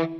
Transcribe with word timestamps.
Castellanos 0.00 0.16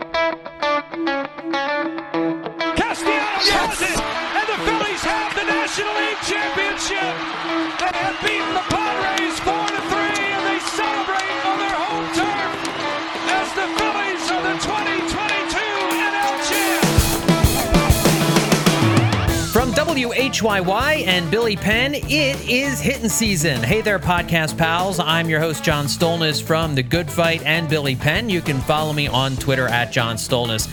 has 3.48 3.80
it, 3.80 3.96
and 4.36 4.46
the 4.46 4.58
Phillies 4.66 5.02
have 5.04 5.34
the 5.34 5.44
National 5.44 5.94
League 5.94 6.20
Championship. 6.20 7.39
WHYY 20.30 21.06
and 21.08 21.28
Billy 21.28 21.56
Penn, 21.56 21.94
it 21.94 22.48
is 22.48 22.80
hitting 22.80 23.08
season. 23.08 23.60
Hey 23.62 23.80
there, 23.80 23.98
podcast 23.98 24.56
pals. 24.56 25.00
I'm 25.00 25.28
your 25.28 25.40
host, 25.40 25.64
John 25.64 25.86
Stolnis 25.86 26.40
from 26.40 26.76
The 26.76 26.84
Good 26.84 27.10
Phight 27.10 27.42
and 27.44 27.68
Billy 27.68 27.96
Penn. 27.96 28.30
You 28.30 28.40
can 28.40 28.60
follow 28.60 28.92
me 28.92 29.08
on 29.08 29.34
Twitter 29.36 29.66
at 29.66 29.90
John 29.90 30.14
Stolnis. 30.16 30.68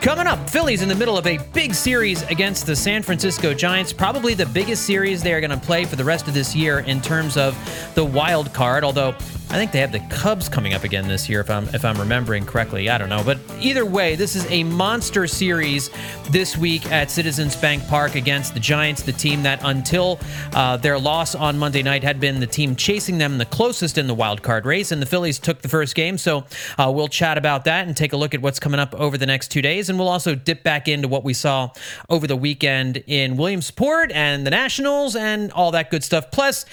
Coming 0.00 0.28
up, 0.28 0.48
Phillies 0.48 0.82
in 0.82 0.88
the 0.88 0.94
middle 0.94 1.18
of 1.18 1.26
a 1.26 1.38
big 1.52 1.74
series 1.74 2.22
against 2.30 2.66
the 2.66 2.76
San 2.76 3.02
Francisco 3.02 3.52
Giants, 3.52 3.92
probably 3.92 4.32
the 4.34 4.46
biggest 4.46 4.86
series 4.86 5.22
they 5.24 5.34
are 5.34 5.40
going 5.40 5.50
to 5.50 5.56
play 5.58 5.84
for 5.84 5.96
the 5.96 6.04
rest 6.04 6.28
of 6.28 6.34
this 6.34 6.54
year 6.54 6.78
in 6.78 7.00
terms 7.00 7.36
of 7.36 7.56
the 7.96 8.04
wild 8.04 8.54
card, 8.54 8.84
although 8.84 9.12
I 9.50 9.54
think 9.54 9.72
they 9.72 9.80
have 9.80 9.90
the 9.90 9.98
Cubs 9.98 10.48
coming 10.48 10.74
up 10.74 10.84
again 10.84 11.08
this 11.08 11.28
year, 11.28 11.40
if 11.40 11.50
I'm 11.50 11.64
if 11.74 11.84
I'm 11.84 11.98
remembering 11.98 12.46
correctly. 12.46 12.88
I 12.88 12.96
don't 12.98 13.08
know, 13.08 13.24
but 13.24 13.36
either 13.58 13.84
way, 13.84 14.14
this 14.14 14.36
is 14.36 14.48
a 14.48 14.62
monster 14.62 15.26
series 15.26 15.90
this 16.30 16.56
week 16.56 16.86
at 16.92 17.10
Citizens 17.10 17.56
Bank 17.56 17.84
Park 17.88 18.14
against 18.14 18.54
the 18.54 18.60
Giants, 18.60 19.02
the 19.02 19.10
team 19.10 19.42
that 19.42 19.58
until 19.64 20.20
uh, 20.52 20.76
their 20.76 21.00
loss 21.00 21.34
on 21.34 21.58
Monday 21.58 21.82
night 21.82 22.04
had 22.04 22.20
been 22.20 22.38
the 22.38 22.46
team 22.46 22.76
chasing 22.76 23.18
them 23.18 23.38
the 23.38 23.44
closest 23.44 23.98
in 23.98 24.06
the 24.06 24.14
wild 24.14 24.40
card 24.40 24.66
race, 24.66 24.92
and 24.92 25.02
the 25.02 25.06
Phillies 25.06 25.40
took 25.40 25.62
the 25.62 25.68
first 25.68 25.96
game. 25.96 26.16
So 26.16 26.44
uh, 26.78 26.92
we'll 26.94 27.08
chat 27.08 27.36
about 27.36 27.64
that 27.64 27.88
and 27.88 27.96
take 27.96 28.12
a 28.12 28.16
look 28.16 28.34
at 28.34 28.40
what's 28.40 28.60
coming 28.60 28.78
up 28.78 28.94
over 28.94 29.18
the 29.18 29.26
next 29.26 29.48
two 29.48 29.62
days, 29.62 29.90
and 29.90 29.98
we'll 29.98 30.08
also 30.08 30.36
dip 30.36 30.62
back 30.62 30.86
into 30.86 31.08
what 31.08 31.24
we 31.24 31.34
saw 31.34 31.70
over 32.08 32.28
the 32.28 32.36
weekend 32.36 33.02
in 33.08 33.36
Williamsport 33.36 34.12
and 34.12 34.46
the 34.46 34.50
Nationals 34.50 35.16
and 35.16 35.50
all 35.50 35.72
that 35.72 35.90
good 35.90 36.04
stuff. 36.04 36.30
Plus, 36.30 36.66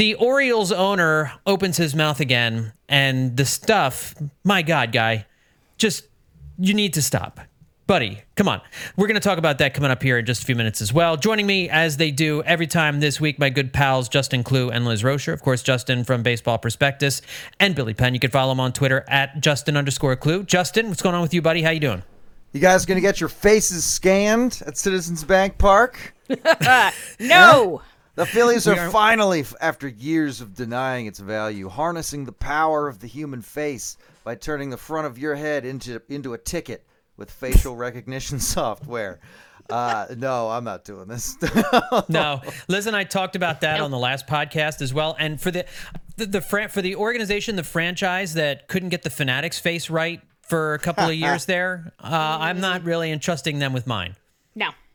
the 0.00 0.14
Orioles 0.14 0.72
owner 0.72 1.30
opens 1.46 1.76
his 1.76 1.94
mouth 1.94 2.20
again, 2.20 2.72
and 2.88 3.36
the 3.36 3.44
stuff, 3.44 4.14
my 4.44 4.62
God, 4.62 4.92
guy, 4.92 5.26
just 5.76 6.06
you 6.58 6.72
need 6.72 6.94
to 6.94 7.02
stop. 7.02 7.38
Buddy, 7.86 8.22
come 8.34 8.48
on. 8.48 8.62
We're 8.96 9.08
going 9.08 9.20
to 9.20 9.28
talk 9.28 9.36
about 9.36 9.58
that 9.58 9.74
coming 9.74 9.90
up 9.90 10.02
here 10.02 10.16
in 10.16 10.24
just 10.24 10.42
a 10.42 10.46
few 10.46 10.54
minutes 10.54 10.80
as 10.80 10.90
well. 10.90 11.18
Joining 11.18 11.46
me, 11.46 11.68
as 11.68 11.98
they 11.98 12.10
do 12.10 12.42
every 12.44 12.66
time 12.66 13.00
this 13.00 13.20
week, 13.20 13.38
my 13.38 13.50
good 13.50 13.74
pals 13.74 14.08
Justin 14.08 14.42
Klugh 14.42 14.70
and 14.72 14.86
Liz 14.86 15.02
Roscher. 15.02 15.34
Of 15.34 15.42
course, 15.42 15.62
Justin 15.62 16.04
from 16.04 16.22
Baseball 16.22 16.56
Prospectus 16.56 17.20
and 17.58 17.74
Billy 17.74 17.92
Penn. 17.92 18.14
You 18.14 18.20
can 18.20 18.30
follow 18.30 18.52
him 18.52 18.60
on 18.60 18.72
Twitter 18.72 19.04
at 19.06 19.42
Justin 19.42 19.76
underscore 19.76 20.16
Klugh. 20.16 20.46
Justin, 20.46 20.88
what's 20.88 21.02
going 21.02 21.14
on 21.14 21.20
with 21.20 21.34
you, 21.34 21.42
buddy? 21.42 21.60
How 21.60 21.72
you 21.72 21.80
doing? 21.80 22.02
You 22.52 22.60
guys 22.60 22.86
gonna 22.86 23.02
get 23.02 23.20
your 23.20 23.28
faces 23.28 23.84
scanned 23.84 24.62
at 24.66 24.78
Citizens 24.78 25.24
Bank 25.24 25.58
Park? 25.58 26.14
No. 27.20 27.82
The 28.20 28.26
Phillies 28.26 28.68
are 28.68 28.90
finally, 28.90 29.46
after 29.62 29.88
years 29.88 30.42
of 30.42 30.54
denying 30.54 31.06
its 31.06 31.18
value, 31.18 31.70
harnessing 31.70 32.26
the 32.26 32.32
power 32.32 32.86
of 32.86 32.98
the 32.98 33.06
human 33.06 33.40
face 33.40 33.96
by 34.24 34.34
turning 34.34 34.68
the 34.68 34.76
front 34.76 35.06
of 35.06 35.16
your 35.16 35.34
head 35.34 35.64
into 35.64 36.02
into 36.10 36.34
a 36.34 36.38
ticket 36.38 36.84
with 37.16 37.30
facial 37.30 37.76
recognition 37.76 38.38
software. 38.56 39.20
Uh, 39.70 40.08
no, 40.18 40.50
I'm 40.50 40.64
not 40.64 40.84
doing 40.84 41.08
this. 41.08 41.34
no, 42.10 42.42
Liz 42.68 42.86
and 42.86 42.94
I 42.94 43.04
talked 43.04 43.36
about 43.36 43.62
that 43.62 43.80
on 43.80 43.90
the 43.90 43.98
last 43.98 44.26
podcast 44.26 44.82
as 44.82 44.92
well. 44.92 45.16
And 45.18 45.40
for 45.40 45.50
the 45.50 45.64
the, 46.18 46.26
the 46.26 46.40
fran- 46.42 46.68
for 46.68 46.82
the 46.82 46.96
organization, 46.96 47.56
the 47.56 47.64
franchise 47.64 48.34
that 48.34 48.68
couldn't 48.68 48.90
get 48.90 49.02
the 49.02 49.08
Phanatic's 49.08 49.58
face 49.58 49.88
right 49.88 50.20
for 50.42 50.74
a 50.74 50.78
couple 50.78 51.08
of 51.08 51.14
years 51.14 51.46
there, 51.46 51.94
uh, 51.98 52.36
I'm 52.38 52.60
not 52.60 52.84
really 52.84 53.10
entrusting 53.12 53.60
them 53.60 53.72
with 53.72 53.86
mine. 53.86 54.14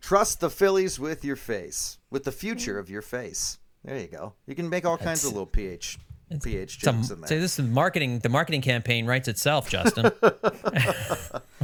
No. 0.05 0.07
Trust 0.07 0.39
the 0.39 0.49
Phillies 0.49 0.99
with 0.99 1.25
your 1.25 1.35
face, 1.35 1.97
with 2.09 2.23
the 2.23 2.31
future 2.31 2.77
of 2.77 2.89
your 2.89 3.01
face. 3.01 3.59
There 3.83 3.97
you 3.97 4.07
go. 4.07 4.33
You 4.47 4.55
can 4.55 4.69
make 4.69 4.85
all 4.85 4.97
kinds 4.97 5.25
of 5.25 5.31
little 5.31 5.45
ph 5.45 5.99
ph 6.43 6.81
Some, 6.81 6.97
jokes 6.97 7.11
in 7.11 7.21
there. 7.21 7.27
say 7.27 7.39
this 7.39 7.59
is 7.59 7.67
marketing. 7.67 8.19
The 8.19 8.29
marketing 8.29 8.61
campaign 8.61 9.05
writes 9.05 9.27
itself, 9.27 9.69
Justin. 9.69 10.11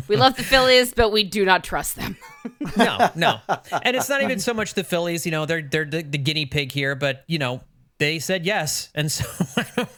We 0.08 0.18
love 0.18 0.36
the 0.36 0.44
Phillies, 0.44 0.94
but 0.94 1.12
we 1.12 1.24
do 1.24 1.46
not 1.46 1.64
trust 1.64 1.96
them. 1.96 2.18
no, 2.76 3.10
no, 3.16 3.40
and 3.84 3.96
it's 3.96 4.10
not 4.10 4.22
even 4.22 4.40
so 4.40 4.54
much 4.54 4.74
the 4.74 4.84
Phillies. 4.84 5.26
You 5.26 5.32
know, 5.32 5.46
they're 5.46 5.62
they're 5.62 5.86
the, 5.86 6.02
the 6.02 6.18
guinea 6.18 6.46
pig 6.46 6.72
here, 6.72 6.96
but 6.96 7.24
you 7.28 7.40
know. 7.40 7.62
They 8.02 8.18
said 8.18 8.48
yes, 8.48 8.90
and 8.96 9.12
so 9.12 9.24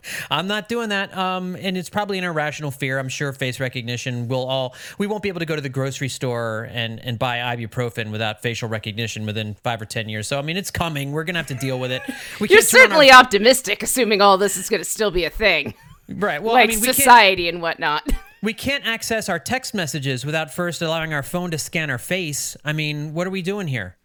I'm 0.30 0.46
not 0.46 0.68
doing 0.68 0.90
that. 0.90 1.18
Um, 1.18 1.56
and 1.56 1.78
it's 1.78 1.90
probably 1.90 2.18
an 2.18 2.26
irrational 2.26 2.70
fear. 2.70 3.00
I'm 3.00 3.08
sure 3.08 3.32
face 3.32 3.62
recognition 3.62 4.28
will 4.28 4.46
all. 4.46 4.76
We 4.98 5.08
won't 5.08 5.24
be 5.24 5.30
able 5.30 5.40
to 5.40 5.46
go 5.46 5.56
to 5.56 5.62
the 5.62 5.70
grocery 5.70 6.10
store 6.10 6.68
and 6.74 7.00
and 7.00 7.18
buy 7.18 7.38
ibuprofen 7.38 8.12
without 8.12 8.42
facial 8.42 8.68
recognition 8.68 9.26
within 9.26 9.54
five 9.64 9.82
or 9.82 9.86
ten 9.86 10.10
years. 10.10 10.28
So 10.28 10.38
I 10.38 10.42
mean, 10.42 10.58
it's 10.58 10.70
coming. 10.70 11.14
We're 11.14 11.24
gonna 11.24 11.40
have 11.40 11.48
to 11.48 11.54
deal 11.56 11.80
with 11.80 11.94
it. 11.94 12.02
We 12.42 12.50
You're 12.50 12.60
can't 12.60 12.70
turn 12.70 12.82
on 12.82 12.88
certainly 12.88 13.10
our- 13.12 13.22
optimistic, 13.22 13.82
assuming 13.84 14.20
all 14.22 14.38
this 14.38 14.58
is 14.58 14.68
going 14.68 14.82
to 14.82 14.90
still 14.90 15.10
be 15.10 15.24
a 15.24 15.30
thing, 15.30 15.74
right. 16.10 16.44
Well, 16.44 16.56
like 16.56 16.72
I 16.72 16.74
mean, 16.74 16.82
we 16.82 16.92
society 16.92 17.48
and 17.48 17.62
whatnot. 17.62 18.04
we 18.42 18.54
can't 18.54 18.86
access 18.86 19.30
our 19.30 19.40
text 19.40 19.74
messages 19.74 20.26
without 20.26 20.54
first 20.54 20.82
allowing 20.82 21.14
our 21.14 21.24
phone 21.24 21.52
to 21.52 21.58
scan 21.58 21.90
our 21.90 21.98
face. 21.98 22.58
I 22.66 22.74
mean, 22.74 23.14
what 23.14 23.28
are 23.28 23.32
we 23.32 23.42
doing 23.42 23.70
here? 23.70 23.96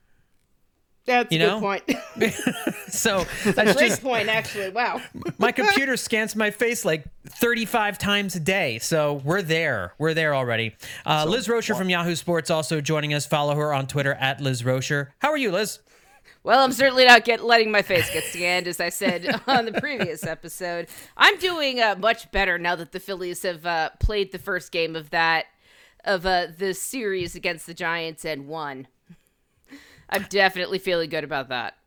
That's 1.09 1.33
You 1.33 1.39
a 1.39 1.41
good 1.41 1.47
know? 1.47 1.61
point. 1.61 1.85
So 2.89 3.27
that's 3.45 3.75
Great 3.75 3.89
just 3.91 4.03
point, 4.03 4.29
actually. 4.29 4.71
Wow. 4.71 5.03
my 5.39 5.53
computer 5.53 5.97
scans 5.97 6.35
my 6.35 6.51
face 6.51 6.87
like 6.87 7.05
35 7.27 7.99
times 7.99 8.35
a 8.35 8.41
day. 8.41 8.79
So 8.79 9.21
we're 9.25 9.43
there. 9.43 9.93
We're 9.99 10.15
there 10.15 10.35
already. 10.35 10.75
Uh, 11.05 11.27
Liz 11.29 11.49
Roscher 11.49 11.77
from 11.77 11.91
Yahoo 11.91 12.15
Sports 12.15 12.51
also 12.51 12.81
joining 12.81 13.13
us. 13.13 13.27
Follow 13.27 13.55
her 13.57 13.75
on 13.75 13.87
Twitter 13.87 14.15
at 14.15 14.41
Liz 14.41 14.63
Roscher. 14.63 15.09
How 15.19 15.31
are 15.31 15.37
you, 15.37 15.53
Liz? 15.53 15.81
Well, 16.45 16.65
I'm 16.65 16.73
certainly 16.73 17.05
not 17.05 17.25
get 17.25 17.45
letting 17.45 17.71
my 17.71 17.83
face 17.83 18.11
get 18.11 18.25
scanned, 18.25 18.67
as 18.67 18.81
I 18.81 18.89
said 18.89 19.39
on 19.47 19.67
the 19.67 19.73
previous 19.73 20.25
episode. 20.25 20.89
I'm 21.17 21.39
doing 21.39 21.81
uh, 21.81 21.97
much 21.99 22.31
better 22.31 22.59
now 22.59 22.75
that 22.77 22.93
the 22.93 23.01
Phillies 23.01 23.43
have 23.43 23.67
uh, 23.67 23.91
played 24.01 24.33
the 24.33 24.39
first 24.39 24.73
game 24.73 24.97
of 24.97 25.11
that 25.11 25.45
of 26.05 26.25
uh, 26.25 26.47
the 26.57 26.73
series 26.73 27.35
against 27.35 27.67
the 27.67 27.75
Giants 27.75 28.25
and 28.25 28.49
won. 28.49 28.87
I'm 30.11 30.27
definitely 30.29 30.79
feeling 30.79 31.11
good 31.11 31.25
about 31.25 31.49
that. 31.49 31.78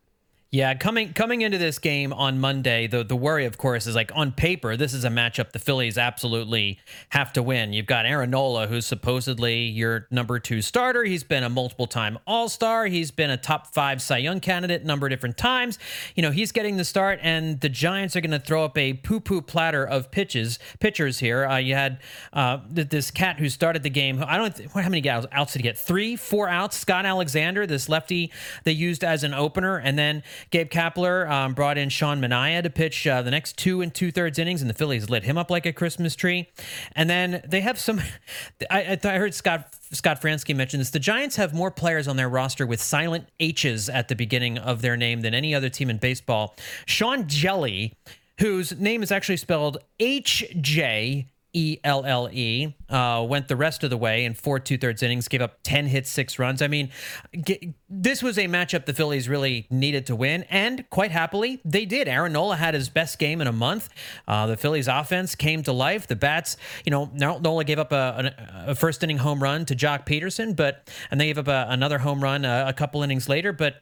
Yeah, 0.53 0.73
coming 0.73 1.13
coming 1.13 1.43
into 1.43 1.57
this 1.57 1.79
game 1.79 2.11
on 2.11 2.37
Monday, 2.37 2.85
the 2.85 3.05
the 3.05 3.15
worry, 3.15 3.45
of 3.45 3.57
course, 3.57 3.87
is 3.87 3.95
like 3.95 4.11
on 4.13 4.33
paper, 4.33 4.75
this 4.75 4.93
is 4.93 5.05
a 5.05 5.07
matchup 5.07 5.53
the 5.53 5.59
Phillies 5.59 5.97
absolutely 5.97 6.77
have 7.11 7.31
to 7.33 7.41
win. 7.41 7.71
You've 7.71 7.85
got 7.85 8.05
Aaron 8.05 8.31
Nola, 8.31 8.67
who's 8.67 8.85
supposedly 8.85 9.61
your 9.61 10.07
number 10.11 10.39
two 10.39 10.61
starter. 10.61 11.05
He's 11.05 11.23
been 11.23 11.45
a 11.45 11.49
multiple 11.49 11.87
time 11.87 12.19
All 12.27 12.49
Star. 12.49 12.87
He's 12.87 13.11
been 13.11 13.29
a 13.29 13.37
top 13.37 13.67
five 13.67 14.01
Cy 14.01 14.17
Young 14.17 14.41
candidate 14.41 14.81
a 14.81 14.85
number 14.85 15.07
of 15.07 15.11
different 15.11 15.37
times. 15.37 15.79
You 16.15 16.21
know, 16.21 16.31
he's 16.31 16.51
getting 16.51 16.75
the 16.75 16.83
start, 16.83 17.19
and 17.23 17.61
the 17.61 17.69
Giants 17.69 18.17
are 18.17 18.21
going 18.21 18.31
to 18.31 18.39
throw 18.39 18.65
up 18.65 18.77
a 18.77 18.95
poo 18.95 19.21
poo 19.21 19.41
platter 19.41 19.85
of 19.85 20.11
pitches 20.11 20.59
pitchers 20.81 21.19
here. 21.19 21.45
Uh, 21.45 21.59
you 21.59 21.75
had 21.75 22.01
uh, 22.33 22.57
this 22.69 23.09
cat 23.09 23.39
who 23.39 23.47
started 23.47 23.83
the 23.83 23.89
game. 23.89 24.21
I 24.21 24.35
don't 24.35 24.69
how 24.73 24.89
many 24.89 25.09
outs 25.09 25.53
did 25.53 25.59
he 25.59 25.63
get? 25.63 25.77
Three, 25.77 26.17
four 26.17 26.49
outs. 26.49 26.75
Scott 26.77 27.05
Alexander, 27.05 27.65
this 27.65 27.87
lefty 27.87 28.33
they 28.65 28.73
used 28.73 29.05
as 29.05 29.23
an 29.23 29.33
opener, 29.33 29.77
and 29.77 29.97
then 29.97 30.23
Gabe 30.49 30.69
Kapler 30.69 31.29
um, 31.29 31.53
brought 31.53 31.77
in 31.77 31.89
Sean 31.89 32.19
Manaea 32.19 32.63
to 32.63 32.69
pitch 32.69 33.05
uh, 33.05 33.21
the 33.21 33.31
next 33.31 33.57
two 33.57 33.81
and 33.81 33.93
two 33.93 34.11
thirds 34.11 34.39
innings, 34.39 34.61
and 34.61 34.69
the 34.69 34.73
Phillies 34.73 35.09
lit 35.09 35.23
him 35.23 35.37
up 35.37 35.51
like 35.51 35.65
a 35.65 35.73
Christmas 35.73 36.15
tree. 36.15 36.49
And 36.95 37.09
then 37.09 37.41
they 37.47 37.61
have 37.61 37.79
some. 37.79 38.01
I, 38.69 38.99
I, 39.03 39.17
heard 39.17 39.33
Scott 39.33 39.73
Scott 39.91 40.21
Franzke 40.21 40.55
mention 40.55 40.79
this. 40.79 40.89
The 40.89 40.99
Giants 40.99 41.35
have 41.35 41.53
more 41.53 41.71
players 41.71 42.07
on 42.07 42.17
their 42.17 42.29
roster 42.29 42.65
with 42.65 42.81
silent 42.81 43.27
H's 43.39 43.89
at 43.89 44.07
the 44.07 44.15
beginning 44.15 44.57
of 44.57 44.81
their 44.81 44.97
name 44.97 45.21
than 45.21 45.33
any 45.33 45.53
other 45.53 45.69
team 45.69 45.89
in 45.89 45.97
baseball. 45.97 46.55
Sean 46.85 47.25
Hjelle, 47.25 47.93
whose 48.39 48.77
name 48.79 49.03
is 49.03 49.11
actually 49.11 49.37
spelled 49.37 49.77
H 49.99 50.45
J. 50.59 51.27
E 51.53 51.77
L 51.83 52.05
L 52.05 52.29
E 52.31 52.75
uh, 52.89 53.25
went 53.27 53.47
the 53.47 53.55
rest 53.55 53.83
of 53.83 53.89
the 53.89 53.97
way 53.97 54.25
in 54.25 54.33
four 54.33 54.59
two 54.59 54.77
thirds 54.77 55.03
innings, 55.03 55.27
gave 55.27 55.41
up 55.41 55.59
ten 55.63 55.87
hits, 55.87 56.09
six 56.09 56.39
runs. 56.39 56.61
I 56.61 56.67
mean, 56.67 56.89
g- 57.35 57.73
this 57.89 58.23
was 58.23 58.37
a 58.37 58.45
matchup 58.45 58.85
the 58.85 58.93
Phillies 58.93 59.27
really 59.27 59.67
needed 59.69 60.05
to 60.07 60.15
win, 60.15 60.43
and 60.49 60.89
quite 60.89 61.11
happily 61.11 61.61
they 61.65 61.85
did. 61.85 62.07
Aaron 62.07 62.33
Nola 62.33 62.55
had 62.55 62.73
his 62.73 62.89
best 62.89 63.19
game 63.19 63.41
in 63.41 63.47
a 63.47 63.51
month. 63.51 63.89
Uh, 64.27 64.47
the 64.47 64.57
Phillies 64.57 64.87
offense 64.87 65.35
came 65.35 65.63
to 65.63 65.71
life. 65.71 66.07
The 66.07 66.15
bats, 66.15 66.57
you 66.85 66.91
know, 66.91 67.09
Nola 67.13 67.63
gave 67.63 67.79
up 67.79 67.91
a, 67.91 68.33
a, 68.65 68.71
a 68.71 68.75
first 68.75 69.03
inning 69.03 69.17
home 69.17 69.41
run 69.41 69.65
to 69.65 69.75
Joc 69.75 70.05
Pederson, 70.05 70.55
but 70.55 70.89
and 71.09 71.19
they 71.19 71.27
gave 71.27 71.37
up 71.37 71.47
a, 71.47 71.67
another 71.69 71.99
home 71.99 72.23
run 72.23 72.45
a, 72.45 72.65
a 72.67 72.73
couple 72.73 73.03
innings 73.03 73.27
later, 73.27 73.51
but 73.51 73.81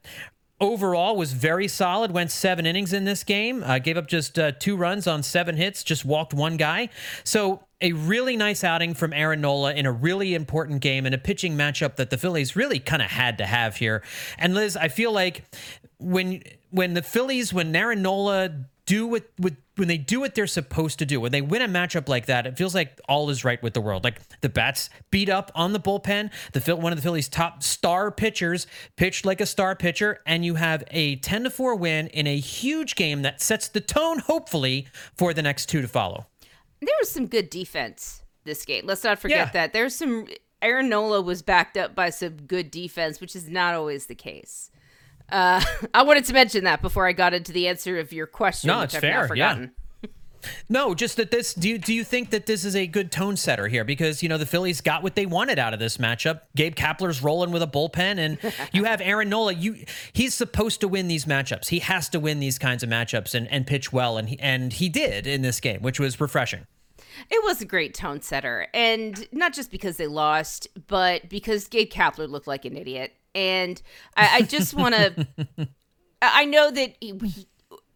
overall 0.62 1.16
was 1.16 1.34
very 1.34 1.68
solid 1.68 2.12
went 2.12 2.32
seven 2.32 2.66
innings 2.66 2.92
in 2.92 3.06
this 3.06 3.24
game 3.24 3.64
uh, 3.64 3.80
gave 3.80 3.98
up 3.98 4.08
just 4.08 4.38
uh, 4.38 4.52
two 4.60 4.76
runs 4.76 5.08
on 5.08 5.24
seven 5.24 5.56
hits 5.56 5.84
just 5.84 6.04
walked 6.04 6.34
one 6.34 6.58
guy 6.58 6.90
so 7.24 7.64
a 7.82 7.94
really 7.94 8.36
nice 8.36 8.64
outing 8.64 8.94
from 8.94 9.14
Aaron 9.14 9.42
Nola 9.42 9.74
in 9.74 9.86
a 9.86 9.92
really 9.92 10.34
important 10.34 10.82
game 10.82 11.06
and 11.06 11.16
a 11.16 11.18
pitching 11.18 11.56
matchup 11.56 11.96
that 11.96 12.10
the 12.10 12.18
Phillies 12.18 12.56
really 12.56 12.80
kind 12.80 13.02
of 13.02 13.10
had 13.10 13.38
to 13.38 13.46
have 13.46 13.78
here. 13.78 14.04
And 14.38 14.54
Liz, 14.54 14.76
I 14.76 14.90
feel 14.90 15.12
like 15.12 15.44
when 15.98 16.44
when 16.72 16.94
the 16.94 17.02
Phillies 17.02 17.54
when 17.54 17.76
Aaron 17.76 18.02
Nola 18.02 18.50
do 18.86 19.06
what, 19.06 19.24
what 19.38 19.54
when 19.76 19.88
they 19.88 20.00
do 20.00 20.20
what 20.20 20.36
they're 20.36 20.48
supposed 20.48 21.00
to 21.00 21.06
do, 21.06 21.22
when 21.22 21.32
they 21.32 21.42
win 21.42 21.62
a 21.62 21.68
matchup 21.68 22.10
like 22.10 22.26
that, 22.26 22.48
it 22.48 22.58
feels 22.58 22.76
like 22.76 23.00
all 23.08 23.30
is 23.30 23.46
right 23.46 23.62
with 23.62 23.74
the 23.74 23.82
world. 23.82 24.04
Like 24.04 24.20
the 24.42 24.50
bats 24.50 24.90
beat 25.12 25.30
up 25.30 25.52
on 25.56 25.74
the 25.74 25.80
bullpen. 25.80 26.32
The 26.54 26.76
one 26.76 26.92
of 26.92 26.98
the 26.98 27.04
Phillies' 27.04 27.30
top 27.30 27.64
star 27.64 28.12
pitchers 28.12 28.68
pitched 28.98 29.26
like 29.26 29.40
a 29.40 29.46
star 29.46 29.76
pitcher, 29.76 30.20
and 30.26 30.44
you 30.44 30.56
have 30.56 30.84
a 30.92 31.18
ten 31.18 31.44
to 31.44 31.50
four 31.50 31.76
win 31.76 32.08
in 32.08 32.28
a 32.28 32.38
huge 32.40 32.96
game 32.96 33.22
that 33.22 33.42
sets 33.42 33.68
the 33.68 33.80
tone, 33.80 34.20
hopefully, 34.20 34.88
for 35.16 35.34
the 35.34 35.44
next 35.44 35.68
two 35.68 35.82
to 35.82 35.88
follow. 35.88 36.26
There 36.82 36.96
was 37.00 37.12
some 37.12 37.28
good 37.28 37.50
defense 37.50 38.24
this 38.46 38.66
game. 38.66 38.86
Let's 38.86 39.04
not 39.04 39.20
forget 39.20 39.48
Yeah. 39.48 39.52
that. 39.52 39.74
There's 39.74 39.96
some 39.96 40.28
Aaron 40.62 40.90
Nola 40.90 41.22
was 41.22 41.42
backed 41.42 41.78
up 41.78 41.96
by 41.96 42.10
some 42.10 42.36
good 42.46 42.70
defense, 42.72 43.22
which 43.22 43.36
is 43.36 43.48
not 43.50 43.74
always 43.76 44.08
the 44.08 44.16
case. 44.16 44.72
Uh, 45.32 45.64
I 45.94 46.04
wanted 46.04 46.26
to 46.26 46.34
mention 46.34 46.64
that 46.66 46.82
before 46.82 47.08
I 47.08 47.14
got 47.14 47.34
into 47.34 47.52
the 47.52 47.68
answer 47.68 47.98
of 48.00 48.12
your 48.12 48.28
question, 48.28 48.68
No, 48.68 48.80
which 48.80 48.86
it's 48.88 48.96
I've 48.96 49.02
fair, 49.02 49.28
now 49.30 49.34
yeah. 49.36 49.66
No, 50.68 50.94
just 50.94 51.18
that 51.18 51.32
this. 51.32 51.54
Do 51.54 51.68
you 51.70 51.78
do 51.78 51.94
you 51.94 52.04
think 52.04 52.30
that 52.30 52.46
this 52.46 52.64
is 52.64 52.76
a 52.76 52.88
good 52.88 53.12
tone 53.12 53.36
setter 53.36 53.68
here? 53.68 53.84
Because 53.84 54.24
you 54.24 54.30
know 54.30 54.38
the 54.38 54.46
Phillies 54.46 54.82
got 54.82 55.04
what 55.04 55.16
they 55.16 55.26
wanted 55.26 55.60
out 55.60 55.74
of 55.74 55.80
this 55.80 55.98
matchup. 55.98 56.42
Gabe 56.56 56.76
Kapler's 56.76 57.22
rolling 57.22 57.52
with 57.52 57.62
a 57.62 57.68
bullpen, 57.68 58.18
and 58.18 58.38
you 58.74 58.86
have 58.86 59.02
Aaron 59.02 59.30
Nola. 59.30 59.54
You 59.54 59.86
he's 60.14 60.34
supposed 60.34 60.82
to 60.82 60.88
win 60.88 61.08
these 61.08 61.26
matchups. 61.26 61.68
He 61.70 61.80
has 61.80 62.10
to 62.10 62.20
win 62.20 62.40
these 62.40 62.58
kinds 62.60 62.84
of 62.84 62.90
matchups 62.90 63.34
and, 63.36 63.48
and 63.52 63.68
pitch 63.68 63.92
well, 63.92 64.18
and 64.18 64.30
he, 64.30 64.40
and 64.40 64.74
he 64.74 64.90
did 64.90 65.28
in 65.28 65.42
this 65.42 65.60
game, 65.60 65.82
which 65.82 66.00
was 66.00 66.20
refreshing. 66.20 66.66
It 67.30 67.44
was 67.44 67.62
a 67.62 67.66
great 67.66 67.94
tone 67.94 68.22
setter, 68.22 68.68
and 68.74 69.28
not 69.32 69.54
just 69.54 69.72
because 69.72 69.98
they 69.98 70.08
lost, 70.08 70.68
but 70.88 71.28
because 71.30 71.68
Gabe 71.68 71.90
Kapler 71.90 72.30
looked 72.30 72.48
like 72.48 72.66
an 72.66 72.78
idiot. 72.78 73.14
And 73.36 73.82
I, 74.16 74.38
I 74.38 74.42
just 74.42 74.74
want 74.74 74.96
to. 74.96 75.28
I 76.22 76.46
know 76.46 76.72
that 76.72 76.96
he, 77.00 77.14
he- 77.24 77.48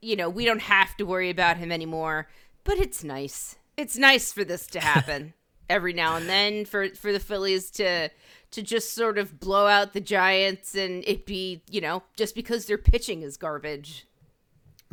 you 0.04 0.16
know 0.16 0.30
we 0.30 0.46
don't 0.46 0.62
have 0.62 0.96
to 0.98 1.06
worry 1.06 1.30
about 1.30 1.58
him 1.58 1.72
anymore, 1.72 2.28
but 2.64 2.78
it's 2.78 3.04
nice. 3.04 3.56
It's 3.78 3.98
nice 3.98 4.32
for 4.32 4.44
this 4.44 4.68
to 4.68 4.80
happen 4.80 5.34
every 5.70 5.94
now 5.94 6.16
and 6.16 6.28
then 6.30 6.66
for 6.66 6.90
for 6.90 7.12
the 7.12 7.20
Phillies 7.20 7.72
to 7.72 8.10
to 8.52 8.62
just 8.62 8.94
sort 8.94 9.18
of 9.18 9.40
blow 9.40 9.68
out 9.68 9.94
the 9.94 10.02
Giants 10.02 10.76
and 10.76 11.04
it 11.08 11.26
be 11.26 11.64
you 11.70 11.82
know 11.82 12.04
just 12.16 12.36
because 12.36 12.66
their 12.66 12.78
pitching 12.78 13.22
is 13.22 13.38
garbage. 13.38 14.06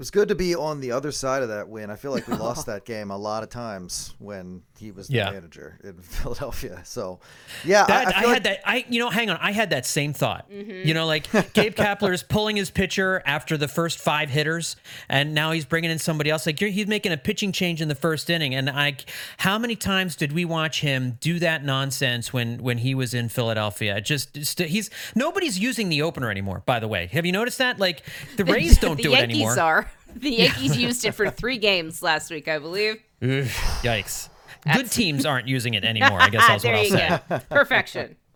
It 0.01 0.05
was 0.05 0.11
good 0.11 0.29
to 0.29 0.35
be 0.35 0.55
on 0.55 0.81
the 0.81 0.93
other 0.93 1.13
side 1.13 1.43
of 1.43 1.51
that 1.51 1.69
win. 1.69 1.91
I 1.91 1.97
feel 1.97 2.11
like 2.11 2.27
we 2.27 2.35
lost 2.35 2.65
that 2.73 2.87
game 2.87 3.11
a 3.11 3.19
lot 3.19 3.43
of 3.43 3.51
times 3.51 4.15
when 4.19 4.63
he 4.79 4.93
was 4.93 5.09
the 5.09 5.17
Yeah. 5.17 5.31
manager 5.31 5.79
in 5.85 5.93
Philadelphia. 6.01 6.81
So, 6.87 7.21
yeah, 7.67 7.85
That, 7.85 8.07
I, 8.07 8.11
I, 8.11 8.15
I 8.15 8.21
had 8.23 8.29
like 8.33 8.43
that. 8.45 8.61
I 8.65 8.87
you 8.89 8.99
know, 8.99 9.11
hang 9.11 9.29
on. 9.29 9.37
I 9.43 9.51
had 9.53 9.69
that 9.69 9.85
same 9.85 10.15
thought. 10.15 10.51
Mm-hmm. 10.51 10.89
You 10.89 10.95
know, 10.95 11.05
like 11.05 11.31
Gabe 11.53 11.75
Kapler 11.75 12.15
is 12.15 12.23
pulling 12.23 12.57
his 12.57 12.71
pitcher 12.71 13.23
after 13.27 13.59
the 13.59 13.69
first 13.69 13.99
five 13.99 14.31
hitters, 14.31 14.75
and 15.11 15.35
now 15.35 15.53
he's 15.53 15.67
bringing 15.67 15.91
in 15.91 15.99
somebody 15.99 16.31
else. 16.31 16.47
Like 16.47 16.63
you're, 16.63 16.71
he's 16.71 16.87
making 16.87 17.13
a 17.13 17.19
pitching 17.19 17.53
change 17.53 17.83
in 17.83 17.89
the 17.89 17.95
first 17.95 18.31
inning, 18.31 18.55
and 18.55 18.71
I, 18.71 18.97
how 19.37 19.59
many 19.59 19.77
times 19.77 20.17
did 20.17 20.33
we 20.33 20.47
watch 20.47 20.81
him 20.81 21.19
do 21.21 21.39
that 21.41 21.63
nonsense 21.63 22.33
when 22.33 22.63
when 22.63 22.79
he 22.79 22.95
was 22.95 23.13
in 23.13 23.29
Philadelphia? 23.29 23.99
It 23.99 24.07
Just 24.07 24.35
he's 24.59 24.89
nobody's 25.15 25.59
using 25.59 25.91
the 25.91 26.01
opener 26.01 26.31
anymore. 26.31 26.63
By 26.65 26.81
the 26.81 26.89
way, 26.89 27.09
have 27.09 27.27
you 27.27 27.33
noticed 27.33 27.59
that? 27.59 27.79
Like 27.79 28.03
the 28.39 28.45
Rays 28.47 28.79
don't 28.79 28.97
the 28.97 29.03
do 29.03 29.11
Yankees 29.11 29.37
it 29.37 29.41
anymore. 29.41 29.61
are. 29.61 29.90
The 30.17 30.31
Yankees 30.31 30.77
used 30.79 31.05
it 31.05 31.13
for 31.13 31.31
three 31.31 31.59
games 31.59 32.03
last 32.03 32.31
week, 32.31 32.49
I 32.49 32.59
believe. 32.59 32.97
Ugh, 33.23 33.29
yikes. 33.83 34.29
Good 34.75 34.91
teams 34.91 35.25
aren't 35.25 35.49
using 35.49 35.75
it 35.75 35.85
anymore. 35.85 36.21
I 36.21 36.29
guess 36.29 36.47
that's 36.47 36.65
what 36.65 36.75
I'll 36.75 36.83
you 36.85 36.91
say. 36.91 37.21
go. 37.29 37.39
Perfection. 37.51 38.17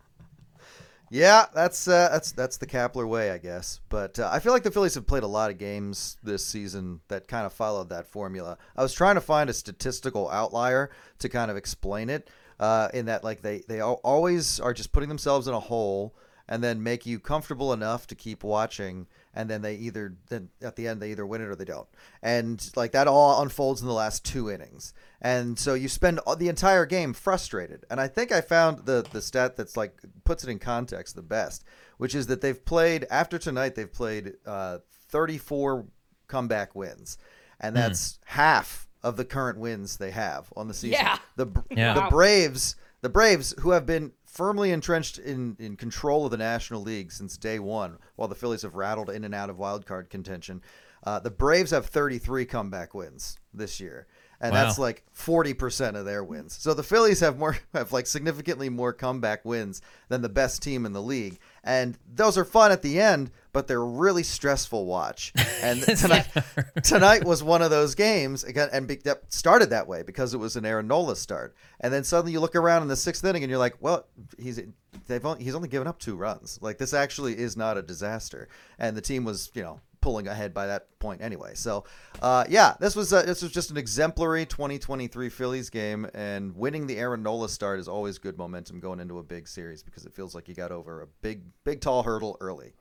Yeah, 1.10 1.46
that's 1.54 1.86
uh, 1.86 2.08
that's 2.10 2.32
that's 2.32 2.56
the 2.56 2.66
Kapler 2.66 3.06
way, 3.06 3.30
I 3.30 3.38
guess. 3.38 3.78
But 3.88 4.18
uh, 4.18 4.28
I 4.32 4.40
feel 4.40 4.52
like 4.52 4.64
the 4.64 4.70
Phillies 4.72 4.94
have 4.96 5.06
played 5.06 5.22
a 5.22 5.28
lot 5.28 5.48
of 5.48 5.58
games 5.58 6.16
this 6.24 6.44
season 6.44 7.02
that 7.06 7.28
kind 7.28 7.46
of 7.46 7.52
followed 7.52 7.90
that 7.90 8.08
formula. 8.08 8.58
I 8.74 8.82
was 8.82 8.92
trying 8.92 9.14
to 9.14 9.20
find 9.20 9.48
a 9.48 9.52
statistical 9.52 10.28
outlier 10.30 10.90
to 11.20 11.28
kind 11.28 11.52
of 11.52 11.56
explain 11.56 12.10
it. 12.10 12.30
Uh, 12.58 12.88
in 12.94 13.06
that, 13.06 13.22
like 13.22 13.42
they 13.42 13.62
they 13.68 13.80
always 13.80 14.58
are 14.58 14.72
just 14.72 14.90
putting 14.90 15.08
themselves 15.08 15.46
in 15.46 15.54
a 15.54 15.60
hole 15.60 16.16
and 16.48 16.62
then 16.62 16.82
make 16.82 17.06
you 17.06 17.18
comfortable 17.18 17.72
enough 17.72 18.06
to 18.08 18.14
keep 18.14 18.44
watching, 18.44 19.06
and 19.34 19.48
then 19.48 19.62
they 19.62 19.74
either 19.76 20.14
then 20.28 20.48
at 20.62 20.76
the 20.76 20.86
end 20.88 21.00
they 21.00 21.10
either 21.10 21.24
win 21.26 21.40
it 21.40 21.46
or 21.48 21.54
they 21.56 21.64
don't, 21.64 21.88
and 22.22 22.70
like 22.76 22.92
that 22.92 23.06
all 23.08 23.40
unfolds 23.42 23.80
in 23.80 23.86
the 23.86 23.92
last 23.94 24.24
two 24.24 24.50
innings, 24.50 24.92
and 25.20 25.58
so 25.58 25.74
you 25.74 25.88
spend 25.88 26.20
the 26.38 26.48
entire 26.48 26.86
game 26.86 27.12
frustrated. 27.14 27.84
And 27.90 28.00
I 28.00 28.08
think 28.08 28.30
I 28.32 28.40
found 28.40 28.86
the 28.86 29.06
the 29.10 29.22
stat 29.22 29.56
that's 29.56 29.76
like 29.76 30.00
puts 30.24 30.44
it 30.44 30.50
in 30.50 30.58
context 30.58 31.16
the 31.16 31.22
best, 31.22 31.64
which 31.98 32.14
is 32.14 32.26
that 32.26 32.40
they've 32.40 32.64
played 32.64 33.06
after 33.10 33.38
tonight 33.38 33.74
they've 33.74 33.92
played 33.92 34.34
uh, 34.46 34.78
34 35.08 35.86
comeback 36.26 36.74
wins, 36.74 37.16
and 37.60 37.74
that's 37.76 38.18
half 38.26 38.88
of 39.02 39.16
the 39.16 39.24
current 39.24 39.58
wins 39.58 39.96
they 39.98 40.10
have 40.10 40.52
on 40.56 40.66
the 40.68 40.74
season. 40.74 40.98
Yeah. 41.00 41.18
The 41.36 41.46
Yeah. 41.70 41.94
the 41.94 42.06
Braves, 42.10 42.76
the 43.02 43.08
Braves, 43.10 43.54
who 43.60 43.70
have 43.72 43.84
been 43.86 44.12
firmly 44.34 44.72
entrenched 44.72 45.16
in, 45.18 45.56
in 45.60 45.76
control 45.76 46.24
of 46.24 46.30
the 46.32 46.36
National 46.36 46.82
League 46.82 47.12
since 47.12 47.36
day 47.36 47.58
one, 47.60 47.98
while 48.16 48.28
the 48.28 48.34
Phillies 48.34 48.62
have 48.62 48.74
rattled 48.74 49.08
in 49.08 49.22
and 49.24 49.34
out 49.34 49.48
of 49.48 49.58
wild 49.58 49.86
card 49.86 50.10
contention. 50.10 50.60
Uh, 51.04 51.20
the 51.20 51.30
Braves 51.30 51.70
have 51.70 51.86
33 51.86 52.44
comeback 52.44 52.94
wins 52.94 53.38
this 53.52 53.78
year, 53.78 54.06
and 54.40 54.52
Wow. 54.52 54.64
that's 54.64 54.78
like 54.78 55.04
40% 55.16 55.94
of 55.96 56.04
their 56.04 56.24
wins. 56.24 56.56
So 56.56 56.74
the 56.74 56.82
Phillies 56.82 57.20
have 57.20 57.38
more 57.38 57.56
have 57.74 57.92
like 57.92 58.06
significantly 58.06 58.68
more 58.68 58.92
comeback 58.92 59.44
wins 59.44 59.80
than 60.08 60.22
the 60.22 60.28
best 60.28 60.62
team 60.62 60.84
in 60.86 60.92
the 60.92 61.02
league, 61.02 61.38
and 61.64 61.98
those 62.14 62.38
are 62.38 62.44
fun 62.44 62.70
at 62.70 62.82
the 62.82 63.00
end, 63.00 63.30
but 63.52 63.66
they're 63.66 63.84
really 63.84 64.22
stressful 64.22 64.84
watch. 64.86 65.32
And 65.62 65.80
tonight, 65.82 66.26
tonight 66.82 67.24
was 67.24 67.42
one 67.42 67.62
of 67.62 67.70
those 67.70 67.94
games 67.94 68.44
again, 68.44 68.68
and 68.70 68.86
be, 68.86 68.96
that 68.96 69.32
started 69.32 69.70
that 69.70 69.88
way 69.88 70.02
because 70.02 70.34
it 70.34 70.36
was 70.36 70.56
an 70.56 70.66
Aaron 70.66 70.86
Nola 70.86 71.16
start, 71.16 71.56
and 71.80 71.90
then 71.90 72.04
suddenly 72.04 72.32
you 72.32 72.40
look 72.40 72.54
around 72.54 72.82
in 72.82 72.88
the 72.88 72.96
sixth 72.96 73.24
inning 73.24 73.42
and 73.42 73.48
you're 73.48 73.58
like, 73.58 73.76
well, 73.80 74.06
he's 74.38 74.60
they've 75.06 75.24
only, 75.24 75.42
he's 75.42 75.54
only 75.54 75.68
given 75.68 75.88
up 75.88 75.98
two 75.98 76.16
runs. 76.16 76.58
Like 76.60 76.76
this 76.76 76.92
actually 76.92 77.38
is 77.38 77.56
not 77.56 77.78
a 77.78 77.82
disaster, 77.82 78.48
and 78.78 78.94
the 78.94 79.00
team 79.00 79.24
was 79.24 79.50
you 79.54 79.62
know 79.62 79.80
pulling 80.04 80.28
ahead 80.28 80.52
by 80.52 80.66
that 80.66 80.98
point 80.98 81.22
anyway. 81.22 81.54
So, 81.54 81.84
uh, 82.20 82.44
yeah, 82.46 82.74
this 82.78 82.94
was 82.94 83.10
uh, 83.10 83.22
this 83.22 83.40
was 83.42 83.50
just 83.50 83.70
an 83.70 83.78
exemplary 83.78 84.44
2023 84.44 85.30
Phillies 85.30 85.70
game, 85.70 86.06
and 86.12 86.54
winning 86.54 86.86
the 86.86 86.98
Aaron 86.98 87.22
Nola 87.22 87.48
start 87.48 87.80
is 87.80 87.88
always 87.88 88.18
good 88.18 88.36
momentum 88.36 88.80
going 88.80 89.00
into 89.00 89.18
a 89.18 89.22
big 89.22 89.48
series 89.48 89.82
because 89.82 90.04
it 90.04 90.12
feels 90.12 90.34
like 90.34 90.46
you 90.46 90.54
got 90.54 90.70
over 90.70 91.00
a 91.00 91.06
big 91.22 91.44
big 91.64 91.80
tall 91.80 92.02
hurdle 92.02 92.36
early. 92.42 92.74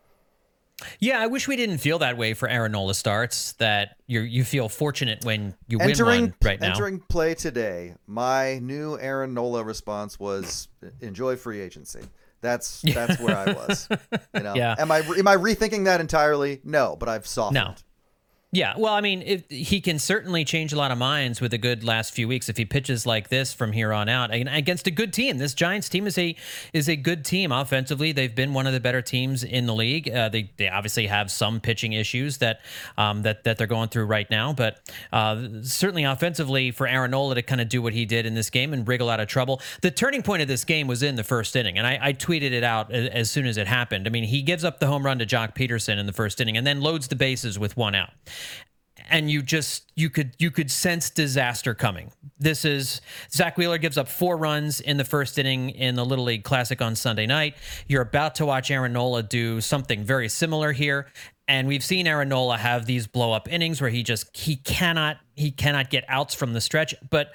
Yeah, 1.00 1.22
I 1.22 1.28
wish 1.28 1.48
we 1.48 1.56
didn't 1.56 1.78
feel 1.78 2.00
that 2.00 2.18
way 2.18 2.34
for 2.34 2.50
Aaron 2.50 2.74
Nola 2.74 2.94
starts. 2.94 3.54
That 3.54 3.96
you 4.06 4.20
you 4.20 4.44
feel 4.44 4.68
fortunate 4.68 5.24
when 5.24 5.56
you 5.70 5.80
entering 5.80 6.08
win 6.08 6.22
one 6.24 6.34
right 6.44 6.60
now. 6.60 6.72
entering 6.72 7.00
play 7.08 7.36
today, 7.36 7.96
my 8.06 8.60
new 8.60 9.00
Aaron 9.00 9.34
Nola 9.34 9.64
response 9.64 10.20
was 10.20 10.68
enjoy 11.00 11.38
free 11.38 11.62
agency. 11.62 12.02
That's 12.44 12.82
that's 12.94 13.20
where 13.20 13.36
I 13.36 13.54
was. 13.54 13.88
You 14.36 14.44
know, 14.44 14.54
Yeah. 14.54 14.76
am 14.78 14.92
I 14.92 15.00
am 15.00 15.28
I 15.28 15.36
rethinking 15.36 15.86
that 15.86 16.00
entirely? 16.00 16.62
No, 16.64 16.96
but 17.00 17.10
I've 17.10 17.26
softened. 17.26 17.56
No. 17.56 17.74
Yeah, 18.54 18.76
well, 18.78 18.94
I 18.94 19.02
mean, 19.02 19.44
he 19.50 19.82
can 19.82 19.98
certainly 19.98 20.46
change 20.46 20.74
a 20.74 20.78
lot 20.78 20.92
of 20.92 21.00
minds 21.00 21.42
with 21.42 21.56
a 21.56 21.58
good 21.58 21.84
last 21.84 22.14
few 22.14 22.28
weeks 22.28 22.50
if 22.50 22.56
he 22.56 22.66
pitches 22.66 23.04
like 23.04 23.30
this 23.30 23.52
from 23.52 23.72
here 23.72 23.92
on 23.92 24.08
out 24.08 24.32
and 24.32 24.48
against 24.48 24.86
a 24.86 24.92
good 24.92 25.12
team. 25.12 25.40
This 25.40 25.56
Giants 25.56 25.90
team 25.90 26.06
is 26.06 26.20
a 26.20 26.36
is 26.72 26.88
a 26.88 26.96
good 26.96 27.26
team 27.26 27.52
offensively. 27.52 28.12
They've 28.12 28.34
been 28.34 28.54
one 28.54 28.68
of 28.68 28.74
the 28.74 28.80
better 28.80 29.02
teams 29.02 29.44
in 29.44 29.66
the 29.66 29.74
league. 29.74 30.08
Uh, 30.08 30.30
they 30.30 30.52
they 30.58 30.70
obviously 30.70 31.08
have 31.08 31.32
some 31.32 31.62
pitching 31.62 31.94
issues 31.94 32.38
that 32.38 32.62
um, 32.96 33.24
that 33.24 33.44
that 33.44 33.58
they're 33.58 33.66
going 33.66 33.90
through 33.90 34.06
right 34.06 34.30
now, 34.30 34.54
but 34.54 34.88
uh, 35.12 35.48
certainly 35.64 36.04
offensively 36.04 36.70
for 36.70 36.86
Aaron 36.86 37.10
Nola 37.10 37.34
to 37.34 37.42
kind 37.42 37.60
of 37.60 37.70
do 37.70 37.82
what 37.82 37.94
he 37.94 38.06
did 38.06 38.28
in 38.28 38.36
this 38.36 38.52
game 38.52 38.72
and 38.72 38.88
wriggle 38.88 39.10
out 39.10 39.20
of 39.20 39.28
trouble. 39.28 39.62
The 39.82 39.90
turning 39.90 40.22
point 40.22 40.44
of 40.44 40.48
this 40.48 40.64
game 40.64 40.86
was 40.86 41.02
in 41.02 41.16
the 41.16 41.24
first 41.24 41.56
inning, 41.56 41.80
and 41.80 41.88
I, 41.88 41.98
I 42.00 42.14
tweeted 42.14 42.52
it 42.52 42.64
out 42.64 42.92
as 42.92 43.32
soon 43.32 43.48
as 43.48 43.58
it 43.58 43.66
happened. 43.66 44.06
I 44.06 44.12
mean, 44.12 44.26
he 44.26 44.44
gives 44.44 44.64
up 44.64 44.80
the 44.80 44.86
home 44.86 45.04
run 45.04 45.18
to 45.18 45.26
Joc 45.26 45.56
Pederson 45.56 45.98
in 45.98 46.06
the 46.06 46.14
first 46.14 46.40
inning 46.40 46.56
and 46.56 46.68
then 46.68 46.82
loads 46.82 47.08
the 47.08 47.16
bases 47.16 47.58
with 47.58 47.76
one 47.76 47.96
out 47.96 48.12
and 49.14 49.30
you 49.30 49.44
just 49.44 49.92
you 49.96 50.10
could 50.10 50.34
you 50.40 50.50
could 50.50 50.72
sense 50.72 51.12
disaster 51.12 51.76
coming. 51.76 52.12
This 52.40 52.66
is 52.66 53.00
Zack 53.32 53.58
Wheeler 53.58 53.78
gives 53.78 53.96
up 53.96 54.08
four 54.08 54.36
runs 54.38 54.82
in 54.82 54.98
the 54.98 55.06
first 55.06 55.38
inning 55.38 55.70
in 55.70 55.94
the 55.96 56.04
Little 56.04 56.26
League 56.26 56.44
Classic 56.44 56.82
on 56.82 56.96
Sunday 56.96 57.28
night. 57.28 57.56
You're 57.88 58.02
about 58.02 58.34
to 58.36 58.46
watch 58.46 58.72
Aaron 58.72 58.94
Nola 58.94 59.22
do 59.22 59.62
something 59.62 60.04
very 60.04 60.28
similar 60.28 60.72
here. 60.72 61.08
And 61.48 61.68
we've 61.68 61.84
seen 61.84 62.08
Aaron 62.08 62.30
Nola 62.30 62.58
have 62.58 62.86
these 62.88 63.06
blow 63.06 63.34
up 63.34 63.48
innings 63.52 63.82
where 63.82 63.92
he 63.92 64.02
just 64.02 64.36
he 64.36 64.56
cannot 64.56 65.18
he 65.36 65.52
cannot 65.52 65.92
get 65.92 66.06
outs 66.08 66.34
from 66.34 66.54
the 66.54 66.62
stretch. 66.62 66.96
But 67.08 67.34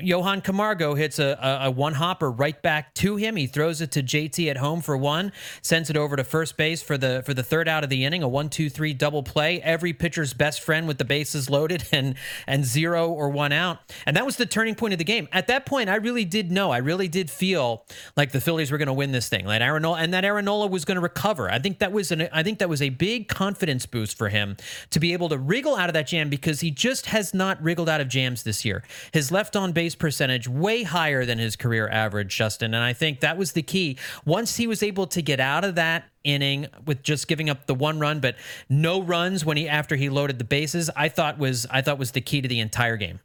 Johan 0.00 0.40
Camargo 0.40 0.94
hits 0.94 1.18
a, 1.18 1.38
a, 1.40 1.66
a, 1.66 1.70
one 1.70 1.94
hopper 1.94 2.30
right 2.30 2.60
back 2.62 2.94
to 2.94 3.16
him. 3.16 3.36
He 3.36 3.46
throws 3.46 3.80
it 3.80 3.90
to 3.92 4.02
JT 4.02 4.48
at 4.48 4.56
home 4.56 4.80
for 4.80 4.96
one, 4.96 5.32
sends 5.60 5.90
it 5.90 5.96
over 5.96 6.16
to 6.16 6.24
first 6.24 6.56
base 6.56 6.82
for 6.82 6.96
the 6.96 7.22
for 7.26 7.34
the 7.34 7.42
third 7.42 7.68
out 7.68 7.84
of 7.84 7.90
the 7.90 8.04
inning. 8.04 8.22
A 8.22 8.28
one 8.28 8.48
two 8.48 8.70
three 8.70 8.94
double 8.94 9.22
play. 9.22 9.60
Every 9.60 9.92
pitcher's 9.92 10.32
best 10.32 10.62
friend 10.62 10.88
with 10.88 10.96
the 10.96 11.04
bases 11.04 11.50
loaded 11.50 11.84
and 11.92 12.14
and 12.46 12.64
zero 12.64 13.10
or 13.10 13.28
one 13.28 13.52
out. 13.52 13.80
And 14.06 14.16
that 14.16 14.24
was 14.24 14.36
the 14.36 14.46
turning 14.46 14.74
point 14.74 14.94
of 14.94 14.98
the 14.98 15.04
game. 15.04 15.28
At 15.32 15.46
that 15.48 15.66
point, 15.66 15.90
I 15.90 15.96
really 15.96 16.24
did 16.24 16.50
know. 16.50 16.70
I 16.70 16.78
really 16.78 17.08
did 17.08 17.30
feel 17.30 17.84
like 18.16 18.32
the 18.32 18.40
Phillies 18.40 18.70
were 18.70 18.78
going 18.78 18.86
to 18.86 18.92
win 18.94 19.12
this 19.12 19.28
thing. 19.28 19.44
Like 19.44 19.60
Aaron 19.60 19.84
and 19.84 20.14
that 20.14 20.24
Aaron 20.24 20.46
Nola 20.46 20.68
was 20.68 20.84
going 20.84 20.96
to 20.96 21.02
recover. 21.02 21.50
I 21.50 21.58
think 21.58 21.80
that 21.80 21.92
was 21.92 22.10
an 22.10 22.28
I 22.32 22.42
think 22.42 22.60
that 22.60 22.68
was 22.68 22.80
a 22.80 22.88
big 22.88 23.28
confidence 23.28 23.84
boost 23.84 24.16
for 24.16 24.30
him 24.30 24.56
to 24.90 25.00
be 25.00 25.12
able 25.12 25.28
to 25.28 25.38
wriggle 25.38 25.76
out 25.76 25.90
of 25.90 25.94
that 25.94 26.06
jam 26.06 26.30
because 26.30 26.60
he 26.60 26.70
just 26.70 27.06
has 27.06 27.34
not 27.34 27.62
wriggled 27.62 27.88
out 27.88 28.00
of 28.00 28.08
jams 28.08 28.42
this 28.42 28.64
year. 28.64 28.82
His 29.12 29.30
left 29.30 29.54
on 29.54 29.72
base 29.72 29.81
percentage 29.90 30.48
way 30.48 30.82
higher 30.82 31.24
than 31.24 31.38
his 31.38 31.56
career 31.56 31.88
average, 31.88 32.36
Justin. 32.36 32.74
And 32.74 32.82
I 32.82 32.92
think 32.92 33.20
that 33.20 33.36
was 33.36 33.52
the 33.52 33.62
key. 33.62 33.98
Once 34.24 34.56
he 34.56 34.66
was 34.66 34.82
able 34.82 35.06
to 35.08 35.22
get 35.22 35.40
out 35.40 35.64
of 35.64 35.74
that 35.74 36.04
inning 36.24 36.66
with 36.86 37.02
just 37.02 37.28
giving 37.28 37.50
up 37.50 37.66
the 37.66 37.74
one 37.74 37.98
run, 37.98 38.20
but 38.20 38.36
no 38.68 39.02
runs 39.02 39.44
when 39.44 39.56
he 39.56 39.68
after 39.68 39.96
he 39.96 40.08
loaded 40.08 40.38
the 40.38 40.44
bases, 40.44 40.90
I 40.96 41.08
thought 41.08 41.38
was 41.38 41.66
I 41.70 41.82
thought 41.82 41.98
was 41.98 42.12
the 42.12 42.20
key 42.20 42.40
to 42.40 42.48
the 42.48 42.60
entire 42.60 42.96
game. 42.96 43.20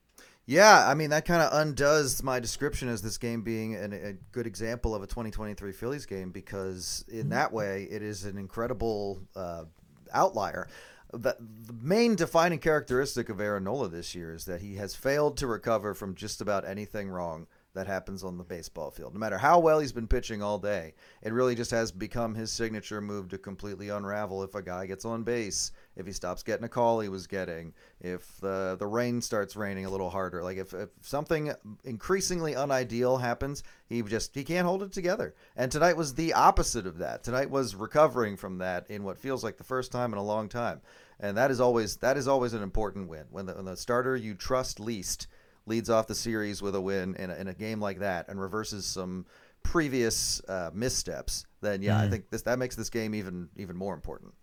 Yeah, 0.49 0.87
I 0.87 0.93
mean 0.93 1.09
that 1.09 1.25
kind 1.25 1.41
of 1.41 1.51
undoes 1.51 2.23
my 2.23 2.39
description 2.39 2.87
as 2.87 3.01
this 3.01 3.17
game 3.17 3.41
being 3.41 3.75
an, 3.75 3.91
a 3.91 4.13
good 4.31 4.47
example 4.47 4.95
of 4.95 5.03
a 5.03 5.07
2023 5.07 5.73
Phillies 5.73 6.05
game 6.05 6.31
because 6.31 7.03
in 7.09 7.29
that 7.29 7.51
way 7.51 7.87
it 7.91 8.01
is 8.01 8.23
an 8.23 8.37
incredible 8.37 9.19
uh, 9.35 9.65
outlier 10.13 10.69
the, 11.11 11.35
the 11.39 11.73
main 11.81 12.15
defining 12.15 12.59
characteristic 12.59 13.29
of 13.29 13.39
Aaron 13.39 13.63
Nola 13.63 13.87
this 13.87 14.13
year 14.13 14.33
is 14.33 14.45
that 14.45 14.61
he 14.61 14.75
has 14.75 14.95
failed 14.95 15.37
to 15.37 15.47
recover 15.47 15.93
from 15.93 16.15
just 16.15 16.41
about 16.41 16.67
anything 16.67 17.09
wrong 17.09 17.47
that 17.77 17.85
happens 17.87 18.23
on 18.23 18.37
the 18.37 18.43
baseball 18.43 18.89
field. 18.89 19.13
No 19.13 19.19
matter 19.19 19.37
how 19.37 19.59
well 19.59 19.79
he's 19.79 19.91
been 19.91 20.07
pitching 20.07 20.41
all 20.41 20.57
day, 20.57 20.95
it 21.21 21.31
really 21.31 21.53
just 21.53 21.69
has 21.69 21.91
become 21.91 22.33
his 22.33 22.51
signature 22.51 23.01
move 23.01 23.29
to 23.29 23.37
completely 23.37 23.89
unravel 23.89 24.41
if 24.43 24.55
a 24.55 24.63
guy 24.63 24.87
gets 24.87 25.05
on 25.05 25.21
base, 25.21 25.71
if 25.95 26.07
he 26.07 26.11
stops 26.11 26.41
getting 26.41 26.65
a 26.65 26.69
call 26.69 26.99
he 26.99 27.07
was 27.07 27.27
getting, 27.27 27.73
if 28.01 28.39
the 28.41 28.75
the 28.79 28.87
rain 28.87 29.21
starts 29.21 29.55
raining 29.55 29.85
a 29.85 29.89
little 29.91 30.09
harder. 30.09 30.41
Like 30.43 30.57
if, 30.57 30.73
if 30.73 30.89
something 31.01 31.53
increasingly 31.83 32.53
unideal 32.53 33.17
happens, 33.17 33.61
he 33.87 34.01
just 34.01 34.33
he 34.33 34.43
can't 34.43 34.67
hold 34.67 34.81
it 34.81 34.91
together. 34.91 35.35
And 35.55 35.71
tonight 35.71 35.97
was 35.97 36.15
the 36.15 36.33
opposite 36.33 36.87
of 36.87 36.97
that. 36.97 37.23
Tonight 37.23 37.51
was 37.51 37.75
recovering 37.75 38.37
from 38.37 38.57
that 38.57 38.89
in 38.89 39.03
what 39.03 39.19
feels 39.19 39.43
like 39.43 39.57
the 39.57 39.63
first 39.63 39.91
time 39.91 40.13
in 40.13 40.17
a 40.17 40.23
long 40.23 40.49
time. 40.49 40.81
And 41.19 41.37
that 41.37 41.51
is 41.51 41.61
always 41.61 41.97
that 41.97 42.17
is 42.17 42.27
always 42.27 42.53
an 42.53 42.63
important 42.63 43.07
win. 43.07 43.25
When 43.29 43.45
the, 43.45 43.53
when 43.53 43.65
the 43.65 43.77
starter 43.77 44.15
you 44.15 44.33
trust 44.33 44.79
least 44.79 45.27
leads 45.67 45.89
off 45.89 46.07
the 46.07 46.15
series 46.15 46.61
with 46.61 46.75
a 46.75 46.81
win 46.81 47.15
in 47.15 47.29
a, 47.29 47.35
in 47.35 47.47
a 47.47 47.53
game 47.53 47.79
like 47.79 47.99
that 47.99 48.27
and 48.29 48.39
reverses 48.39 48.85
some 48.85 49.25
previous 49.63 50.41
uh, 50.47 50.71
missteps, 50.73 51.45
then 51.61 51.81
yeah, 51.81 51.99
mm. 51.99 52.05
I 52.05 52.09
think 52.09 52.29
this 52.29 52.43
that 52.43 52.57
makes 52.57 52.75
this 52.75 52.89
game 52.89 53.13
even 53.13 53.49
even 53.57 53.75
more 53.75 53.93
important. 53.93 54.33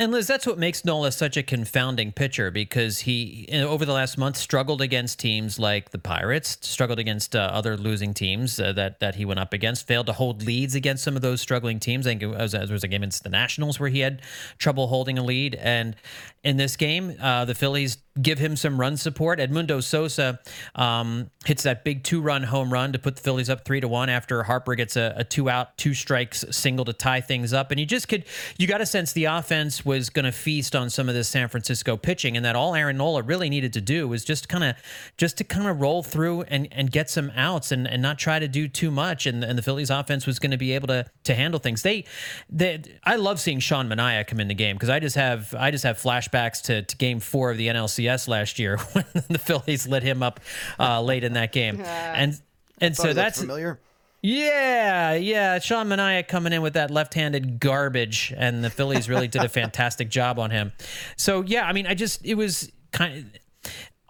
And 0.00 0.12
Liz, 0.12 0.28
that's 0.28 0.46
what 0.46 0.58
makes 0.58 0.84
Nola 0.84 1.10
such 1.10 1.36
a 1.36 1.42
confounding 1.42 2.12
pitcher 2.12 2.52
because 2.52 3.00
he, 3.00 3.48
over 3.52 3.84
the 3.84 3.92
last 3.92 4.16
month, 4.16 4.36
struggled 4.36 4.80
against 4.80 5.18
teams 5.18 5.58
like 5.58 5.90
the 5.90 5.98
Pirates, 5.98 6.56
struggled 6.60 7.00
against 7.00 7.34
uh, 7.34 7.40
other 7.52 7.76
losing 7.76 8.14
teams 8.14 8.60
uh, 8.60 8.72
that 8.74 9.00
that 9.00 9.16
he 9.16 9.24
went 9.24 9.40
up 9.40 9.52
against, 9.52 9.88
failed 9.88 10.06
to 10.06 10.12
hold 10.12 10.44
leads 10.44 10.76
against 10.76 11.02
some 11.02 11.16
of 11.16 11.22
those 11.22 11.40
struggling 11.40 11.80
teams. 11.80 12.06
I 12.06 12.10
think 12.10 12.22
it 12.22 12.28
was, 12.28 12.52
there 12.52 12.68
was 12.68 12.84
a 12.84 12.88
game 12.88 13.02
against 13.02 13.24
the 13.24 13.28
Nationals 13.28 13.80
where 13.80 13.88
he 13.88 13.98
had 13.98 14.22
trouble 14.56 14.86
holding 14.86 15.18
a 15.18 15.24
lead, 15.24 15.56
and 15.56 15.96
in 16.44 16.58
this 16.58 16.76
game, 16.76 17.16
uh, 17.20 17.44
the 17.44 17.56
Phillies 17.56 17.98
give 18.20 18.38
him 18.38 18.56
some 18.56 18.80
run 18.80 18.96
support. 18.96 19.38
Edmundo 19.38 19.82
Sosa 19.82 20.40
um, 20.74 21.30
hits 21.44 21.62
that 21.62 21.84
big 21.84 22.02
two-run 22.04 22.44
home 22.44 22.72
run 22.72 22.92
to 22.92 22.98
put 22.98 23.16
the 23.16 23.22
Phillies 23.22 23.48
up 23.48 23.64
three 23.64 23.80
to 23.80 23.88
one 23.88 24.08
after 24.08 24.42
Harper 24.42 24.74
gets 24.74 24.96
a, 24.96 25.14
a 25.16 25.24
two-out, 25.24 25.76
two 25.76 25.94
strikes 25.94 26.44
single 26.50 26.84
to 26.84 26.92
tie 26.92 27.20
things 27.20 27.52
up, 27.52 27.70
and 27.70 27.78
you 27.78 27.86
just 27.86 28.08
could 28.08 28.24
you 28.56 28.66
got 28.66 28.80
a 28.80 28.86
sense 28.86 29.12
the 29.12 29.26
offense 29.26 29.84
was 29.84 30.10
going 30.10 30.24
to 30.24 30.32
feast 30.32 30.74
on 30.74 30.90
some 30.90 31.08
of 31.08 31.14
this 31.14 31.28
San 31.28 31.48
Francisco 31.48 31.96
pitching, 31.96 32.36
and 32.36 32.44
that 32.44 32.56
all 32.56 32.74
Aaron 32.74 32.96
Nola 32.96 33.22
really 33.22 33.48
needed 33.48 33.72
to 33.74 33.80
do 33.80 34.08
was 34.08 34.24
just 34.24 34.48
kind 34.48 34.64
of 34.64 34.76
just 35.16 35.36
to 35.38 35.44
kind 35.44 35.68
of 35.68 35.80
roll 35.80 36.02
through 36.02 36.42
and, 36.42 36.68
and 36.72 36.90
get 36.90 37.08
some 37.08 37.30
outs 37.36 37.72
and, 37.72 37.86
and 37.86 38.02
not 38.02 38.18
try 38.18 38.38
to 38.38 38.48
do 38.48 38.68
too 38.68 38.90
much, 38.90 39.26
and, 39.26 39.44
and 39.44 39.56
the 39.56 39.62
Phillies 39.62 39.90
offense 39.90 40.26
was 40.26 40.38
going 40.38 40.50
to 40.50 40.56
be 40.56 40.72
able 40.72 40.88
to 40.88 41.06
to 41.24 41.34
handle 41.34 41.60
things. 41.60 41.82
They, 41.82 42.04
they 42.50 42.82
I 43.04 43.16
love 43.16 43.40
seeing 43.40 43.60
Sean 43.60 43.88
Manaea 43.88 44.26
come 44.26 44.40
in 44.40 44.48
the 44.48 44.54
game 44.54 44.76
because 44.76 44.88
I 44.88 44.98
just 44.98 45.16
have 45.16 45.54
I 45.54 45.70
just 45.70 45.84
have 45.84 45.98
flashbacks 45.98 46.62
to, 46.62 46.82
to 46.82 46.96
Game 46.96 47.20
Four 47.20 47.50
of 47.50 47.58
the 47.58 47.68
NLCS 47.68 48.07
last 48.28 48.58
year 48.58 48.76
when 48.92 49.04
the 49.28 49.38
Phillies 49.38 49.86
lit 49.86 50.02
him 50.02 50.22
up 50.22 50.40
uh, 50.78 51.02
late 51.02 51.24
in 51.24 51.34
that 51.34 51.52
game, 51.52 51.80
and 51.80 52.40
and 52.80 52.96
so 52.96 53.12
that's 53.12 53.40
familiar. 53.40 53.78
Yeah, 54.20 55.14
yeah. 55.14 55.60
Sean 55.60 55.88
Manaea 55.88 56.26
coming 56.26 56.52
in 56.52 56.60
with 56.60 56.72
that 56.72 56.90
left-handed 56.90 57.60
garbage, 57.60 58.34
and 58.36 58.64
the 58.64 58.70
Phillies 58.70 59.08
really 59.08 59.28
did 59.28 59.44
a 59.44 59.48
fantastic 59.60 60.08
job 60.08 60.38
on 60.38 60.50
him. 60.50 60.72
So 61.16 61.42
yeah, 61.42 61.66
I 61.66 61.72
mean, 61.72 61.86
I 61.86 61.94
just 61.94 62.24
it 62.24 62.34
was 62.34 62.72
kind 62.90 63.18
of 63.18 63.24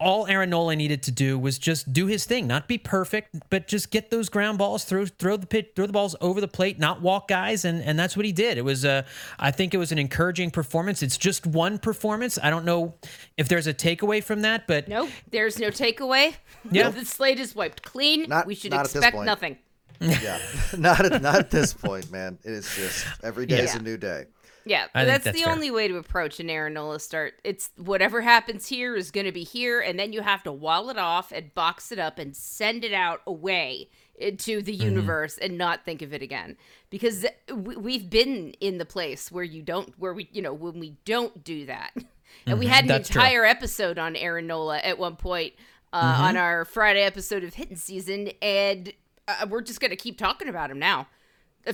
all 0.01 0.27
Aaron 0.27 0.51
Nola 0.51 0.77
needed 0.77 1.03
to 1.05 1.11
do 1.11 1.39
was 1.39 1.59
just 1.59 1.93
do 1.93 2.07
his 2.07 2.25
thing, 2.25 2.47
not 2.47 2.69
be 2.69 2.79
perfect, 2.79 3.35
but 3.51 3.67
just 3.67 3.91
get 3.91 4.11
those 4.11 4.29
ground 4.29 4.59
balls, 4.59 4.85
throw 4.85 5.07
throw 5.07 5.37
the 5.37 5.47
pit, 5.47 5.73
throw 5.75 5.87
the 5.87 5.93
balls 5.93 6.15
over 6.21 6.41
the 6.41 6.49
plate, 6.49 6.79
not 6.79 7.03
walk 7.03 7.29
guys, 7.29 7.65
and 7.65 7.83
and 7.83 7.99
that's 7.99 8.17
what 8.17 8.25
he 8.25 8.33
did. 8.33 8.59
It 8.59 8.63
was 8.63 8.85
a, 8.85 9.05
I 9.39 9.51
think 9.51 9.75
it 9.75 9.79
was 9.79 9.91
an 9.91 9.99
encouraging 9.99 10.51
performance. 10.51 11.03
It's 11.03 11.17
just 11.17 11.47
one 11.47 11.79
performance. 11.79 12.39
I 12.41 12.51
don't 12.51 12.65
know 12.65 12.95
if 13.37 13.49
there's 13.49 13.67
a 13.67 13.75
takeaway 13.75 14.23
from 14.23 14.43
that, 14.43 14.67
but 14.67 14.89
no, 14.89 15.09
there's 15.31 15.59
no 15.59 15.69
takeaway. 15.69 16.35
Yeah, 16.71 16.91
the 16.91 17.05
slate 17.05 17.39
is 17.39 17.55
wiped 17.55 17.83
clean. 17.83 18.29
Not, 18.29 18.47
we 18.47 18.55
should 18.55 18.75
expect 18.75 19.17
nothing. 19.17 19.57
yeah, 20.01 20.39
not 20.77 21.01
at 21.01 21.23
not 21.23 21.37
at 21.37 21.51
this 21.51 21.73
point, 21.73 22.11
man. 22.11 22.39
It 22.45 22.53
is 22.53 22.77
just 22.77 23.07
every 23.23 23.47
day 23.47 23.59
yeah. 23.59 23.63
is 23.63 23.75
a 23.75 23.83
new 23.83 23.97
day. 23.97 24.27
Yeah, 24.69 24.87
that's, 24.95 25.25
that's, 25.25 25.37
the 25.37 25.45
fair. 25.45 25.53
only 25.53 25.71
way 25.71 25.89
to 25.89 25.97
approach 25.97 26.41
an 26.41 26.51
Aaron 26.51 26.75
Nola 26.75 27.01
start. 27.01 27.35
It's 27.43 27.71
whatever 27.77 28.21
happens 28.21 28.67
here 28.67 28.95
is 28.95 29.11
going 29.11 29.27
to 29.27 29.33
be 29.33 29.45
here, 29.45 29.81
and 29.81 29.99
then 29.99 30.13
you 30.13 30.21
have 30.21 30.43
to 30.43 30.53
wall 30.53 30.91
it 30.91 30.99
off 30.99 31.33
and 31.33 31.55
box 31.55 31.91
it 31.91 31.99
up 31.99 32.19
and 32.19 32.37
send 32.37 32.85
it 32.85 32.93
out 32.93 33.23
away 33.27 33.89
into 34.21 34.63
the 34.63 34.73
mm-hmm. 34.73 34.85
universe 34.85 35.37
mm-hmm. 35.37 35.47
and 35.47 35.59
not 35.59 35.85
think 35.85 36.03
of 36.03 36.13
it 36.13 36.23
again 36.23 36.57
because 36.91 37.25
we've 37.55 38.11
been 38.11 38.53
in 38.61 38.79
the 38.79 38.85
place 38.85 39.31
where 39.31 39.45
you 39.45 39.63
don't 39.63 39.99
where 39.99 40.13
we 40.13 40.29
you 40.33 40.43
know 40.43 40.53
when 40.53 40.79
we 40.79 40.97
don't 41.05 41.45
do 41.45 41.67
that 41.67 41.91
and 41.95 42.05
mm-hmm. 42.47 42.59
we 42.59 42.67
had 42.67 42.85
an 42.85 42.89
That's 42.89 43.09
entire 43.09 43.43
true. 43.43 43.49
episode 43.49 43.99
on 43.99 44.17
Aaron 44.17 44.47
Nola 44.47 44.79
at 44.79 44.99
one 44.99 45.17
point 45.17 45.55
uh, 45.93 46.03
mm-hmm. 46.03 46.23
on 46.23 46.37
our 46.37 46.65
Friday 46.65 47.03
episode 47.03 47.45
of 47.45 47.55
Hitting 47.55 47.77
Season 47.77 48.31
and 48.43 48.93
uh, 49.27 49.47
we're 49.49 49.63
just 49.63 49.81
going 49.81 49.91
to 49.91 49.97
keep 49.97 50.19
talking 50.19 50.49
about 50.49 50.71
him 50.71 50.79
now 50.79 51.09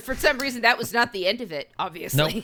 for 0.01 0.15
some 0.15 0.37
reason 0.37 0.61
that 0.61 0.77
was 0.77 0.93
not 0.93 1.13
the 1.13 1.27
end 1.27 1.41
of 1.41 1.51
it 1.51 1.71
obviously 1.79 2.33
nope. 2.35 2.43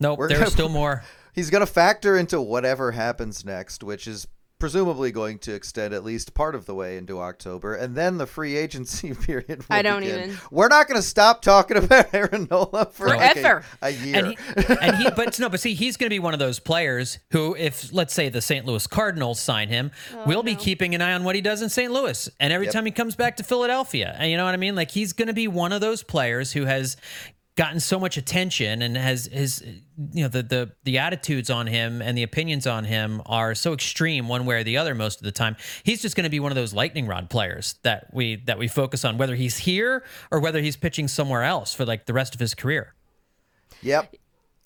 Nope, 0.00 0.18
We're 0.18 0.28
there's 0.28 0.40
gonna, 0.40 0.50
still 0.50 0.68
more. 0.70 1.04
He's 1.32 1.50
going 1.50 1.60
to 1.60 1.72
factor 1.72 2.16
into 2.16 2.40
whatever 2.40 2.92
happens 2.92 3.44
next, 3.44 3.82
which 3.82 4.06
is 4.06 4.26
presumably 4.64 5.12
going 5.12 5.38
to 5.38 5.52
extend 5.52 5.92
at 5.92 6.04
least 6.04 6.32
part 6.32 6.54
of 6.54 6.64
the 6.64 6.74
way 6.74 6.96
into 6.96 7.20
October, 7.20 7.74
and 7.74 7.94
then 7.94 8.16
the 8.16 8.26
free 8.26 8.56
agency 8.56 9.12
period. 9.26 9.62
I 9.68 9.82
don't 9.82 10.00
begin. 10.00 10.30
even. 10.30 10.36
We're 10.50 10.68
not 10.68 10.88
going 10.88 10.98
to 10.98 11.06
stop 11.06 11.42
talking 11.42 11.76
about 11.84 12.14
Aaron 12.14 12.48
Nola 12.50 12.86
for 12.86 13.08
forever 13.08 13.64
like 13.82 13.94
a, 13.94 14.02
a, 14.02 14.06
year. 14.06 14.16
And 14.16 14.26
he, 14.28 14.36
and 14.80 14.96
he, 14.96 15.10
but 15.10 15.38
no, 15.38 15.48
but 15.48 15.60
see, 15.60 15.74
he's 15.74 15.96
going 15.96 16.08
to 16.08 16.14
be 16.14 16.18
one 16.18 16.32
of 16.32 16.40
those 16.40 16.60
players 16.60 17.18
who, 17.30 17.54
if 17.56 17.92
let's 17.92 18.14
say 18.14 18.28
the 18.28 18.40
St. 18.40 18.64
Louis 18.64 18.86
Cardinals 18.86 19.40
sign 19.40 19.68
him, 19.68 19.90
oh, 20.14 20.24
we'll 20.26 20.38
no. 20.38 20.44
be 20.44 20.54
keeping 20.54 20.94
an 20.94 21.02
eye 21.02 21.12
on 21.12 21.24
what 21.24 21.34
he 21.34 21.40
does 21.40 21.60
in 21.60 21.68
St. 21.68 21.92
Louis, 21.92 22.28
and 22.40 22.52
every 22.52 22.66
yep. 22.66 22.72
time 22.72 22.86
he 22.86 22.92
comes 22.92 23.16
back 23.16 23.36
to 23.36 23.42
Philadelphia, 23.42 24.16
and 24.18 24.30
you 24.30 24.36
know 24.36 24.44
what 24.44 24.54
I 24.54 24.58
mean. 24.58 24.74
Like 24.74 24.90
he's 24.90 25.12
going 25.12 25.28
to 25.28 25.34
be 25.34 25.48
one 25.48 25.72
of 25.72 25.80
those 25.80 26.02
players 26.02 26.52
who 26.52 26.64
has 26.64 26.96
gotten 27.56 27.78
so 27.78 28.00
much 28.00 28.16
attention 28.16 28.82
and 28.82 28.96
has 28.96 29.26
his 29.26 29.62
you 30.12 30.22
know 30.22 30.28
the 30.28 30.42
the 30.42 30.72
the 30.84 30.98
attitudes 30.98 31.50
on 31.50 31.66
him 31.66 32.02
and 32.02 32.18
the 32.18 32.22
opinions 32.22 32.66
on 32.66 32.84
him 32.84 33.22
are 33.26 33.54
so 33.54 33.72
extreme 33.72 34.26
one 34.26 34.44
way 34.44 34.56
or 34.56 34.64
the 34.64 34.76
other 34.76 34.94
most 34.94 35.18
of 35.18 35.24
the 35.24 35.32
time. 35.32 35.56
He's 35.84 36.02
just 36.02 36.16
going 36.16 36.24
to 36.24 36.30
be 36.30 36.40
one 36.40 36.50
of 36.50 36.56
those 36.56 36.74
lightning 36.74 37.06
rod 37.06 37.30
players 37.30 37.76
that 37.82 38.12
we 38.12 38.36
that 38.46 38.58
we 38.58 38.68
focus 38.68 39.04
on 39.04 39.18
whether 39.18 39.34
he's 39.34 39.58
here 39.58 40.04
or 40.30 40.40
whether 40.40 40.60
he's 40.60 40.76
pitching 40.76 41.08
somewhere 41.08 41.44
else 41.44 41.74
for 41.74 41.84
like 41.84 42.06
the 42.06 42.12
rest 42.12 42.34
of 42.34 42.40
his 42.40 42.54
career. 42.54 42.94
Yep 43.82 44.14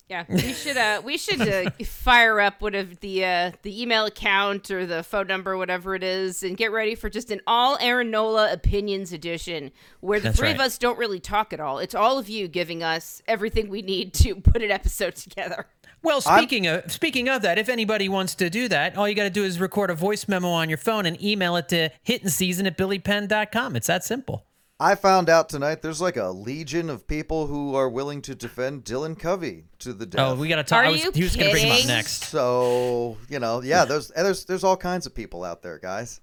yeah, 0.09 0.25
we 0.29 0.53
should 0.53 0.75
uh 0.75 1.01
we 1.03 1.17
should 1.17 1.41
uh, 1.41 1.69
fire 1.85 2.39
up 2.39 2.61
one 2.61 2.73
of 2.73 2.99
the 2.99 3.23
uh 3.23 3.51
the 3.61 3.81
email 3.81 4.05
account 4.05 4.71
or 4.71 4.85
the 4.85 5.03
phone 5.03 5.27
number, 5.27 5.55
whatever 5.55 5.93
it 5.95 6.03
is, 6.03 6.41
and 6.41 6.57
get 6.57 6.71
ready 6.71 6.95
for 6.95 7.09
just 7.09 7.29
an 7.29 7.41
all 7.45 7.77
Aaron 7.79 8.09
Nola 8.09 8.51
opinions 8.51 9.13
edition 9.13 9.71
where 10.01 10.19
the 10.19 10.29
That's 10.29 10.39
three 10.39 10.47
right. 10.47 10.55
of 10.55 10.61
us 10.61 10.77
don't 10.77 10.97
really 10.97 11.19
talk 11.19 11.53
at 11.53 11.59
all. 11.59 11.77
It's 11.77 11.93
all 11.93 12.17
of 12.17 12.27
you 12.27 12.47
giving 12.47 12.81
us 12.81 13.21
everything 13.27 13.69
we 13.69 13.83
need 13.83 14.13
to 14.15 14.35
put 14.41 14.63
an 14.63 14.71
episode 14.71 15.15
together. 15.15 15.67
Well, 16.01 16.21
speaking 16.21 16.67
I'm... 16.67 16.79
of 16.79 16.91
speaking 16.91 17.29
of 17.29 17.43
that, 17.43 17.59
if 17.59 17.69
anybody 17.69 18.09
wants 18.09 18.33
to 18.35 18.49
do 18.49 18.67
that, 18.69 18.97
all 18.97 19.07
you 19.07 19.13
got 19.13 19.23
to 19.23 19.29
do 19.29 19.43
is 19.43 19.59
record 19.59 19.91
a 19.91 19.95
voice 19.95 20.27
memo 20.27 20.49
on 20.49 20.69
your 20.69 20.77
phone 20.79 21.05
and 21.05 21.21
email 21.21 21.55
it 21.55 21.69
to 21.69 21.91
hittingseason 22.07 22.65
at 22.65 22.77
billypenn.com. 22.77 23.75
It's 23.75 23.87
that 23.87 24.03
simple. 24.03 24.45
I 24.79 24.95
found 24.95 25.29
out 25.29 25.49
tonight 25.49 25.81
there's 25.81 25.99
like 25.99 26.15
a 26.15 26.29
legion 26.29 26.89
of 26.89 27.05
people 27.05 27.47
who 27.47 27.75
are 27.75 27.89
willing 27.89 28.21
to 28.23 28.35
defend 28.35 28.85
Dylan 28.85 29.19
Covey 29.19 29.65
to 29.79 29.91
the 29.93 30.05
oh, 30.05 30.07
death. 30.07 30.27
Oh, 30.29 30.35
we 30.35 30.47
got 30.47 30.55
to 30.55 30.63
talk. 30.63 30.83
Are 30.83 30.87
I 30.87 30.91
was, 30.91 31.03
you 31.03 31.11
he 31.13 31.23
was 31.23 31.35
going 31.35 31.47
to 31.47 31.51
bring 31.51 31.67
him 31.67 31.81
up 31.81 31.87
next. 31.87 32.25
So 32.25 33.17
you 33.27 33.39
know, 33.39 33.61
yeah, 33.61 33.83
there's 33.85 34.07
there's 34.09 34.45
there's 34.45 34.63
all 34.63 34.77
kinds 34.77 35.05
of 35.05 35.13
people 35.13 35.43
out 35.43 35.61
there, 35.61 35.79
guys. 35.79 36.21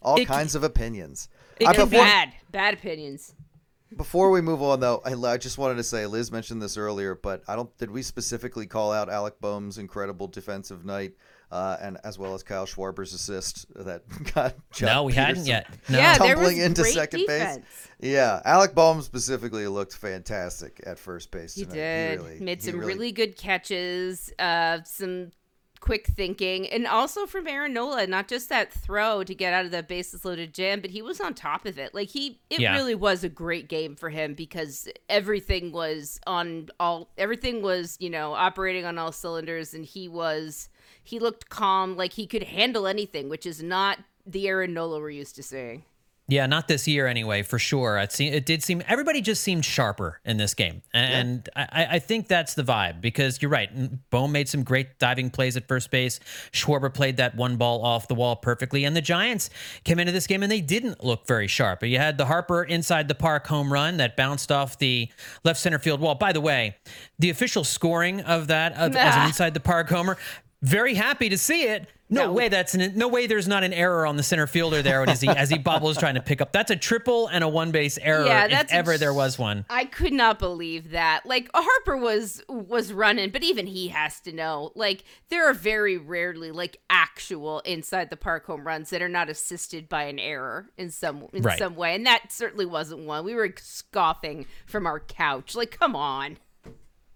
all 0.00 0.20
It- 0.20 0.26
kinds 0.26 0.54
of 0.54 0.62
opinions. 0.62 1.28
It 1.58 1.66
I- 1.66 1.74
can 1.74 1.88
before, 1.88 2.04
Bad, 2.04 2.32
bad 2.52 2.74
opinions. 2.74 3.34
before 3.96 4.30
we 4.30 4.40
move 4.40 4.62
on, 4.62 4.78
though, 4.78 5.00
I, 5.04 5.14
I 5.14 5.36
just 5.38 5.58
wanted 5.58 5.76
to 5.76 5.84
say 5.84 6.06
Liz 6.06 6.30
mentioned 6.30 6.60
this 6.62 6.76
earlier, 6.76 7.14
but 7.14 7.42
I 7.48 7.56
don't. 7.56 7.76
Did 7.78 7.90
we 7.90 8.02
specifically 8.02 8.66
call 8.66 8.92
out 8.92 9.08
Alec 9.08 9.40
Bohm's 9.40 9.78
incredible 9.78 10.28
defensive 10.28 10.84
night, 10.84 11.14
uh, 11.52 11.76
and 11.80 11.98
as 12.04 12.18
well 12.18 12.34
as 12.34 12.42
Kyle 12.42 12.66
Schwarber's 12.66 13.12
assist 13.12 13.66
that 13.74 14.02
got 14.34 14.54
John 14.72 14.86
No, 14.88 15.02
we 15.04 15.12
hadn't 15.12 15.46
yet. 15.46 15.66
No. 15.88 15.98
Yeah, 15.98 16.14
tumbling 16.14 16.58
into 16.58 16.84
second 16.84 17.20
defense. 17.20 17.56
base? 17.58 17.88
Yeah, 18.12 18.42
Alec 18.44 18.74
Bohm 18.74 19.00
specifically 19.02 19.66
looked 19.68 19.96
fantastic 19.96 20.80
at 20.86 20.98
first 20.98 21.30
base. 21.30 21.54
He 21.54 21.62
tonight. 21.62 21.74
did. 21.76 22.20
really- 22.20 22.40
Made 22.40 22.62
he 22.62 22.70
some 22.70 22.80
really, 22.80 23.12
good 23.12 23.36
catches, 23.36 24.32
uh, 24.38 24.80
some 24.84 25.30
quick 25.80 26.06
thinking, 26.08 26.66
and 26.68 26.86
also 26.86 27.26
from 27.26 27.46
Aaron 27.46 27.72
Nola, 27.72 28.06
not 28.08 28.26
just 28.28 28.48
that 28.48 28.72
throw 28.72 29.22
to 29.22 29.34
get 29.34 29.52
out 29.52 29.64
of 29.66 29.70
the 29.70 29.82
bases 29.84 30.24
loaded 30.24 30.52
jam, 30.52 30.80
but 30.80 30.90
he 30.90 31.00
was 31.00 31.20
on 31.20 31.32
top 31.32 31.64
of 31.64 31.78
it. 31.78 31.94
Like 31.94 32.08
he, 32.08 32.40
it 32.50 32.58
Yeah. 32.58 32.74
really 32.74 32.94
was 32.96 33.22
a 33.22 33.28
great 33.28 33.68
game 33.68 33.94
for 33.94 34.10
him 34.10 34.34
because 34.34 34.88
everything 35.08 35.70
was 35.70 36.18
on 36.26 36.70
all, 36.80 37.10
everything 37.16 37.62
was 37.62 37.96
you 38.00 38.10
know 38.10 38.32
operating 38.34 38.84
on 38.84 38.98
all 38.98 39.12
cylinders, 39.12 39.74
and 39.74 39.84
he 39.84 40.08
was, 40.08 40.68
he 41.08 41.18
looked 41.18 41.48
calm, 41.48 41.96
like 41.96 42.14
he 42.14 42.26
could 42.26 42.44
handle 42.44 42.86
anything, 42.86 43.28
which 43.28 43.46
is 43.46 43.62
not 43.62 43.98
the 44.26 44.48
Aaron 44.48 44.74
Nola 44.74 44.98
we're 44.98 45.10
used 45.10 45.36
to 45.36 45.42
seeing. 45.42 45.84
Yeah, 46.28 46.46
not 46.46 46.66
this 46.66 46.88
year 46.88 47.06
anyway, 47.06 47.42
for 47.42 47.56
sure. 47.56 47.98
It, 47.98 48.10
seem, 48.10 48.32
it 48.32 48.44
did 48.44 48.60
seem 48.60 48.82
everybody 48.88 49.20
just 49.20 49.44
seemed 49.44 49.64
sharper 49.64 50.20
in 50.24 50.38
this 50.38 50.54
game, 50.54 50.82
and 50.92 51.48
I, 51.54 51.86
I 51.92 51.98
think 52.00 52.26
that's 52.26 52.54
the 52.54 52.64
vibe 52.64 53.00
because 53.00 53.40
you're 53.40 53.50
right. 53.50 53.70
Bohm 54.10 54.32
made 54.32 54.48
some 54.48 54.64
great 54.64 54.98
diving 54.98 55.30
plays 55.30 55.56
at 55.56 55.68
first 55.68 55.92
base. 55.92 56.18
Schwarber 56.52 56.92
played 56.92 57.18
that 57.18 57.36
one 57.36 57.56
ball 57.58 57.84
off 57.84 58.08
the 58.08 58.16
wall 58.16 58.34
perfectly, 58.34 58.82
and 58.84 58.96
the 58.96 59.00
Giants 59.00 59.50
came 59.84 60.00
into 60.00 60.10
this 60.10 60.26
game 60.26 60.42
and 60.42 60.50
they 60.50 60.60
didn't 60.60 61.04
look 61.04 61.28
very 61.28 61.46
sharp. 61.46 61.84
You 61.84 61.98
had 61.98 62.18
the 62.18 62.26
Harper 62.26 62.64
inside 62.64 63.06
the 63.06 63.14
park 63.14 63.46
home 63.46 63.72
run 63.72 63.98
that 63.98 64.16
bounced 64.16 64.50
off 64.50 64.78
the 64.78 65.08
left 65.44 65.60
center 65.60 65.78
field 65.78 66.00
wall. 66.00 66.16
By 66.16 66.32
the 66.32 66.40
way, 66.40 66.76
the 67.20 67.30
official 67.30 67.62
scoring 67.62 68.20
of 68.22 68.48
that 68.48 68.72
of, 68.72 68.96
as 68.96 69.14
an 69.14 69.22
inside 69.26 69.54
the 69.54 69.60
park 69.60 69.88
homer. 69.88 70.16
Very 70.66 70.94
happy 70.94 71.28
to 71.28 71.38
see 71.38 71.62
it. 71.64 71.86
No, 72.08 72.26
No. 72.26 72.32
way, 72.34 72.48
that's 72.48 72.72
an, 72.76 72.96
no 72.96 73.08
way. 73.08 73.26
There's 73.26 73.48
not 73.48 73.64
an 73.64 73.72
error 73.72 74.06
on 74.06 74.16
the 74.16 74.22
center 74.22 74.46
fielder 74.46 74.80
there 74.80 75.02
as 75.08 75.20
he 75.20 75.28
as 75.28 75.50
he 75.50 75.58
bobbles 75.58 75.96
trying 75.98 76.14
to 76.14 76.22
pick 76.22 76.40
up. 76.40 76.52
That's 76.52 76.70
a 76.70 76.76
triple 76.76 77.26
and 77.26 77.42
a 77.42 77.48
one 77.48 77.72
base 77.72 77.98
error. 78.00 78.24
Yeah, 78.26 78.44
if 78.44 78.50
that's 78.52 78.72
ever 78.72 78.92
ins- 78.92 79.00
there 79.00 79.12
was 79.12 79.40
one. 79.40 79.64
I 79.68 79.86
could 79.86 80.12
not 80.12 80.38
believe 80.38 80.90
that. 80.90 81.26
Like 81.26 81.50
Harper 81.52 81.96
was 81.96 82.44
was 82.48 82.92
running, 82.92 83.30
but 83.30 83.42
even 83.42 83.66
he 83.66 83.88
has 83.88 84.20
to 84.20 84.32
know. 84.32 84.70
Like 84.76 85.02
there 85.30 85.50
are 85.50 85.52
very 85.52 85.96
rarely 85.96 86.52
like 86.52 86.76
actual 86.90 87.58
inside 87.60 88.10
the 88.10 88.16
park 88.16 88.46
home 88.46 88.64
runs 88.64 88.90
that 88.90 89.02
are 89.02 89.08
not 89.08 89.28
assisted 89.28 89.88
by 89.88 90.04
an 90.04 90.20
error 90.20 90.68
in 90.78 90.90
some 90.92 91.26
in 91.32 91.42
Right. 91.42 91.58
some 91.58 91.74
way, 91.74 91.96
and 91.96 92.06
that 92.06 92.30
certainly 92.30 92.66
wasn't 92.66 93.00
one. 93.04 93.24
We 93.24 93.34
were 93.34 93.52
scoffing 93.58 94.46
from 94.66 94.86
our 94.86 95.00
couch. 95.00 95.56
Like, 95.56 95.76
come 95.76 95.96
on. 95.96 96.38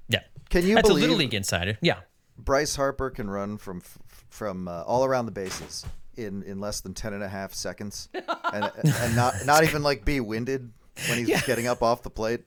Yeah, 0.08 0.20
Can 0.48 0.66
you 0.66 0.74
That's 0.74 0.88
believe 0.88 1.02
a 1.04 1.06
little 1.06 1.16
league 1.18 1.34
insider. 1.34 1.78
Yeah, 1.80 2.00
Bryce 2.44 2.76
Harper 2.76 3.10
can 3.10 3.28
run 3.30 3.56
from 3.58 3.82
from 4.28 4.68
uh, 4.68 4.82
all 4.82 5.04
around 5.04 5.26
the 5.26 5.32
bases 5.32 5.84
in, 6.16 6.42
in 6.44 6.60
less 6.60 6.80
than 6.80 6.94
10 6.94 7.14
and 7.14 7.22
a 7.22 7.28
half 7.28 7.52
seconds 7.54 8.08
and, 8.52 8.70
and 8.84 9.16
not 9.16 9.34
not 9.44 9.64
even 9.64 9.82
like 9.82 10.04
be 10.04 10.20
winded 10.20 10.72
when 11.08 11.24
he's 11.24 11.42
getting 11.46 11.66
up 11.66 11.82
off 11.82 12.02
the 12.02 12.10
plate. 12.10 12.42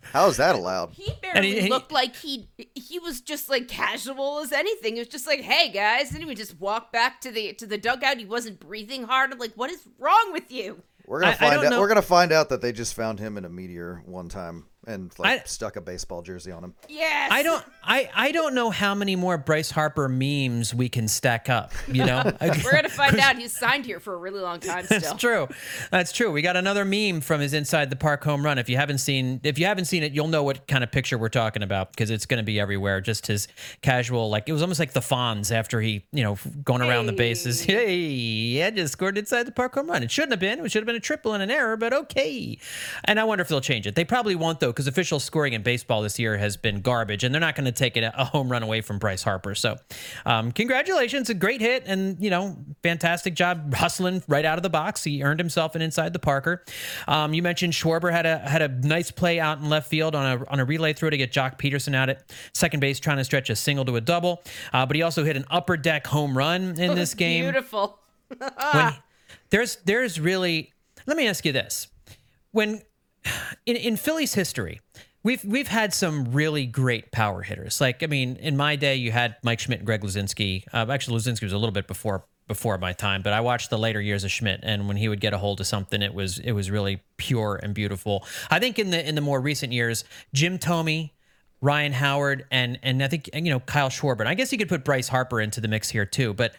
How 0.00 0.28
is 0.28 0.36
that 0.36 0.54
allowed? 0.54 0.92
He 0.92 1.12
barely 1.20 1.52
he- 1.54 1.60
he- 1.62 1.68
looked 1.68 1.90
like 1.92 2.14
he 2.16 2.48
he 2.74 2.98
was 3.00 3.20
just 3.20 3.48
like 3.50 3.66
casual 3.68 4.38
as 4.40 4.52
anything. 4.52 4.96
It 4.96 5.00
was 5.00 5.08
just 5.08 5.26
like, 5.26 5.40
"Hey 5.40 5.70
guys," 5.70 6.10
and 6.12 6.20
he 6.20 6.24
would 6.24 6.36
just 6.36 6.58
walk 6.60 6.92
back 6.92 7.20
to 7.22 7.30
the 7.32 7.52
to 7.54 7.66
the 7.66 7.76
dugout. 7.78 8.16
He 8.18 8.24
wasn't 8.24 8.60
breathing 8.60 9.02
hard. 9.02 9.32
I'm 9.32 9.38
like, 9.38 9.52
"What 9.56 9.70
is 9.70 9.82
wrong 9.98 10.32
with 10.32 10.50
you?" 10.52 10.82
We're 11.04 11.20
gonna 11.20 11.32
I- 11.32 11.34
I 11.34 11.38
find 11.38 11.54
don't 11.54 11.66
out. 11.66 11.70
know- 11.70 11.80
We're 11.80 11.88
gonna 11.88 12.00
find 12.02 12.32
out 12.32 12.48
that 12.50 12.60
they 12.60 12.70
just 12.72 12.94
found 12.94 13.18
him 13.18 13.36
in 13.36 13.44
a 13.44 13.48
meteor 13.48 14.02
one 14.06 14.28
time 14.28 14.66
and 14.88 15.12
like 15.18 15.42
I- 15.42 15.44
stuck 15.44 15.76
a 15.76 15.80
baseball 15.80 16.22
jersey 16.22 16.50
on 16.50 16.64
him. 16.64 16.74
Yes. 16.88 17.30
I 17.30 17.42
don't. 17.42 17.64
I 17.84 18.10
I 18.14 18.32
don't 18.32 18.54
know 18.54 18.70
how 18.70 18.94
many 18.94 19.16
more 19.16 19.38
Bryce 19.38 19.70
Harper 19.70 20.08
memes 20.08 20.74
we 20.74 20.88
can 20.88 21.06
stack 21.08 21.48
up. 21.48 21.72
You 21.86 22.04
know, 22.04 22.22
We're 22.40 22.72
gonna 22.72 22.88
find 22.88 23.18
out. 23.18 23.36
He's 23.36 23.56
signed 23.56 23.86
here 23.86 24.00
for 24.00 24.14
a 24.14 24.16
really 24.16 24.40
long 24.40 24.60
time 24.60 24.84
still. 24.84 25.00
That's 25.00 25.14
true. 25.20 25.48
That's 25.90 26.12
true. 26.12 26.32
We 26.32 26.42
got 26.42 26.56
another 26.56 26.84
meme 26.84 27.20
from 27.20 27.40
his 27.40 27.54
inside 27.54 27.90
the 27.90 27.96
park 27.96 28.24
home 28.24 28.44
run. 28.44 28.58
If 28.58 28.68
you 28.68 28.76
haven't 28.76 28.98
seen, 28.98 29.40
if 29.44 29.58
you 29.58 29.66
haven't 29.66 29.84
seen 29.84 30.02
it, 30.02 30.12
you'll 30.12 30.28
know 30.28 30.42
what 30.42 30.66
kind 30.66 30.82
of 30.82 30.90
picture 30.90 31.18
we're 31.18 31.28
talking 31.28 31.62
about 31.62 31.92
because 31.92 32.10
it's 32.10 32.26
going 32.26 32.38
to 32.38 32.44
be 32.44 32.58
everywhere. 32.58 33.00
Just 33.00 33.26
his 33.26 33.48
casual, 33.82 34.30
like 34.30 34.48
it 34.48 34.52
was 34.52 34.62
almost 34.62 34.80
like 34.80 34.92
the 34.92 35.00
Fonz 35.00 35.52
after 35.52 35.80
he, 35.80 36.04
you 36.12 36.22
know, 36.22 36.38
going 36.64 36.82
around 36.82 37.06
the 37.06 37.12
bases. 37.12 37.62
Hey, 37.64 37.96
yeah, 37.96 38.70
just 38.70 38.92
scored 38.92 39.18
inside 39.18 39.44
the 39.44 39.52
park 39.52 39.74
home 39.74 39.88
run. 39.90 40.02
It 40.02 40.10
shouldn't 40.10 40.32
have 40.32 40.40
been. 40.40 40.64
It 40.64 40.70
should 40.72 40.82
have 40.82 40.86
been 40.86 40.96
a 40.96 41.00
triple 41.00 41.34
and 41.34 41.42
an 41.42 41.50
error, 41.50 41.76
but 41.76 41.92
okay. 41.92 42.58
And 43.04 43.20
I 43.20 43.24
wonder 43.24 43.42
if 43.42 43.48
they'll 43.48 43.60
change 43.60 43.86
it. 43.86 43.94
They 43.94 44.04
probably 44.04 44.34
won't 44.34 44.60
though, 44.60 44.68
because 44.78 44.86
official 44.86 45.18
scoring 45.18 45.54
in 45.54 45.62
baseball 45.64 46.02
this 46.02 46.20
year 46.20 46.36
has 46.36 46.56
been 46.56 46.82
garbage, 46.82 47.24
and 47.24 47.34
they're 47.34 47.40
not 47.40 47.56
going 47.56 47.64
to 47.64 47.72
take 47.72 47.96
it 47.96 48.04
a 48.16 48.24
home 48.24 48.48
run 48.48 48.62
away 48.62 48.80
from 48.80 49.00
Bryce 49.00 49.24
Harper. 49.24 49.56
So, 49.56 49.76
um, 50.24 50.52
congratulations, 50.52 51.28
a 51.30 51.34
great 51.34 51.60
hit, 51.60 51.82
and 51.84 52.16
you 52.22 52.30
know, 52.30 52.56
fantastic 52.84 53.34
job 53.34 53.74
hustling 53.74 54.22
right 54.28 54.44
out 54.44 54.56
of 54.56 54.62
the 54.62 54.70
box. 54.70 55.02
He 55.02 55.24
earned 55.24 55.40
himself 55.40 55.74
an 55.74 55.82
inside 55.82 56.12
the 56.12 56.20
Parker. 56.20 56.64
Um, 57.08 57.34
you 57.34 57.42
mentioned 57.42 57.72
Schwarber 57.72 58.12
had 58.12 58.24
a 58.24 58.38
had 58.38 58.62
a 58.62 58.68
nice 58.68 59.10
play 59.10 59.40
out 59.40 59.58
in 59.58 59.68
left 59.68 59.90
field 59.90 60.14
on 60.14 60.38
a 60.38 60.44
on 60.48 60.60
a 60.60 60.64
relay 60.64 60.92
throw 60.92 61.10
to 61.10 61.16
get 61.16 61.32
Joc 61.32 61.58
Pederson 61.58 61.96
out 61.96 62.08
at 62.08 62.32
second 62.54 62.78
base, 62.78 63.00
trying 63.00 63.16
to 63.16 63.24
stretch 63.24 63.50
a 63.50 63.56
single 63.56 63.84
to 63.86 63.96
a 63.96 64.00
double. 64.00 64.44
Uh, 64.72 64.86
but 64.86 64.94
he 64.94 65.02
also 65.02 65.24
hit 65.24 65.36
an 65.36 65.44
upper 65.50 65.76
deck 65.76 66.06
home 66.06 66.38
run 66.38 66.78
in 66.78 66.94
this 66.94 67.14
game 67.14 67.46
Beautiful. 67.46 67.98
when 68.72 68.94
there's 69.50 69.74
there's 69.86 70.20
really 70.20 70.72
let 71.08 71.16
me 71.16 71.26
ask 71.26 71.44
you 71.44 71.50
this 71.50 71.88
when 72.52 72.80
in, 73.66 73.76
in 73.76 73.96
Philly's 73.96 74.34
history 74.34 74.80
we've 75.22 75.44
we've 75.44 75.68
had 75.68 75.92
some 75.92 76.32
really 76.32 76.66
great 76.66 77.10
power 77.12 77.42
hitters 77.42 77.80
like 77.80 78.02
I 78.02 78.06
mean 78.06 78.36
in 78.36 78.56
my 78.56 78.76
day 78.76 78.96
you 78.96 79.12
had 79.12 79.36
Mike 79.42 79.60
Schmidt 79.60 79.80
and 79.80 79.86
Greg 79.86 80.02
Luzinski 80.02 80.64
uh, 80.72 80.86
actually 80.90 81.18
Luzinski 81.18 81.42
was 81.42 81.52
a 81.52 81.58
little 81.58 81.72
bit 81.72 81.86
before 81.86 82.24
before 82.46 82.78
my 82.78 82.92
time 82.92 83.22
but 83.22 83.32
I 83.32 83.40
watched 83.40 83.70
the 83.70 83.78
later 83.78 84.00
years 84.00 84.24
of 84.24 84.30
Schmidt 84.30 84.60
and 84.62 84.88
when 84.88 84.96
he 84.96 85.08
would 85.08 85.20
get 85.20 85.34
a 85.34 85.38
hold 85.38 85.60
of 85.60 85.66
something 85.66 86.02
it 86.02 86.14
was 86.14 86.38
it 86.38 86.52
was 86.52 86.70
really 86.70 87.02
pure 87.16 87.60
and 87.62 87.74
beautiful 87.74 88.24
I 88.50 88.58
think 88.58 88.78
in 88.78 88.90
the 88.90 89.06
in 89.06 89.14
the 89.14 89.20
more 89.20 89.40
recent 89.40 89.72
years 89.72 90.04
Jim 90.32 90.58
Thome 90.58 91.10
Ryan 91.60 91.92
Howard 91.92 92.46
and 92.50 92.78
and 92.82 93.02
I 93.02 93.08
think 93.08 93.30
you 93.34 93.50
know 93.50 93.60
Kyle 93.60 93.90
Schwarber. 93.90 94.26
I 94.26 94.34
guess 94.34 94.52
you 94.52 94.58
could 94.58 94.68
put 94.68 94.84
Bryce 94.84 95.08
Harper 95.08 95.40
into 95.40 95.60
the 95.60 95.68
mix 95.68 95.88
here 95.88 96.06
too. 96.06 96.32
But 96.34 96.54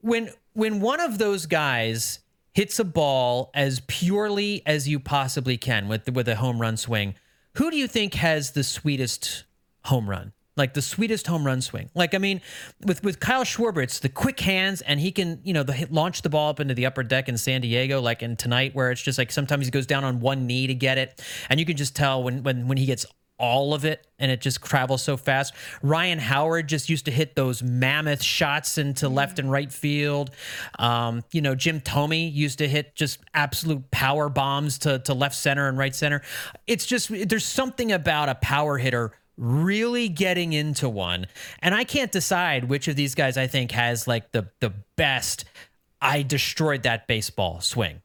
when 0.00 0.30
when 0.54 0.80
one 0.80 1.00
of 1.00 1.18
those 1.18 1.46
guys 1.46 2.20
hits 2.52 2.78
a 2.78 2.84
ball 2.84 3.50
as 3.54 3.80
purely 3.86 4.62
as 4.66 4.88
you 4.88 5.00
possibly 5.00 5.56
can 5.56 5.88
with 5.88 6.10
with 6.10 6.28
a 6.28 6.36
home 6.36 6.60
run 6.60 6.76
swing, 6.76 7.14
who 7.54 7.70
do 7.70 7.76
you 7.76 7.86
think 7.86 8.14
has 8.14 8.52
the 8.52 8.64
sweetest 8.64 9.44
home 9.84 10.08
run? 10.08 10.32
Like 10.54 10.74
the 10.74 10.82
sweetest 10.82 11.26
home 11.26 11.46
run 11.46 11.62
swing. 11.62 11.88
Like 11.94 12.14
I 12.14 12.18
mean, 12.18 12.42
with 12.84 13.02
with 13.02 13.20
Kyle 13.20 13.44
Schwarber, 13.44 13.82
it's 13.82 14.00
the 14.00 14.10
quick 14.10 14.38
hands, 14.40 14.82
and 14.82 15.00
he 15.00 15.10
can 15.10 15.40
you 15.44 15.54
know 15.54 15.62
the, 15.62 15.86
launch 15.90 16.20
the 16.20 16.28
ball 16.28 16.50
up 16.50 16.60
into 16.60 16.74
the 16.74 16.84
upper 16.84 17.02
deck 17.02 17.28
in 17.28 17.38
San 17.38 17.62
Diego, 17.62 18.02
like 18.02 18.22
in 18.22 18.36
tonight, 18.36 18.74
where 18.74 18.90
it's 18.90 19.00
just 19.00 19.16
like 19.16 19.32
sometimes 19.32 19.66
he 19.66 19.70
goes 19.70 19.86
down 19.86 20.04
on 20.04 20.20
one 20.20 20.46
knee 20.46 20.66
to 20.66 20.74
get 20.74 20.98
it, 20.98 21.22
and 21.48 21.58
you 21.58 21.64
can 21.64 21.78
just 21.78 21.96
tell 21.96 22.22
when 22.22 22.42
when 22.42 22.68
when 22.68 22.76
he 22.76 22.84
gets 22.84 23.06
all 23.42 23.74
of 23.74 23.84
it 23.84 24.06
and 24.20 24.30
it 24.30 24.40
just 24.40 24.62
travels 24.62 25.02
so 25.02 25.16
fast. 25.16 25.52
Ryan 25.82 26.20
Howard 26.20 26.68
just 26.68 26.88
used 26.88 27.06
to 27.06 27.10
hit 27.10 27.34
those 27.34 27.60
mammoth 27.60 28.22
shots 28.22 28.78
into 28.78 29.08
left 29.08 29.40
and 29.40 29.50
right 29.50 29.70
field. 29.70 30.30
Um, 30.78 31.24
you 31.32 31.42
know, 31.42 31.56
Jim 31.56 31.80
Thome 31.80 32.32
used 32.32 32.58
to 32.58 32.68
hit 32.68 32.94
just 32.94 33.18
absolute 33.34 33.90
power 33.90 34.28
bombs 34.28 34.78
to, 34.78 35.00
to 35.00 35.12
left 35.12 35.34
center 35.34 35.68
and 35.68 35.76
right 35.76 35.94
center. 35.94 36.22
It's 36.68 36.86
just, 36.86 37.10
there's 37.28 37.44
something 37.44 37.90
about 37.90 38.28
a 38.28 38.36
power 38.36 38.78
hitter 38.78 39.10
really 39.36 40.08
getting 40.08 40.52
into 40.52 40.88
one. 40.88 41.26
And 41.60 41.74
I 41.74 41.82
can't 41.82 42.12
decide 42.12 42.64
which 42.64 42.86
of 42.86 42.94
these 42.94 43.16
guys 43.16 43.36
I 43.36 43.48
think 43.48 43.72
has 43.72 44.06
like 44.06 44.30
the, 44.30 44.48
the 44.60 44.72
best, 44.94 45.46
I 46.00 46.22
destroyed 46.22 46.84
that 46.84 47.08
baseball 47.08 47.60
swing. 47.60 48.02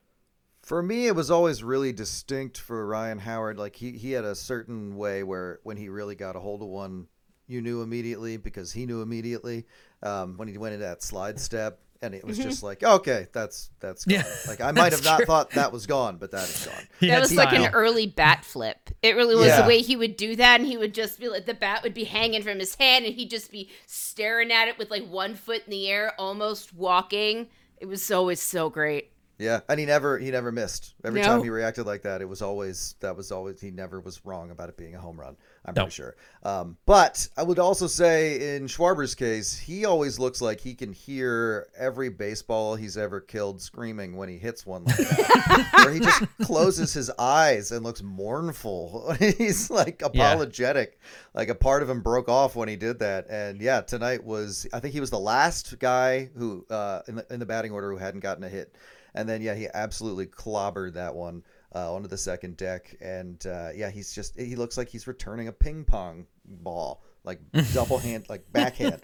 For 0.67 0.83
me, 0.83 1.07
it 1.07 1.15
was 1.15 1.31
always 1.31 1.63
really 1.63 1.93
distinct 1.93 2.57
for 2.57 2.85
Ryan 2.85 3.19
Howard. 3.19 3.57
Like 3.57 3.73
he, 3.77 3.93
he 3.93 4.11
had 4.11 4.25
a 4.25 4.35
certain 4.35 4.97
way 4.97 5.23
where 5.23 5.61
when 5.63 5.77
he 5.77 5.87
really 5.87 6.15
got 6.15 6.35
a 6.35 6.41
hold 6.41 6.61
of 6.61 6.67
one, 6.67 7.07
you 7.47 7.61
knew 7.61 7.81
immediately 7.81 8.35
because 8.35 8.73
he 8.73 8.85
knew 8.85 9.01
immediately 9.01 9.65
um, 10.03 10.35
when 10.35 10.49
he 10.49 10.57
went 10.57 10.73
into 10.73 10.85
that 10.85 11.01
slide 11.01 11.39
step, 11.39 11.79
and 12.01 12.13
it 12.13 12.25
was 12.25 12.37
just 12.37 12.63
like, 12.63 12.83
okay, 12.83 13.27
that's 13.31 13.69
that's 13.79 14.03
gone. 14.03 14.15
Yeah, 14.15 14.25
like 14.45 14.59
I 14.59 14.71
might 14.73 14.91
have 14.91 15.01
that's 15.01 15.05
not 15.05 15.17
true. 15.19 15.25
thought 15.25 15.51
that 15.51 15.71
was 15.71 15.87
gone, 15.87 16.17
but 16.17 16.31
that 16.31 16.49
is 16.49 16.65
gone. 16.65 16.83
He 16.99 17.07
That 17.07 17.13
had 17.13 17.19
was 17.21 17.33
like 17.33 17.53
an 17.53 17.73
early 17.73 18.05
bat 18.07 18.43
flip. 18.43 18.89
It 19.01 19.15
really 19.15 19.35
was 19.35 19.47
Yeah. 19.47 19.61
the 19.61 19.67
way 19.69 19.79
he 19.81 19.95
would 19.95 20.17
do 20.17 20.35
that, 20.35 20.59
and 20.59 20.67
he 20.67 20.75
would 20.75 20.93
just 20.93 21.17
be 21.17 21.29
like 21.29 21.45
the 21.45 21.53
bat 21.53 21.81
would 21.83 21.93
be 21.93 22.03
hanging 22.03 22.43
from 22.43 22.59
his 22.59 22.75
hand, 22.75 23.05
and 23.05 23.15
he'd 23.15 23.29
just 23.29 23.53
be 23.53 23.69
staring 23.85 24.51
at 24.51 24.67
it 24.67 24.77
with 24.77 24.91
like 24.91 25.07
one 25.07 25.33
foot 25.35 25.63
in 25.63 25.71
the 25.71 25.87
air, 25.87 26.11
almost 26.19 26.73
walking. 26.73 27.47
It 27.77 27.85
was 27.85 28.11
always 28.11 28.41
so 28.41 28.69
great. 28.69 29.11
Yeah, 29.39 29.59
and 29.69 29.79
he 29.79 29.85
never 29.85 30.17
he 30.17 30.31
never 30.31 30.51
missed. 30.51 30.95
Every 31.05 31.21
No. 31.21 31.27
time 31.27 31.43
he 31.43 31.51
reacted 31.51 31.85
like 31.85 32.01
that, 32.01 32.21
it 32.21 32.25
was 32.29 32.41
always 32.41 32.95
that 33.01 33.15
was 33.15 33.31
always 33.31 33.61
he 33.61 33.69
never 33.69 33.99
was 33.99 34.25
wrong 34.25 34.49
about 34.49 34.69
it 34.69 34.77
being 34.77 34.95
a 34.95 34.99
home 34.99 35.19
run. 35.19 35.37
I'm 35.63 35.75
No. 35.75 35.83
pretty 35.83 35.93
sure. 35.93 36.15
Um, 36.41 36.77
but 36.87 37.27
I 37.37 37.43
would 37.43 37.59
also 37.59 37.85
say 37.85 38.55
in 38.55 38.65
Schwarber's 38.67 39.13
case, 39.13 39.55
he 39.55 39.85
always 39.85 40.17
looks 40.17 40.41
like 40.41 40.59
he 40.59 40.73
can 40.73 40.91
hear 40.91 41.67
every 41.77 42.09
baseball 42.09 42.75
he's 42.75 42.97
ever 42.97 43.19
killed 43.19 43.61
screaming 43.61 44.17
when 44.17 44.27
he 44.27 44.39
hits 44.39 44.65
one 44.65 44.85
like 44.85 44.97
that. 44.97 45.69
Where 45.85 45.93
he 45.93 45.99
just 45.99 46.23
closes 46.41 46.93
his 46.93 47.11
eyes 47.19 47.71
and 47.71 47.83
looks 47.83 48.01
mournful. 48.01 49.13
he's 49.19 49.69
like 49.69 50.01
apologetic. 50.01 50.99
Like 51.35 51.49
a 51.49 51.55
part 51.55 51.83
of 51.83 51.89
him 51.89 52.01
broke 52.01 52.27
off 52.29 52.55
when 52.55 52.69
he 52.69 52.75
did 52.75 52.97
that. 52.99 53.27
And 53.29 53.61
yeah, 53.61 53.81
tonight 53.81 54.23
was 54.23 54.65
I 54.73 54.79
think 54.79 54.93
he 54.95 54.99
was 54.99 55.11
the 55.11 55.19
last 55.19 55.77
guy 55.77 56.29
who 56.35 56.65
uh, 56.71 57.01
in 57.07 57.15
the 57.17 57.25
in 57.29 57.39
the 57.39 57.45
batting 57.45 57.71
order 57.71 57.91
who 57.91 57.97
hadn't 57.97 58.21
gotten 58.21 58.43
a 58.43 58.49
hit. 58.49 58.75
And 59.17 59.27
then 59.27 59.41
yeah, 59.41 59.55
he 59.55 59.67
absolutely 59.73 60.27
clobbered 60.27 60.93
that 60.93 61.15
one 61.15 61.43
uh, 61.73 61.93
onto 61.93 62.07
the 62.07 62.17
second 62.17 62.57
deck. 62.57 62.95
And 63.01 63.45
uh, 63.45 63.69
yeah, 63.75 63.89
he's 63.89 64.13
just 64.13 64.39
he 64.39 64.55
looks 64.55 64.77
like 64.77 64.89
he's 64.89 65.07
returning 65.07 65.47
a 65.47 65.51
ping 65.51 65.83
pong 65.83 66.27
ball, 66.45 67.03
like 67.23 67.39
double 67.73 67.97
hand, 67.97 68.25
like 68.29 68.51
backhand. 68.51 69.01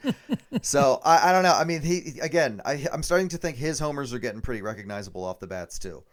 so 0.61 1.01
I, 1.03 1.29
I 1.29 1.31
don't 1.31 1.43
know. 1.43 1.53
I 1.53 1.63
mean, 1.63 1.81
he 1.81 2.19
again, 2.21 2.61
I, 2.65 2.85
I'm 2.93 3.03
starting 3.03 3.29
to 3.29 3.37
think 3.37 3.57
his 3.57 3.79
homers 3.79 4.13
are 4.13 4.19
getting 4.19 4.41
pretty 4.41 4.61
recognizable 4.61 5.23
off 5.23 5.39
the 5.39 5.47
bats 5.47 5.79
too. 5.79 6.03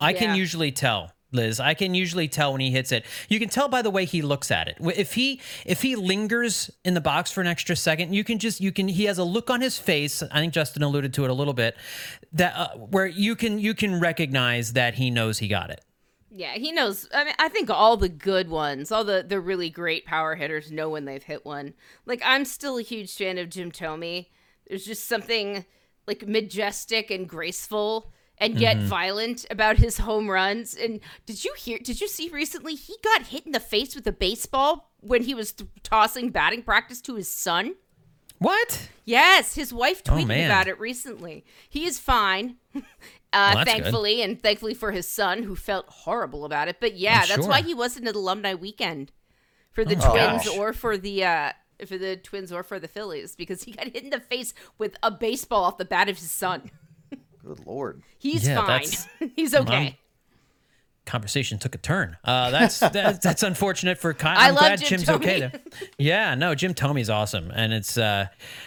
I 0.00 0.14
can 0.14 0.34
usually 0.34 0.72
tell, 0.72 1.12
Liz. 1.32 1.60
I 1.60 1.74
can 1.74 1.94
usually 1.94 2.28
tell 2.28 2.52
when 2.52 2.60
he 2.60 2.70
hits 2.70 2.92
it. 2.92 3.04
You 3.28 3.38
can 3.38 3.48
tell 3.48 3.68
by 3.68 3.82
the 3.82 3.90
way 3.90 4.04
he 4.04 4.22
looks 4.22 4.50
at 4.50 4.68
it. 4.68 4.76
If 4.80 5.14
he 5.14 5.40
if 5.64 5.82
he 5.82 5.96
lingers 5.96 6.70
in 6.84 6.94
the 6.94 7.00
box 7.00 7.30
for 7.30 7.40
an 7.40 7.46
extra 7.46 7.76
second, 7.76 8.12
you 8.12 8.24
can 8.24 8.38
just 8.38 8.60
you 8.60 8.72
can 8.72 8.88
he 8.88 9.04
has 9.04 9.18
a 9.18 9.24
look 9.24 9.50
on 9.50 9.60
his 9.60 9.78
face. 9.78 10.22
I 10.22 10.40
think 10.40 10.52
Justin 10.52 10.82
alluded 10.82 11.14
to 11.14 11.24
it 11.24 11.30
a 11.30 11.34
little 11.34 11.54
bit 11.54 11.76
that 12.32 12.56
uh, 12.56 12.68
where 12.76 13.06
you 13.06 13.36
can 13.36 13.58
you 13.58 13.74
can 13.74 14.00
recognize 14.00 14.72
that 14.72 14.94
he 14.94 15.10
knows 15.10 15.38
he 15.38 15.48
got 15.48 15.70
it. 15.70 15.84
Yeah, 16.32 16.54
he 16.54 16.70
knows. 16.70 17.08
I 17.12 17.24
mean, 17.24 17.34
I 17.38 17.48
think 17.48 17.70
all 17.70 17.96
the 17.96 18.08
good 18.08 18.48
ones, 18.48 18.92
all 18.92 19.04
the 19.04 19.24
the 19.26 19.40
really 19.40 19.70
great 19.70 20.06
power 20.06 20.34
hitters, 20.34 20.70
know 20.70 20.88
when 20.88 21.04
they've 21.04 21.22
hit 21.22 21.44
one. 21.44 21.74
Like 22.06 22.22
I'm 22.24 22.44
still 22.44 22.78
a 22.78 22.82
huge 22.82 23.14
fan 23.14 23.38
of 23.38 23.50
Jim 23.50 23.70
Thome. 23.70 24.26
There's 24.68 24.84
just 24.84 25.08
something 25.08 25.64
like 26.06 26.26
majestic 26.26 27.10
and 27.10 27.28
graceful 27.28 28.12
and 28.40 28.58
yet 28.58 28.78
violent 28.78 29.44
about 29.50 29.76
his 29.76 29.98
home 29.98 30.28
runs. 30.30 30.74
And 30.74 31.00
did 31.26 31.44
you 31.44 31.52
hear? 31.58 31.78
Did 31.78 32.00
you 32.00 32.08
see 32.08 32.28
recently 32.30 32.74
he 32.74 32.96
got 33.04 33.26
hit 33.28 33.46
in 33.46 33.52
the 33.52 33.60
face 33.60 33.94
with 33.94 34.06
a 34.06 34.12
baseball 34.12 34.90
when 35.00 35.22
he 35.22 35.34
was 35.34 35.52
th- 35.52 35.68
tossing 35.82 36.30
batting 36.30 36.62
practice 36.62 37.00
to 37.02 37.14
his 37.16 37.28
son? 37.28 37.74
What? 38.38 38.88
Yes, 39.04 39.54
his 39.54 39.72
wife 39.72 40.02
tweeted 40.02 40.28
man. 40.28 40.46
about 40.50 40.66
it 40.66 40.80
recently. 40.80 41.44
He 41.68 41.84
is 41.86 41.98
fine. 41.98 42.56
Well, 43.32 43.58
Uh, 43.58 43.58
good. 43.64 43.66
thankfully, 43.68 44.22
and 44.22 44.42
thankfully 44.42 44.74
for 44.74 44.90
his 44.90 45.06
son, 45.06 45.44
who 45.44 45.54
felt 45.54 45.86
horrible 45.88 46.44
about 46.44 46.66
it. 46.66 46.78
But 46.80 46.96
yeah, 46.96 47.20
I'm 47.22 47.28
that's 47.28 47.46
why 47.46 47.62
he 47.62 47.74
wasn't 47.74 48.08
at 48.08 48.16
alumni 48.16 48.54
weekend 48.54 49.12
for 49.70 49.84
the 49.84 49.94
Oh, 50.02 50.10
Twins 50.10 50.46
gosh. 50.48 50.56
or 50.58 50.72
for 50.72 50.98
the 50.98 51.22
uh, 51.24 51.52
for 51.86 51.96
the 51.96 52.16
Twins 52.16 52.50
or 52.50 52.64
for 52.64 52.80
the 52.80 52.88
Phillies 52.88 53.36
because 53.36 53.62
he 53.62 53.70
got 53.70 53.86
hit 53.86 54.02
in 54.02 54.10
the 54.10 54.18
face 54.18 54.52
with 54.78 54.96
a 55.00 55.12
baseball 55.12 55.62
off 55.62 55.78
the 55.78 55.84
bat 55.84 56.08
of 56.08 56.18
his 56.18 56.32
son. 56.32 56.72
Good 57.44 57.66
lord. 57.66 58.02
He's 58.18 58.46
Yeah, 58.46 58.64
fine. 58.66 59.30
He's 59.36 59.54
okay. 59.54 59.96
Conversation 61.06 61.58
took 61.58 61.74
a 61.74 61.78
turn. 61.78 62.16
Uh, 62.22 62.50
that's 62.50 62.78
that's, 62.78 63.18
that's 63.18 63.42
unfortunate 63.42 63.98
for 63.98 64.12
Kyle. 64.14 64.36
I 64.38 64.48
I'm 64.48 64.54
love 64.54 64.60
glad 64.62 64.78
Jim 64.80 64.88
Jim's 64.88 65.04
Thome. 65.06 65.14
okay 65.16 65.40
there. 65.40 65.52
Yeah, 65.98 66.34
no, 66.34 66.54
Jim 66.54 66.74
Thome's 66.74 67.10
awesome, 67.10 67.50
and 67.52 67.72
it's 67.72 67.96
uh, 67.98 68.26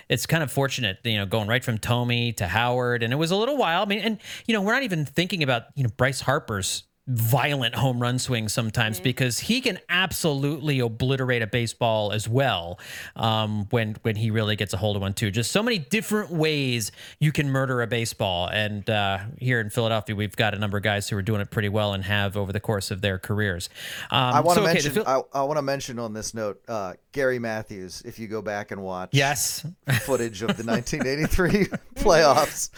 it's 0.10 0.26
kind 0.26 0.44
of 0.44 0.52
fortunate, 0.52 0.98
you 1.04 1.18
know, 1.18 1.26
going 1.26 1.48
right 1.48 1.64
from 1.64 1.78
Thome 1.78 2.36
to 2.38 2.48
Howard, 2.48 3.04
and 3.04 3.14
it 3.14 3.16
was 3.18 3.32
a 3.32 3.36
little 3.36 3.56
while. 3.56 3.84
I 3.84 3.86
mean, 3.86 4.00
and 4.00 4.18
you 4.46 4.54
know, 4.54 4.62
we're 4.62 4.74
not 4.74 4.84
even 4.84 5.06
thinking 5.06 5.44
about 5.44 5.66
you 5.76 5.84
know 5.84 5.90
Bryce 5.96 6.22
Harper's 6.22 6.84
violent 7.08 7.76
home 7.76 8.02
run 8.02 8.18
swings 8.18 8.54
sometimes 8.54 8.98
because 9.00 9.38
he 9.40 9.60
can 9.60 9.78
absolutely 9.90 10.80
obliterate 10.80 11.42
a 11.42 11.48
baseball 11.48 12.14
as 12.14 12.30
well 12.30 12.80
um, 13.18 13.68
when 13.72 13.98
when 14.04 14.16
he 14.16 14.32
really 14.32 14.56
gets 14.56 14.74
a 14.74 14.78
hold 14.78 14.96
of 14.96 15.02
one 15.02 15.14
too. 15.14 15.30
Just 15.30 15.52
so 15.52 15.62
many 15.62 15.78
different 15.78 16.32
ways 16.32 16.92
you 17.20 17.34
can 17.34 17.50
murder 17.50 17.82
a 17.82 17.88
baseball, 17.88 18.48
and 18.48 18.90
uh, 18.90 19.20
here 19.38 19.60
in 19.60 19.70
Philadelphia, 19.70 20.16
we've 20.16 20.36
got 20.36 20.54
a 20.54 20.60
number 20.60 20.78
of 20.78 20.84
guys 20.84 21.10
who 21.10 21.18
are 21.18 21.22
doing 21.22 21.42
it 21.42 21.52
pretty 21.52 21.70
well 21.70 21.94
and 21.94 22.06
have 22.06 22.38
over 22.38 22.54
the 22.54 22.62
course 22.62 22.90
of 22.90 23.02
their 23.02 23.20
careers. 23.20 23.70
Um, 24.10 24.36
I 24.36 24.40
want 24.40 24.58
to 24.58 24.64
so, 24.64 24.70
okay, 24.70 24.74
mention. 24.74 24.92
Phil- 24.94 25.08
I, 25.08 25.22
I 25.40 25.44
want 25.44 25.58
to 25.58 25.62
mention 25.62 26.00
on 26.00 26.14
this 26.14 26.34
note, 26.34 26.62
uh, 26.70 26.94
Gary 27.12 27.40
Matthews. 27.40 28.02
If 28.06 28.18
you 28.18 28.28
go 28.28 28.42
back 28.42 28.72
and 28.72 28.82
watch, 28.82 29.10
yes, 29.12 29.66
footage 30.04 30.42
of 30.42 30.56
the 30.56 30.64
1983 30.64 31.66
playoffs. 31.96 32.70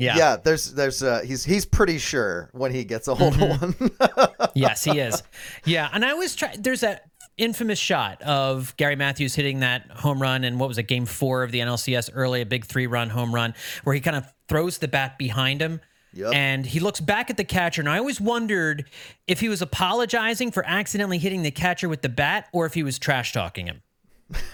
Yeah. 0.00 0.16
yeah. 0.16 0.36
There's, 0.36 0.72
there's, 0.74 1.02
uh, 1.02 1.20
he's, 1.24 1.44
he's 1.44 1.64
pretty 1.64 1.98
sure 1.98 2.48
when 2.52 2.72
he 2.72 2.84
gets 2.84 3.06
a 3.06 3.14
hold 3.14 3.34
Mm-hmm. 3.34 3.84
of 4.02 4.30
one. 4.30 4.48
yes, 4.54 4.82
he 4.84 4.98
is. 4.98 5.22
Yeah, 5.64 5.88
and 5.92 6.04
I 6.04 6.10
always 6.10 6.34
try. 6.34 6.54
There's 6.58 6.80
that 6.80 7.04
infamous 7.38 7.78
shot 7.78 8.20
of 8.22 8.76
Gary 8.76 8.96
Matthews 8.96 9.34
hitting 9.34 9.60
that 9.60 9.90
home 9.90 10.20
run 10.20 10.44
and 10.44 10.58
what 10.60 10.68
was 10.68 10.78
it, 10.78 10.84
Game 10.84 11.06
Four 11.06 11.42
of 11.42 11.52
the 11.52 11.60
NLCS 11.60 12.10
early, 12.14 12.40
a 12.42 12.46
big 12.46 12.64
three-run 12.66 13.10
home 13.10 13.34
run, 13.34 13.54
where 13.84 13.94
he 13.94 14.00
kind 14.00 14.16
of 14.16 14.24
throws 14.48 14.78
the 14.78 14.88
bat 14.88 15.16
behind 15.18 15.60
him. 15.62 15.80
Yep. 16.12 16.34
And 16.34 16.66
he 16.66 16.80
looks 16.80 16.98
back 17.00 17.30
at 17.30 17.36
the 17.36 17.44
catcher, 17.44 17.80
and 17.80 17.88
I 17.88 17.98
always 17.98 18.20
wondered 18.20 18.86
if 19.28 19.38
he 19.40 19.48
was 19.48 19.62
apologizing 19.62 20.50
for 20.50 20.64
accidentally 20.66 21.18
hitting 21.18 21.42
the 21.42 21.52
catcher 21.52 21.88
with 21.88 22.02
the 22.02 22.08
bat, 22.08 22.48
or 22.52 22.66
if 22.66 22.74
he 22.74 22.82
was 22.82 22.98
trash 22.98 23.32
talking 23.32 23.66
him. 23.66 23.80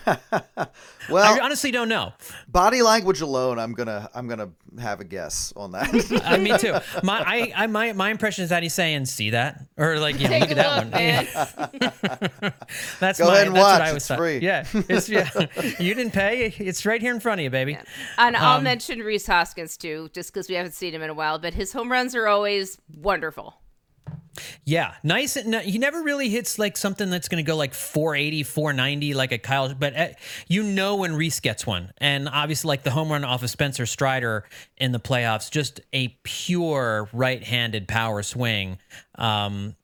Well, 1.09 1.23
I 1.23 1.39
honestly 1.41 1.71
don't 1.71 1.89
know. 1.89 2.15
body 2.49 2.83
language 2.83 3.21
alone, 3.21 3.61
I'm 3.61 3.75
gonna, 3.75 4.11
I'm 4.12 4.27
gonna 4.27 4.51
have 4.81 4.99
a 4.99 5.05
guess 5.05 5.53
on 5.55 5.71
that. 5.71 5.87
Uh, 6.25 6.37
me 6.39 6.59
too. 6.59 6.75
My 7.05 7.21
I, 7.25 7.53
I 7.55 7.67
my 7.69 7.93
my 7.93 8.11
impression 8.11 8.43
is 8.43 8.51
that 8.51 8.65
he's 8.65 8.75
saying, 8.75 9.05
"See 9.07 9.31
that?" 9.31 9.61
or 9.77 10.01
like, 10.01 10.19
yeah, 10.19 10.31
look 10.39 10.51
at 10.51 10.57
that 10.57 10.85
look, 10.85 10.85
one. 10.85 10.91
man. 10.91 12.55
That's 12.99 13.21
Go 13.21 13.27
my, 13.27 13.35
ahead 13.35 13.47
and 13.47 13.55
that's 13.57 13.62
watch. 13.65 13.79
what 13.81 13.83
I 13.83 13.93
was 13.93 13.97
It's 14.03 14.09
thought. 14.09 14.19
free. 14.19 14.39
Yeah, 14.39 14.67
it's 14.89 15.09
yeah. 15.09 15.31
you 15.79 15.95
didn't 15.95 16.12
pay. 16.12 16.47
It's 16.59 16.85
right 16.85 17.01
here 17.01 17.15
in 17.15 17.21
front 17.21 17.41
of 17.41 17.45
you, 17.45 17.51
baby. 17.51 17.79
And 18.19 18.35
Um, 18.35 18.43
I'll 18.43 18.61
mention 18.61 18.99
Rhys 19.01 19.27
Hoskins 19.29 19.77
too, 19.77 20.11
just 20.12 20.33
because 20.33 20.49
we 20.49 20.57
haven't 20.57 20.73
seen 20.73 20.93
him 20.93 21.03
in 21.03 21.11
a 21.11 21.15
while. 21.15 21.39
But 21.39 21.55
his 21.55 21.73
home 21.73 21.91
runs 21.93 22.17
are 22.17 22.27
always 22.27 22.79
wonderful. 22.97 23.55
Yeah, 24.64 24.94
nice. 25.03 25.37
and- 25.37 25.55
He 25.57 25.79
never 25.79 26.03
really 26.03 26.29
hits 26.29 26.59
like 26.59 26.77
something 26.77 27.11
that's 27.11 27.29
going 27.29 27.44
to 27.44 27.46
go 27.46 27.57
like 27.57 27.75
480, 27.75 28.42
490, 28.42 29.14
like 29.14 29.33
a 29.33 29.38
Kyle. 29.38 29.75
But 29.75 29.96
uh, 29.96 30.09
you 30.49 30.62
know 30.62 30.96
when 30.96 31.14
Rhys 31.16 31.40
gets 31.40 31.66
one, 31.66 31.92
and 31.99 32.29
obviously 32.29 32.68
like 32.68 32.83
the 32.83 32.90
home 32.90 33.11
run 33.11 33.25
off 33.25 33.42
of 33.42 33.51
Spencer 33.51 33.87
Strider 33.87 34.44
in 34.77 34.92
the 34.92 35.01
playoffs, 35.01 35.51
just 35.51 35.81
a 35.92 36.09
pure 36.22 37.09
right-handed 37.12 37.88
power 37.88 38.22
swing. 38.22 38.79
Um, 39.16 39.75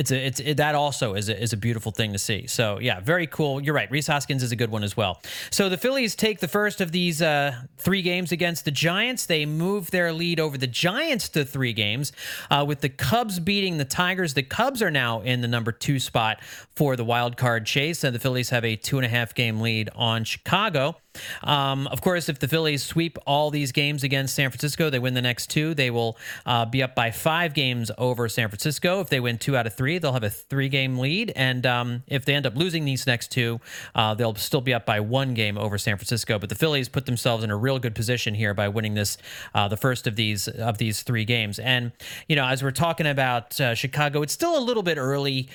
it's 0.00 0.10
a 0.10 0.26
it's 0.26 0.40
it, 0.40 0.56
that 0.56 0.74
also 0.74 1.14
is 1.14 1.28
a, 1.28 1.40
is 1.40 1.52
a 1.52 1.56
beautiful 1.56 1.92
thing 1.92 2.12
to 2.14 2.18
see. 2.18 2.46
So 2.46 2.78
yeah, 2.80 3.00
very 3.00 3.26
cool. 3.26 3.62
You're 3.62 3.74
right. 3.74 3.90
Rhys 3.90 4.06
Hoskins 4.06 4.42
is 4.42 4.50
a 4.50 4.56
good 4.56 4.70
one 4.70 4.82
as 4.82 4.96
well. 4.96 5.20
So 5.50 5.68
the 5.68 5.76
Phillies 5.76 6.16
take 6.16 6.40
the 6.40 6.48
first 6.48 6.80
of 6.80 6.90
these 6.90 7.20
uh, 7.20 7.54
three 7.76 8.00
games 8.00 8.32
against 8.32 8.64
the 8.64 8.70
Giants. 8.70 9.26
They 9.26 9.44
move 9.44 9.90
their 9.90 10.12
lead 10.12 10.40
over 10.40 10.56
the 10.56 10.66
Giants 10.66 11.28
to 11.30 11.44
three 11.44 11.74
games, 11.74 12.12
uh, 12.50 12.64
with 12.66 12.80
the 12.80 12.88
Cubs 12.88 13.38
beating 13.38 13.76
the 13.76 13.84
Tigers. 13.84 14.32
The 14.32 14.42
Cubs 14.42 14.80
are 14.82 14.90
now 14.90 15.20
in 15.20 15.42
the 15.42 15.48
number 15.48 15.70
two 15.70 15.98
spot 15.98 16.42
for 16.74 16.96
the 16.96 17.04
wild 17.04 17.36
card 17.36 17.66
chase, 17.66 18.02
and 18.02 18.14
the 18.14 18.18
Phillies 18.18 18.48
have 18.50 18.64
a 18.64 18.76
two 18.76 18.96
and 18.96 19.04
a 19.04 19.08
half 19.10 19.34
game 19.34 19.60
lead 19.60 19.90
on 19.94 20.24
Chicago. 20.24 20.96
Um, 21.42 21.86
of 21.88 22.00
course, 22.00 22.28
if 22.28 22.38
the 22.38 22.48
Phillies 22.48 22.82
sweep 22.82 23.18
all 23.26 23.50
these 23.50 23.72
games 23.72 24.04
against 24.04 24.34
San 24.34 24.50
Francisco, 24.50 24.90
they 24.90 24.98
win 24.98 25.14
the 25.14 25.22
next 25.22 25.50
two. 25.50 25.74
They 25.74 25.90
will 25.90 26.16
uh, 26.46 26.66
be 26.66 26.82
up 26.82 26.94
by 26.94 27.10
five 27.10 27.54
games 27.54 27.90
over 27.98 28.28
San 28.28 28.48
Francisco. 28.48 29.00
If 29.00 29.08
they 29.08 29.20
win 29.20 29.38
two 29.38 29.56
out 29.56 29.66
of 29.66 29.74
three, 29.74 29.98
they'll 29.98 30.12
have 30.12 30.24
a 30.24 30.30
three 30.30 30.68
game 30.68 30.98
lead. 30.98 31.32
And 31.36 31.66
um, 31.66 32.02
if 32.06 32.24
they 32.24 32.34
end 32.34 32.46
up 32.46 32.56
losing 32.56 32.84
these 32.84 33.06
next 33.06 33.30
two, 33.30 33.60
uh, 33.94 34.14
they'll 34.14 34.34
still 34.34 34.60
be 34.60 34.74
up 34.74 34.86
by 34.86 35.00
one 35.00 35.34
game 35.34 35.58
over 35.58 35.78
San 35.78 35.96
Francisco. 35.96 36.38
But 36.38 36.48
the 36.48 36.54
Phillies 36.54 36.88
put 36.88 37.06
themselves 37.06 37.44
in 37.44 37.50
a 37.50 37.56
real 37.56 37.78
good 37.78 37.94
position 37.94 38.34
here 38.34 38.54
by 38.54 38.68
winning 38.68 38.94
this, 38.94 39.18
uh, 39.54 39.68
the 39.68 39.76
first 39.76 40.06
of 40.06 40.16
these 40.16 40.48
of 40.48 40.78
these 40.78 41.02
three 41.02 41.24
games. 41.24 41.58
And 41.58 41.92
you 42.28 42.36
know, 42.36 42.46
as 42.46 42.62
we're 42.62 42.70
talking 42.70 43.06
about 43.06 43.60
uh, 43.60 43.74
Chicago, 43.74 44.22
it's 44.22 44.32
still 44.32 44.56
a 44.56 44.60
little 44.60 44.82
bit 44.82 44.98
early 44.98 45.48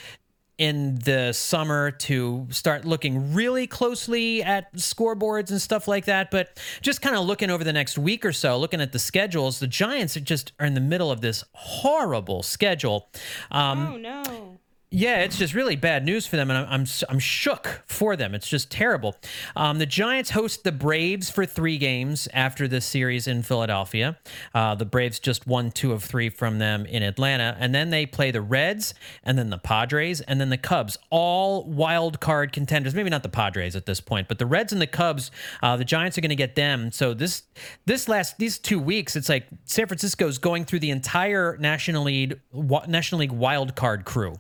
in 0.57 0.95
the 0.99 1.33
summer 1.33 1.91
to 1.91 2.47
start 2.49 2.85
looking 2.85 3.33
really 3.33 3.67
closely 3.67 4.41
at 4.41 4.73
scoreboards 4.75 5.51
and 5.51 5.61
stuff 5.61 5.87
like 5.87 6.05
that. 6.05 6.31
But 6.31 6.59
just 6.81 7.01
kind 7.01 7.15
of 7.15 7.25
looking 7.25 7.49
over 7.49 7.63
the 7.63 7.73
next 7.73 7.97
week 7.97 8.25
or 8.25 8.31
so, 8.31 8.57
looking 8.57 8.79
at 8.81 8.91
the 8.91 8.99
schedules, 8.99 9.59
the 9.59 9.67
Giants 9.67 10.15
are 10.15 10.21
just 10.21 10.53
are 10.59 10.65
in 10.65 10.73
the 10.73 10.79
middle 10.81 11.11
of 11.11 11.21
this 11.21 11.43
horrible 11.53 12.41
schedule. 12.43 13.09
Um, 13.51 13.87
Oh 13.93 13.97
no. 13.97 14.57
Yeah, 14.95 15.17
it's 15.17 15.37
just 15.37 15.53
really 15.53 15.75
bad 15.75 16.05
news 16.05 16.25
for 16.25 16.37
them, 16.37 16.49
and 16.49 16.57
I'm 16.57 16.71
I'm, 16.71 16.85
I'm 17.09 17.19
shook 17.19 17.83
for 17.85 18.15
them. 18.15 18.33
It's 18.33 18.47
just 18.47 18.71
terrible. 18.71 19.17
Um, 19.53 19.77
the 19.77 19.85
Giants 19.85 20.29
host 20.29 20.63
the 20.63 20.71
Braves 20.71 21.29
for 21.29 21.45
three 21.45 21.77
games 21.77 22.29
after 22.33 22.65
this 22.65 22.85
series 22.85 23.27
in 23.27 23.43
Philadelphia. 23.43 24.17
Uh, 24.53 24.73
the 24.75 24.85
Braves 24.85 25.19
just 25.19 25.45
won 25.47 25.71
two 25.71 25.91
of 25.91 26.01
three 26.01 26.29
from 26.29 26.59
them 26.59 26.85
in 26.85 27.03
Atlanta, 27.03 27.57
and 27.59 27.75
then 27.75 27.89
they 27.89 28.05
play 28.05 28.31
the 28.31 28.41
Reds, 28.41 28.93
and 29.21 29.37
then 29.37 29.49
the 29.49 29.57
Padres, 29.57 30.21
and 30.21 30.39
then 30.39 30.49
the 30.49 30.57
Cubs. 30.57 30.97
All 31.09 31.65
wild 31.65 32.21
card 32.21 32.53
contenders. 32.53 32.95
Maybe 32.95 33.09
not 33.09 33.23
the 33.23 33.27
Padres 33.27 33.75
at 33.75 33.85
this 33.85 33.99
point, 33.99 34.29
but 34.29 34.39
the 34.39 34.45
Reds 34.45 34.71
and 34.71 34.81
the 34.81 34.87
Cubs. 34.87 35.29
Uh, 35.61 35.75
the 35.75 35.83
Giants 35.83 36.17
are 36.17 36.21
going 36.21 36.29
to 36.29 36.37
get 36.37 36.55
them. 36.55 36.89
So 36.93 37.13
this 37.13 37.43
this 37.85 38.07
last 38.07 38.37
these 38.37 38.57
two 38.57 38.79
weeks, 38.79 39.17
it's 39.17 39.27
like 39.27 39.45
San 39.65 39.87
Francisco's 39.87 40.37
going 40.37 40.63
through 40.63 40.79
the 40.79 40.91
entire 40.91 41.57
National 41.57 42.03
League 42.03 42.39
National 42.87 43.19
League 43.19 43.33
wild 43.33 43.75
card 43.75 44.05
crew 44.05 44.39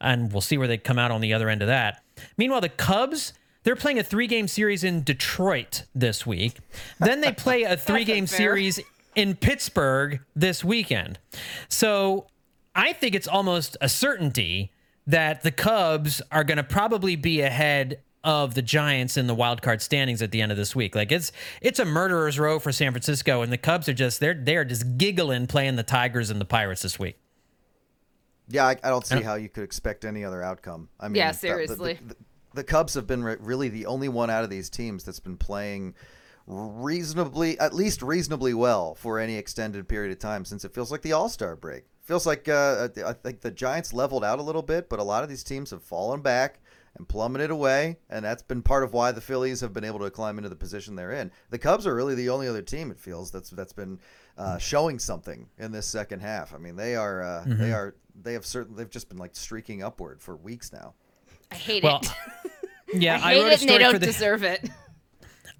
and 0.00 0.32
we'll 0.32 0.40
see 0.40 0.58
where 0.58 0.68
they 0.68 0.78
come 0.78 0.98
out 0.98 1.10
on 1.10 1.20
the 1.20 1.32
other 1.32 1.48
end 1.48 1.62
of 1.62 1.68
that. 1.68 2.02
Meanwhile, 2.36 2.60
the 2.60 2.68
Cubs, 2.68 3.32
they're 3.64 3.76
playing 3.76 3.98
a 3.98 4.02
three 4.02 4.26
game 4.26 4.48
series 4.48 4.84
in 4.84 5.02
Detroit 5.02 5.84
this 5.94 6.26
week. 6.26 6.58
Then 6.98 7.20
they 7.20 7.32
play 7.32 7.62
a 7.62 7.76
three 7.76 8.04
game 8.04 8.26
series 8.26 8.80
in 9.14 9.36
Pittsburgh 9.36 10.20
this 10.34 10.64
weekend. 10.64 11.18
So 11.68 12.26
I 12.74 12.92
think 12.92 13.14
it's 13.14 13.28
almost 13.28 13.76
a 13.80 13.88
certainty 13.88 14.72
that 15.06 15.42
the 15.42 15.50
Cubs 15.50 16.22
are 16.30 16.44
going 16.44 16.56
to 16.56 16.64
probably 16.64 17.16
be 17.16 17.40
ahead 17.40 18.00
of 18.24 18.54
the 18.54 18.62
Giants 18.62 19.16
in 19.16 19.26
the 19.26 19.34
wild 19.34 19.62
card 19.62 19.82
standings 19.82 20.22
at 20.22 20.30
the 20.30 20.40
end 20.40 20.52
of 20.52 20.58
this 20.58 20.76
week. 20.76 20.94
Like 20.94 21.10
it's 21.10 21.32
it's 21.60 21.78
a 21.78 21.84
murderer's 21.84 22.38
row 22.38 22.58
for 22.58 22.70
San 22.72 22.92
Francisco, 22.92 23.42
and 23.42 23.52
the 23.52 23.58
Cubs 23.58 23.88
are 23.88 23.94
just 23.94 24.20
they're 24.20 24.34
they're 24.34 24.64
just 24.64 24.96
giggling 24.96 25.46
playing 25.46 25.76
the 25.76 25.82
Tigers 25.82 26.30
and 26.30 26.40
the 26.40 26.44
Pirates 26.44 26.82
this 26.82 26.98
week. 26.98 27.18
Yeah, 28.52 28.66
I, 28.66 28.76
I 28.82 28.90
don't 28.90 29.06
see 29.06 29.22
how 29.22 29.34
you 29.34 29.48
could 29.48 29.64
expect 29.64 30.04
any 30.04 30.24
other 30.24 30.42
outcome. 30.42 30.88
I 31.00 31.08
mean, 31.08 31.16
yeah, 31.16 31.32
seriously. 31.32 31.94
The, 31.94 32.04
the, 32.04 32.14
the, 32.14 32.16
the 32.54 32.64
Cubs 32.64 32.94
have 32.94 33.06
been 33.06 33.24
re- 33.24 33.36
really 33.40 33.68
the 33.68 33.86
only 33.86 34.08
one 34.08 34.30
out 34.30 34.44
of 34.44 34.50
these 34.50 34.68
teams 34.68 35.04
that's 35.04 35.20
been 35.20 35.38
playing 35.38 35.94
reasonably, 36.46 37.58
at 37.58 37.72
least 37.72 38.02
reasonably 38.02 38.54
well 38.54 38.94
for 38.94 39.18
any 39.18 39.36
extended 39.36 39.88
period 39.88 40.12
of 40.12 40.18
time 40.18 40.44
since 40.44 40.64
it 40.64 40.74
feels 40.74 40.90
like 40.90 41.02
the 41.02 41.12
All 41.12 41.28
Star 41.28 41.56
break. 41.56 41.84
Feels 42.02 42.26
like 42.26 42.48
uh, 42.48 42.88
I 43.06 43.12
think 43.12 43.40
the 43.40 43.50
Giants 43.50 43.92
leveled 43.92 44.24
out 44.24 44.38
a 44.38 44.42
little 44.42 44.62
bit, 44.62 44.88
but 44.88 44.98
a 44.98 45.04
lot 45.04 45.22
of 45.22 45.28
these 45.28 45.44
teams 45.44 45.70
have 45.70 45.82
fallen 45.82 46.20
back 46.20 46.58
and 46.96 47.08
plummeted 47.08 47.50
away, 47.50 47.96
and 48.10 48.24
that's 48.24 48.42
been 48.42 48.60
part 48.60 48.84
of 48.84 48.92
why 48.92 49.12
the 49.12 49.20
Phillies 49.20 49.60
have 49.60 49.72
been 49.72 49.84
able 49.84 50.00
to 50.00 50.10
climb 50.10 50.36
into 50.36 50.50
the 50.50 50.56
position 50.56 50.94
they're 50.94 51.12
in. 51.12 51.30
The 51.50 51.58
Cubs 51.58 51.86
are 51.86 51.94
really 51.94 52.14
the 52.14 52.28
only 52.28 52.48
other 52.48 52.60
team 52.60 52.90
it 52.90 53.00
feels 53.00 53.30
that's 53.30 53.50
that's 53.50 53.72
been 53.72 53.98
uh, 54.36 54.58
showing 54.58 54.98
something 54.98 55.48
in 55.58 55.72
this 55.72 55.86
second 55.86 56.20
half. 56.20 56.52
I 56.52 56.58
mean, 56.58 56.76
they 56.76 56.96
are 56.96 57.22
uh, 57.22 57.44
mm-hmm. 57.46 57.62
they 57.62 57.72
are 57.72 57.94
they 58.20 58.34
have 58.34 58.46
certain 58.46 58.76
they've 58.76 58.90
just 58.90 59.08
been 59.08 59.18
like 59.18 59.34
streaking 59.34 59.82
upward 59.82 60.20
for 60.20 60.36
weeks 60.36 60.72
now. 60.72 60.94
I 61.50 61.54
hate 61.54 61.82
well, 61.82 62.00
it. 62.02 62.10
Yeah, 62.94 63.14
I 63.16 63.34
hate 63.34 63.44
I 63.44 63.52
it, 63.52 63.60
and 63.62 63.70
they 63.70 63.78
don't 63.78 63.92
the, 63.94 64.06
deserve 64.06 64.44
it. 64.44 64.68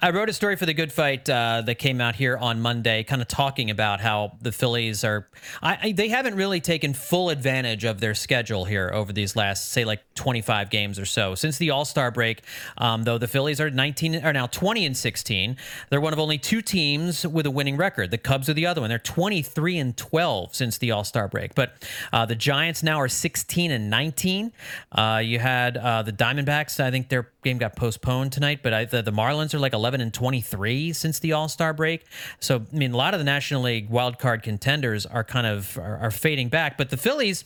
I 0.05 0.11
wrote 0.11 0.29
a 0.29 0.33
story 0.33 0.57
for 0.57 0.67
the 0.67 0.75
Good 0.75 0.93
Phight 0.93 1.31
uh, 1.31 1.63
that 1.65 1.77
came 1.77 2.01
out 2.01 2.17
here 2.17 2.37
on 2.37 2.61
Monday, 2.61 3.05
kind 3.05 3.23
of 3.23 3.29
talking 3.29 3.71
about 3.71 4.01
how 4.01 4.37
the 4.43 4.51
Phillies 4.51 5.05
are. 5.05 5.29
I, 5.63 5.79
I, 5.81 5.93
they 5.93 6.09
haven't 6.09 6.35
really 6.35 6.61
taken 6.61 6.93
full 6.93 7.31
advantage 7.31 7.85
of 7.85 8.01
their 8.01 8.13
schedule 8.13 8.65
here 8.65 8.91
over 8.93 9.13
these 9.13 9.37
last, 9.37 9.71
say, 9.71 9.85
like 9.85 10.03
25 10.17 10.71
games 10.71 10.99
or 10.99 11.05
so 11.05 11.37
since 11.37 11.57
the 11.57 11.71
All 11.71 11.85
Star 11.85 12.11
break. 12.11 12.43
Um, 12.79 13.05
though 13.05 13.17
the 13.17 13.29
Phillies 13.29 13.61
are 13.61 13.71
19 13.71 14.25
are 14.25 14.33
now 14.33 14.49
20 14.49 14.87
and 14.87 14.97
16. 14.97 15.57
They're 15.91 16.01
one 16.01 16.13
of 16.13 16.19
only 16.19 16.37
two 16.37 16.63
teams 16.63 17.25
with 17.25 17.47
a 17.47 17.53
winning 17.53 17.77
record. 17.77 18.11
The 18.11 18.19
Cubs 18.19 18.49
are 18.49 18.55
the 18.55 18.67
other 18.67 18.81
one. 18.81 18.91
They're 18.91 18.99
23 18.99 19.79
and 19.79 19.97
12 19.97 20.53
since 20.53 20.79
the 20.79 20.91
All 20.91 21.05
Star 21.05 21.29
break. 21.29 21.55
But 21.55 21.75
uh, 22.13 22.27
the 22.27 22.35
Giants 22.35 22.83
now 22.83 23.01
are 23.01 23.09
16 23.09 23.71
and 23.71 23.89
19. 23.89 24.51
Uh, 24.91 25.23
you 25.25 25.39
had 25.39 25.77
uh, 25.77 26.03
the 26.03 26.13
Diamondbacks. 26.13 26.81
I 26.81 26.91
think 26.91 27.09
their 27.09 27.29
game 27.43 27.59
got 27.59 27.77
postponed 27.77 28.33
tonight, 28.33 28.61
but 28.63 28.73
I, 28.73 28.85
the, 28.85 29.03
the 29.03 29.11
Marlins 29.11 29.55
are 29.55 29.59
like 29.59 29.73
11 29.73 30.01
and 30.01 30.13
23 30.13 30.93
since 30.93 31.19
the 31.19 31.33
All 31.33 31.49
Star 31.49 31.73
break. 31.73 32.05
So 32.41 32.63
I 32.73 32.77
mean, 32.77 32.93
a 32.93 32.97
lot 32.97 33.15
of 33.15 33.21
the 33.21 33.25
National 33.25 33.63
League 33.63 33.89
wild 33.91 34.19
card 34.19 34.43
contenders 34.43 35.07
are 35.07 35.25
kind 35.25 35.47
of 35.47 35.77
are, 35.79 35.99
are 35.99 36.11
fading 36.11 36.49
back. 36.49 36.79
But 36.79 36.91
the 36.91 36.97
Phillies, 36.97 37.45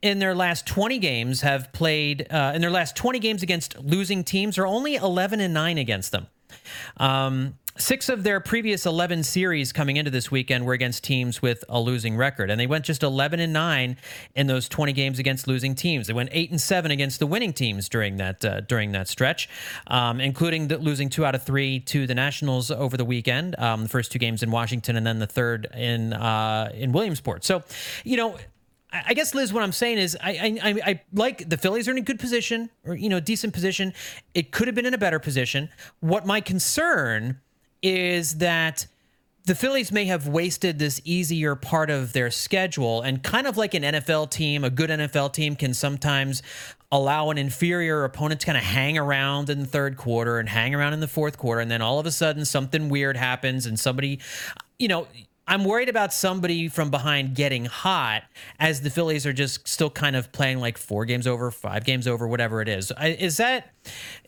in 0.00 0.18
their 0.18 0.34
last 0.34 0.66
20 0.66 0.98
games, 0.98 1.40
have 1.42 1.72
played 1.72 2.26
uh, 2.30 2.52
in 2.54 2.60
their 2.60 2.70
last 2.70 2.96
20 2.96 3.18
games 3.18 3.42
against 3.42 3.78
losing 3.78 4.24
teams, 4.24 4.58
are 4.58 4.66
only 4.66 4.94
11 4.96 5.40
and 5.40 5.52
nine 5.54 5.78
against 5.78 6.12
them. 6.12 6.26
Um, 6.96 7.58
Six 7.78 8.10
of 8.10 8.22
their 8.22 8.38
previous 8.38 8.84
11 8.84 9.22
series 9.22 9.72
coming 9.72 9.96
into 9.96 10.10
this 10.10 10.30
weekend 10.30 10.66
were 10.66 10.74
against 10.74 11.02
teams 11.02 11.40
with 11.40 11.64
a 11.70 11.80
losing 11.80 12.18
record, 12.18 12.50
and 12.50 12.60
they 12.60 12.66
went 12.66 12.84
just 12.84 13.02
11 13.02 13.40
and 13.40 13.50
9 13.50 13.96
in 14.34 14.46
those 14.46 14.68
20 14.68 14.92
games 14.92 15.18
against 15.18 15.48
losing 15.48 15.74
teams. 15.74 16.06
They 16.06 16.12
went 16.12 16.28
8 16.32 16.50
and 16.50 16.60
7 16.60 16.90
against 16.90 17.18
the 17.18 17.26
winning 17.26 17.54
teams 17.54 17.88
during 17.88 18.18
that 18.18 18.44
uh, 18.44 18.60
during 18.60 18.92
that 18.92 19.08
stretch, 19.08 19.48
um, 19.86 20.20
including 20.20 20.68
the, 20.68 20.76
losing 20.76 21.08
two 21.08 21.24
out 21.24 21.34
of 21.34 21.44
three 21.44 21.80
to 21.80 22.06
the 22.06 22.14
Nationals 22.14 22.70
over 22.70 22.98
the 22.98 23.06
weekend. 23.06 23.58
Um, 23.58 23.84
the 23.84 23.88
first 23.88 24.12
two 24.12 24.18
games 24.18 24.42
in 24.42 24.50
Washington, 24.50 24.96
and 24.96 25.06
then 25.06 25.18
the 25.18 25.26
third 25.26 25.66
in 25.74 26.12
uh, 26.12 26.70
in 26.74 26.92
Williamsport. 26.92 27.42
So, 27.42 27.62
you 28.04 28.18
know, 28.18 28.36
I 28.92 29.14
guess 29.14 29.34
Liz, 29.34 29.50
what 29.50 29.62
I'm 29.62 29.72
saying 29.72 29.96
is, 29.96 30.14
I, 30.22 30.58
I 30.62 30.90
I 30.90 31.00
like 31.14 31.48
the 31.48 31.56
Phillies 31.56 31.88
are 31.88 31.92
in 31.92 31.98
a 31.98 32.02
good 32.02 32.20
position, 32.20 32.68
or 32.84 32.94
you 32.94 33.08
know, 33.08 33.18
decent 33.18 33.54
position. 33.54 33.94
It 34.34 34.52
could 34.52 34.68
have 34.68 34.74
been 34.74 34.86
in 34.86 34.92
a 34.92 34.98
better 34.98 35.18
position. 35.18 35.70
What 36.00 36.26
my 36.26 36.42
concern 36.42 37.40
is 37.82 38.38
that 38.38 38.86
the 39.44 39.54
Phillies 39.56 39.90
may 39.90 40.04
have 40.04 40.28
wasted 40.28 40.78
this 40.78 41.00
easier 41.04 41.56
part 41.56 41.90
of 41.90 42.12
their 42.12 42.30
schedule. 42.30 43.02
And 43.02 43.22
kind 43.22 43.46
of 43.46 43.56
like 43.56 43.74
an 43.74 43.82
NFL 43.82 44.30
team, 44.30 44.62
a 44.62 44.70
good 44.70 44.88
NFL 44.88 45.32
team 45.32 45.56
can 45.56 45.74
sometimes 45.74 46.42
allow 46.92 47.30
an 47.30 47.38
inferior 47.38 48.04
opponent 48.04 48.40
to 48.40 48.46
kind 48.46 48.58
of 48.58 48.64
hang 48.64 48.98
around 48.98 49.50
in 49.50 49.60
the 49.60 49.66
third 49.66 49.96
quarter 49.96 50.38
and 50.38 50.48
hang 50.48 50.74
around 50.74 50.92
in 50.92 51.00
the 51.00 51.08
fourth 51.08 51.38
quarter. 51.38 51.60
And 51.60 51.70
then 51.70 51.82
all 51.82 51.98
of 51.98 52.06
a 52.06 52.12
sudden, 52.12 52.44
something 52.44 52.88
weird 52.88 53.16
happens 53.16 53.66
and 53.66 53.78
somebody, 53.80 54.20
you 54.78 54.88
know, 54.88 55.08
I'm 55.48 55.64
worried 55.64 55.88
about 55.88 56.12
somebody 56.12 56.68
from 56.68 56.90
behind 56.90 57.34
getting 57.34 57.64
hot 57.64 58.22
as 58.60 58.82
the 58.82 58.90
Phillies 58.90 59.26
are 59.26 59.32
just 59.32 59.66
still 59.66 59.90
kind 59.90 60.14
of 60.14 60.30
playing 60.30 60.60
like 60.60 60.78
four 60.78 61.04
games 61.04 61.26
over, 61.26 61.50
five 61.50 61.84
games 61.84 62.06
over, 62.06 62.28
whatever 62.28 62.62
it 62.62 62.68
is. 62.68 62.92
Is 63.02 63.38
that 63.38 63.72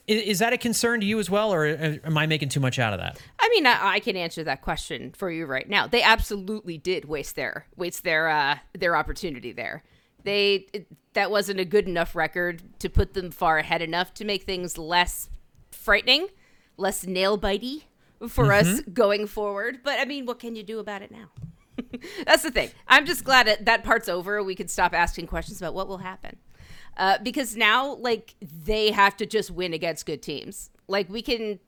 is 0.06 0.38
that 0.40 0.52
a 0.52 0.58
concern 0.58 1.00
to 1.00 1.06
you 1.06 1.18
as 1.18 1.30
well, 1.30 1.52
or 1.52 1.66
am 1.66 2.18
I 2.18 2.26
making 2.26 2.50
too 2.50 2.60
much 2.60 2.78
out 2.78 2.92
of 2.92 3.00
that? 3.00 3.18
I 3.38 3.48
mean, 3.48 3.66
I, 3.66 3.94
I 3.94 4.00
can 4.00 4.16
answer 4.16 4.44
that 4.44 4.60
question 4.60 5.12
for 5.16 5.30
you 5.30 5.46
right 5.46 5.68
now. 5.68 5.86
They 5.86 6.02
absolutely 6.02 6.76
did 6.76 7.06
waste 7.06 7.36
their 7.36 7.66
waste 7.76 8.04
their 8.04 8.28
uh, 8.28 8.58
their 8.74 8.96
opportunity 8.96 9.52
there. 9.52 9.82
They 10.22 10.66
it, 10.72 10.86
that 11.14 11.30
wasn't 11.30 11.60
a 11.60 11.64
good 11.64 11.88
enough 11.88 12.14
record 12.14 12.62
to 12.80 12.90
put 12.90 13.14
them 13.14 13.30
far 13.30 13.58
ahead 13.58 13.80
enough 13.80 14.12
to 14.14 14.24
make 14.24 14.42
things 14.42 14.76
less 14.76 15.30
frightening, 15.70 16.28
less 16.76 17.06
nail 17.06 17.38
bitey 17.38 17.84
for 18.28 18.44
mm-hmm. 18.44 18.68
us 18.68 18.80
going 18.92 19.26
forward. 19.26 19.80
But 19.82 20.00
I 20.00 20.04
mean, 20.04 20.26
what 20.26 20.38
can 20.38 20.54
you 20.54 20.62
do 20.62 20.80
about 20.80 21.02
it 21.02 21.10
now? 21.10 21.30
That's 22.26 22.42
the 22.42 22.50
thing. 22.50 22.70
I'm 22.88 23.06
just 23.06 23.24
glad 23.24 23.46
that 23.46 23.64
that 23.64 23.84
part's 23.84 24.08
over. 24.08 24.42
We 24.42 24.54
can 24.54 24.68
stop 24.68 24.92
asking 24.92 25.28
questions 25.28 25.60
about 25.60 25.74
what 25.74 25.88
will 25.88 25.98
happen. 25.98 26.36
Uh, 26.96 27.18
because 27.22 27.56
now, 27.56 27.94
like, 27.94 28.34
they 28.40 28.90
have 28.90 29.16
to 29.16 29.26
just 29.26 29.50
win 29.50 29.72
against 29.72 30.06
good 30.06 30.22
teams. 30.22 30.70
Like, 30.86 31.08
we 31.08 31.22
can, 31.22 31.58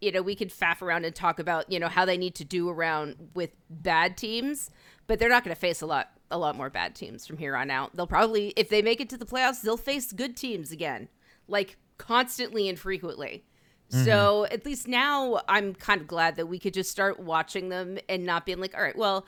you 0.00 0.12
know, 0.12 0.22
we 0.22 0.34
can 0.34 0.48
faff 0.48 0.82
around 0.82 1.04
and 1.04 1.14
talk 1.14 1.38
about, 1.38 1.70
you 1.70 1.78
know, 1.78 1.88
how 1.88 2.04
they 2.04 2.16
need 2.16 2.34
to 2.36 2.44
do 2.44 2.68
around 2.68 3.16
with 3.34 3.50
bad 3.68 4.16
teams, 4.16 4.70
but 5.06 5.18
they're 5.18 5.28
not 5.28 5.44
going 5.44 5.54
to 5.54 5.60
face 5.60 5.82
a 5.82 5.86
lot, 5.86 6.12
a 6.30 6.38
lot 6.38 6.56
more 6.56 6.70
bad 6.70 6.94
teams 6.94 7.26
from 7.26 7.36
here 7.36 7.54
on 7.54 7.70
out. 7.70 7.94
They'll 7.94 8.06
probably, 8.06 8.54
if 8.56 8.68
they 8.68 8.82
make 8.82 9.00
it 9.00 9.10
to 9.10 9.18
the 9.18 9.26
playoffs, 9.26 9.60
they'll 9.60 9.76
face 9.76 10.12
good 10.12 10.36
teams 10.36 10.72
again, 10.72 11.08
like 11.48 11.76
constantly 11.98 12.68
and 12.68 12.78
frequently. 12.78 13.44
Mm-hmm. 13.90 14.04
So 14.04 14.46
at 14.50 14.64
least 14.64 14.88
now 14.88 15.42
I'm 15.48 15.74
kind 15.74 16.00
of 16.00 16.06
glad 16.06 16.36
that 16.36 16.46
we 16.46 16.58
could 16.58 16.72
just 16.72 16.90
start 16.90 17.20
watching 17.20 17.68
them 17.68 17.98
and 18.08 18.24
not 18.24 18.46
being 18.46 18.58
like, 18.58 18.74
all 18.74 18.82
right, 18.82 18.96
well, 18.96 19.26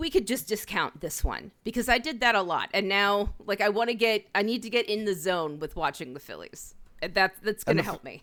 we 0.00 0.08
could 0.08 0.26
just 0.26 0.48
discount 0.48 1.02
this 1.02 1.22
one 1.22 1.52
because 1.62 1.88
I 1.88 1.98
did 1.98 2.20
that 2.20 2.34
a 2.34 2.40
lot. 2.40 2.70
And 2.72 2.88
now 2.88 3.34
like 3.44 3.60
I 3.60 3.68
want 3.68 3.90
to 3.90 3.94
get 3.94 4.26
I 4.34 4.42
need 4.42 4.62
to 4.62 4.70
get 4.70 4.88
in 4.88 5.04
the 5.04 5.14
zone 5.14 5.58
with 5.58 5.76
watching 5.76 6.14
the 6.14 6.20
Phillies. 6.20 6.74
That 7.02 7.34
that's 7.42 7.64
going 7.64 7.76
to 7.76 7.82
help 7.82 8.02
me. 8.02 8.22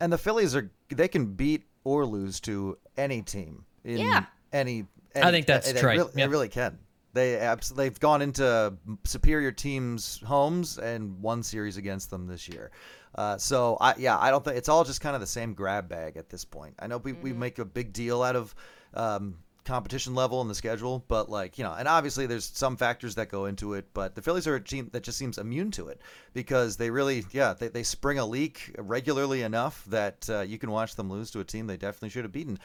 And 0.00 0.12
the 0.12 0.18
Phillies 0.18 0.54
are 0.54 0.70
they 0.88 1.08
can 1.08 1.26
beat 1.26 1.64
or 1.82 2.06
lose 2.06 2.38
to 2.40 2.78
any 2.96 3.20
team 3.20 3.64
in 3.84 3.98
yeah. 3.98 4.26
any, 4.52 4.86
any 5.14 5.26
I 5.26 5.30
think 5.32 5.46
that's 5.46 5.72
they, 5.72 5.80
true. 5.80 5.90
They, 5.90 5.96
really, 5.96 6.12
yep. 6.14 6.14
they 6.14 6.28
really 6.28 6.48
can. 6.48 6.78
They 7.14 7.36
abs- 7.38 7.70
they've 7.70 7.98
gone 7.98 8.22
into 8.22 8.76
superior 9.04 9.50
teams' 9.50 10.20
homes 10.24 10.78
and 10.78 11.20
won 11.20 11.42
series 11.42 11.78
against 11.78 12.10
them 12.10 12.28
this 12.28 12.48
year. 12.48 12.70
Uh, 13.16 13.38
so 13.38 13.76
I 13.80 13.94
yeah 13.98 14.18
I 14.18 14.30
don't 14.30 14.44
think 14.44 14.56
it's 14.56 14.68
all 14.68 14.84
just 14.84 15.00
kind 15.00 15.16
of 15.16 15.20
the 15.20 15.26
same 15.26 15.52
grab 15.52 15.88
bag 15.88 16.16
at 16.16 16.28
this 16.28 16.44
point. 16.44 16.74
I 16.78 16.86
know 16.86 16.98
we, 16.98 17.12
mm-hmm. 17.12 17.22
we 17.22 17.32
make 17.32 17.58
a 17.58 17.64
big 17.64 17.92
deal 17.92 18.22
out 18.22 18.36
of 18.36 18.54
um, 18.94 19.38
competition 19.66 20.14
level 20.14 20.40
and 20.40 20.48
the 20.48 20.54
schedule, 20.54 21.04
but 21.08 21.28
like 21.28 21.58
you 21.58 21.64
know, 21.64 21.74
and 21.74 21.86
obviously 21.86 22.26
there's 22.26 22.46
some 22.46 22.76
factors 22.76 23.16
that 23.16 23.28
go 23.28 23.44
into 23.46 23.74
it. 23.74 23.86
But 23.92 24.14
the 24.14 24.22
Phillies 24.22 24.46
are 24.46 24.54
a 24.54 24.60
team 24.60 24.88
that 24.92 25.02
just 25.02 25.18
seems 25.18 25.36
immune 25.36 25.70
to 25.72 25.88
it 25.88 26.00
because 26.32 26.76
they 26.76 26.90
really 26.90 27.26
yeah 27.32 27.52
they, 27.52 27.68
they 27.68 27.82
spring 27.82 28.18
a 28.18 28.24
leak 28.24 28.74
regularly 28.78 29.42
enough 29.42 29.84
that 29.86 30.28
uh, 30.30 30.40
you 30.40 30.58
can 30.58 30.70
watch 30.70 30.94
them 30.94 31.10
lose 31.10 31.30
to 31.32 31.40
a 31.40 31.44
team 31.44 31.66
they 31.66 31.76
definitely 31.76 32.08
should 32.08 32.24
have 32.24 32.32
beaten. 32.32 32.58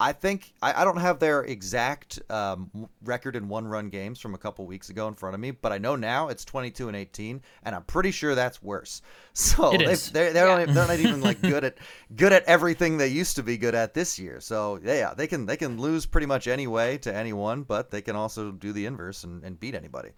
I 0.00 0.12
think 0.12 0.52
I, 0.62 0.82
I 0.82 0.84
don't 0.84 0.98
have 0.98 1.18
their 1.18 1.42
exact 1.42 2.20
um, 2.30 2.88
record 3.02 3.34
in 3.34 3.48
one-run 3.48 3.88
games 3.88 4.20
from 4.20 4.34
a 4.34 4.38
couple 4.38 4.64
weeks 4.64 4.90
ago 4.90 5.08
in 5.08 5.14
front 5.14 5.34
of 5.34 5.40
me, 5.40 5.50
but 5.50 5.72
I 5.72 5.78
know 5.78 5.96
now 5.96 6.28
it's 6.28 6.44
22 6.44 6.86
and 6.86 6.96
18, 6.96 7.42
and 7.64 7.74
I'm 7.74 7.82
pretty 7.82 8.12
sure 8.12 8.34
that's 8.34 8.62
worse. 8.62 9.02
So 9.38 9.70
they, 9.70 9.94
they're 9.94 10.32
they're, 10.32 10.66
not, 10.66 10.74
they're 10.74 10.88
not 10.88 10.98
even 10.98 11.20
like 11.20 11.40
good 11.42 11.62
at 11.62 11.78
good 12.16 12.32
at 12.32 12.42
everything 12.46 12.98
they 12.98 13.06
used 13.06 13.36
to 13.36 13.44
be 13.44 13.56
good 13.56 13.76
at 13.76 13.94
this 13.94 14.18
year. 14.18 14.40
So 14.40 14.80
yeah, 14.82 15.14
they 15.14 15.28
can 15.28 15.46
they 15.46 15.56
can 15.56 15.80
lose 15.80 16.06
pretty 16.06 16.26
much 16.26 16.48
any 16.48 16.66
way 16.66 16.98
to 16.98 17.14
anyone, 17.14 17.62
but 17.62 17.92
they 17.92 18.02
can 18.02 18.16
also 18.16 18.50
do 18.50 18.72
the 18.72 18.84
inverse 18.84 19.22
and, 19.22 19.44
and 19.44 19.60
beat 19.60 19.76
anybody. 19.76 20.10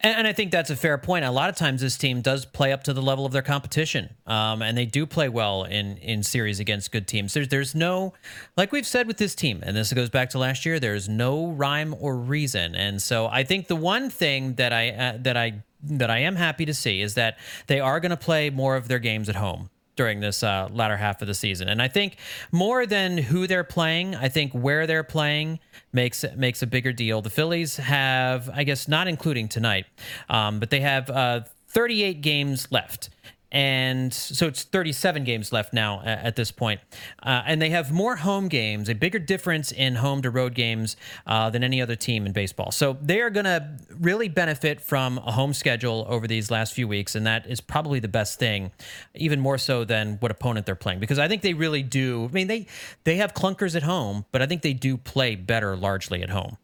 And, 0.00 0.18
and 0.18 0.26
I 0.26 0.32
think 0.32 0.52
that's 0.52 0.70
a 0.70 0.76
fair 0.76 0.98
point. 0.98 1.24
A 1.24 1.30
lot 1.30 1.48
of 1.48 1.56
times, 1.56 1.80
this 1.80 1.96
team 1.96 2.20
does 2.20 2.44
play 2.44 2.72
up 2.72 2.84
to 2.84 2.92
the 2.92 3.02
level 3.02 3.26
of 3.26 3.32
their 3.32 3.42
competition, 3.42 4.14
um, 4.26 4.62
and 4.62 4.76
they 4.76 4.86
do 4.86 5.06
play 5.06 5.28
well 5.28 5.64
in 5.64 5.96
in 5.98 6.22
series 6.22 6.60
against 6.60 6.92
good 6.92 7.06
teams. 7.06 7.34
There's 7.34 7.48
there's 7.48 7.74
no, 7.74 8.14
like 8.56 8.72
we've 8.72 8.86
said 8.86 9.06
with 9.06 9.16
this 9.16 9.34
team, 9.34 9.62
and 9.62 9.76
this 9.76 9.92
goes 9.92 10.10
back 10.10 10.30
to 10.30 10.38
last 10.38 10.66
year. 10.66 10.80
There's 10.80 11.08
no 11.08 11.48
rhyme 11.48 11.94
or 11.98 12.16
reason, 12.16 12.74
and 12.74 13.00
so 13.00 13.26
I 13.26 13.44
think 13.44 13.68
the 13.68 13.76
one 13.76 14.10
thing 14.10 14.54
that 14.54 14.72
I 14.72 14.90
uh, 14.90 15.18
that 15.20 15.36
I 15.36 15.62
that 15.82 16.10
I 16.10 16.18
am 16.18 16.36
happy 16.36 16.64
to 16.64 16.74
see 16.74 17.00
is 17.00 17.14
that 17.14 17.38
they 17.66 17.80
are 17.80 18.00
going 18.00 18.10
to 18.10 18.16
play 18.16 18.50
more 18.50 18.76
of 18.76 18.88
their 18.88 18.98
games 18.98 19.28
at 19.28 19.36
home 19.36 19.70
during 19.96 20.20
this 20.20 20.42
uh, 20.42 20.68
latter 20.70 20.96
half 20.96 21.20
of 21.22 21.28
the 21.28 21.34
season. 21.34 21.68
And 21.68 21.82
I 21.82 21.88
think 21.88 22.16
more 22.52 22.86
than 22.86 23.18
who 23.18 23.46
they're 23.46 23.64
playing, 23.64 24.14
I 24.14 24.28
think 24.28 24.52
where 24.52 24.86
they're 24.86 25.02
playing 25.02 25.58
makes 25.92 26.24
makes 26.36 26.62
a 26.62 26.66
bigger 26.66 26.92
deal. 26.92 27.22
The 27.22 27.30
Phillies 27.30 27.76
have, 27.78 28.50
I 28.52 28.64
guess, 28.64 28.86
not 28.88 29.08
including 29.08 29.48
tonight, 29.48 29.86
um, 30.28 30.60
but 30.60 30.70
they 30.70 30.80
have 30.80 31.10
uh, 31.10 31.40
38 31.68 32.20
games 32.20 32.68
left. 32.70 33.10
And 33.52 34.12
so 34.12 34.46
it's 34.46 34.64
37 34.64 35.24
games 35.24 35.52
left 35.52 35.72
now 35.72 36.02
at 36.02 36.36
this 36.36 36.50
point. 36.50 36.80
Uh, 37.22 37.42
and 37.46 37.62
they 37.62 37.70
have 37.70 37.92
more 37.92 38.16
home 38.16 38.48
games, 38.48 38.88
a 38.88 38.94
bigger 38.94 39.18
difference 39.18 39.70
in 39.72 39.96
home 39.96 40.22
to 40.22 40.30
road 40.30 40.54
games 40.54 40.96
uh, 41.26 41.48
than 41.50 41.62
any 41.62 41.80
other 41.80 41.96
team 41.96 42.26
in 42.26 42.32
baseball. 42.32 42.72
So 42.72 42.96
they 43.00 43.20
are 43.20 43.30
going 43.30 43.44
to 43.44 43.78
really 44.00 44.28
benefit 44.28 44.80
from 44.80 45.18
a 45.18 45.32
home 45.32 45.52
schedule 45.52 46.06
over 46.08 46.26
these 46.26 46.50
last 46.50 46.74
few 46.74 46.88
weeks. 46.88 47.14
And 47.14 47.26
that 47.26 47.46
is 47.46 47.60
probably 47.60 48.00
the 48.00 48.08
best 48.08 48.38
thing, 48.38 48.72
even 49.14 49.40
more 49.40 49.58
so 49.58 49.84
than 49.84 50.16
what 50.18 50.30
opponent 50.30 50.66
they're 50.66 50.74
playing. 50.74 50.98
Because 50.98 51.18
I 51.18 51.28
think 51.28 51.42
they 51.42 51.54
really 51.54 51.82
do. 51.82 52.24
I 52.24 52.32
mean, 52.32 52.48
they, 52.48 52.66
they 53.04 53.16
have 53.16 53.32
clunkers 53.32 53.76
at 53.76 53.84
home, 53.84 54.24
but 54.32 54.42
I 54.42 54.46
think 54.46 54.62
they 54.62 54.72
do 54.72 54.96
play 54.96 55.36
better 55.36 55.76
largely 55.76 56.22
at 56.22 56.30
home. 56.30 56.58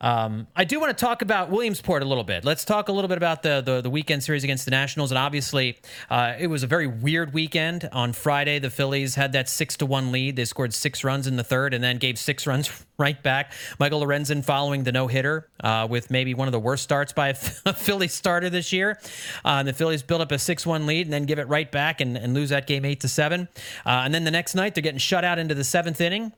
Um, 0.00 0.46
I 0.56 0.64
do 0.64 0.80
want 0.80 0.96
to 0.96 1.04
talk 1.04 1.22
about 1.22 1.50
Williamsport 1.50 2.02
a 2.02 2.06
little 2.06 2.24
bit. 2.24 2.44
Let's 2.44 2.64
talk 2.64 2.88
a 2.88 2.92
little 2.92 3.08
bit 3.08 3.18
about 3.18 3.42
the 3.42 3.60
the, 3.60 3.80
the 3.80 3.90
weekend 3.90 4.22
series 4.22 4.44
against 4.44 4.64
the 4.64 4.70
Nationals. 4.70 5.10
And 5.10 5.18
obviously, 5.18 5.78
uh, 6.08 6.34
it 6.38 6.46
was 6.46 6.62
a 6.62 6.66
very 6.66 6.86
weird 6.86 7.34
weekend. 7.34 7.88
On 7.92 8.12
Friday, 8.12 8.58
the 8.58 8.70
Phillies 8.70 9.14
had 9.14 9.32
that 9.32 9.48
six 9.48 9.76
to 9.78 9.86
one 9.86 10.12
lead. 10.12 10.36
They 10.36 10.44
scored 10.44 10.72
six 10.74 11.04
runs 11.04 11.26
in 11.26 11.36
the 11.36 11.44
third, 11.44 11.74
and 11.74 11.84
then 11.84 11.98
gave 11.98 12.18
six 12.18 12.46
runs 12.46 12.86
right 13.00 13.20
back. 13.22 13.52
Michael 13.80 14.00
Lorenzen 14.00 14.44
following 14.44 14.84
the 14.84 14.92
no 14.92 15.08
hitter 15.08 15.48
uh, 15.64 15.88
with 15.90 16.10
maybe 16.10 16.34
one 16.34 16.46
of 16.46 16.52
the 16.52 16.60
worst 16.60 16.84
starts 16.84 17.12
by 17.12 17.28
a 17.28 17.34
Philly 17.74 18.06
starter 18.06 18.50
this 18.50 18.72
year. 18.72 18.98
Uh, 19.44 19.58
and 19.58 19.66
the 19.68 19.72
Phillies 19.72 20.02
build 20.02 20.20
up 20.20 20.30
a 20.30 20.38
six 20.38 20.64
one 20.66 20.86
lead 20.86 21.06
and 21.06 21.12
then 21.12 21.24
give 21.24 21.38
it 21.38 21.48
right 21.48 21.70
back 21.72 22.00
and, 22.00 22.16
and 22.16 22.34
lose 22.34 22.50
that 22.50 22.66
game 22.66 22.84
eight 22.84 23.00
to 23.00 23.08
seven. 23.08 23.48
Uh, 23.84 24.02
and 24.04 24.14
then 24.14 24.24
the 24.24 24.30
next 24.30 24.54
night, 24.54 24.74
they're 24.74 24.82
getting 24.82 24.98
shut 24.98 25.24
out 25.24 25.38
into 25.38 25.54
the 25.54 25.64
seventh 25.64 26.00
inning. 26.00 26.32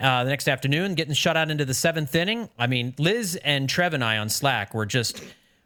Uh, 0.00 0.24
the 0.24 0.30
next 0.30 0.48
afternoon, 0.48 0.94
getting 0.94 1.14
shut 1.14 1.36
out 1.36 1.50
into 1.50 1.64
the 1.64 1.74
seventh 1.74 2.14
inning. 2.14 2.48
I 2.58 2.66
mean, 2.66 2.94
Liz 2.98 3.36
and 3.44 3.68
Trev 3.68 3.94
and 3.94 4.02
I 4.04 4.18
on 4.18 4.28
Slack 4.28 4.74
were 4.74 4.86
just 4.86 5.22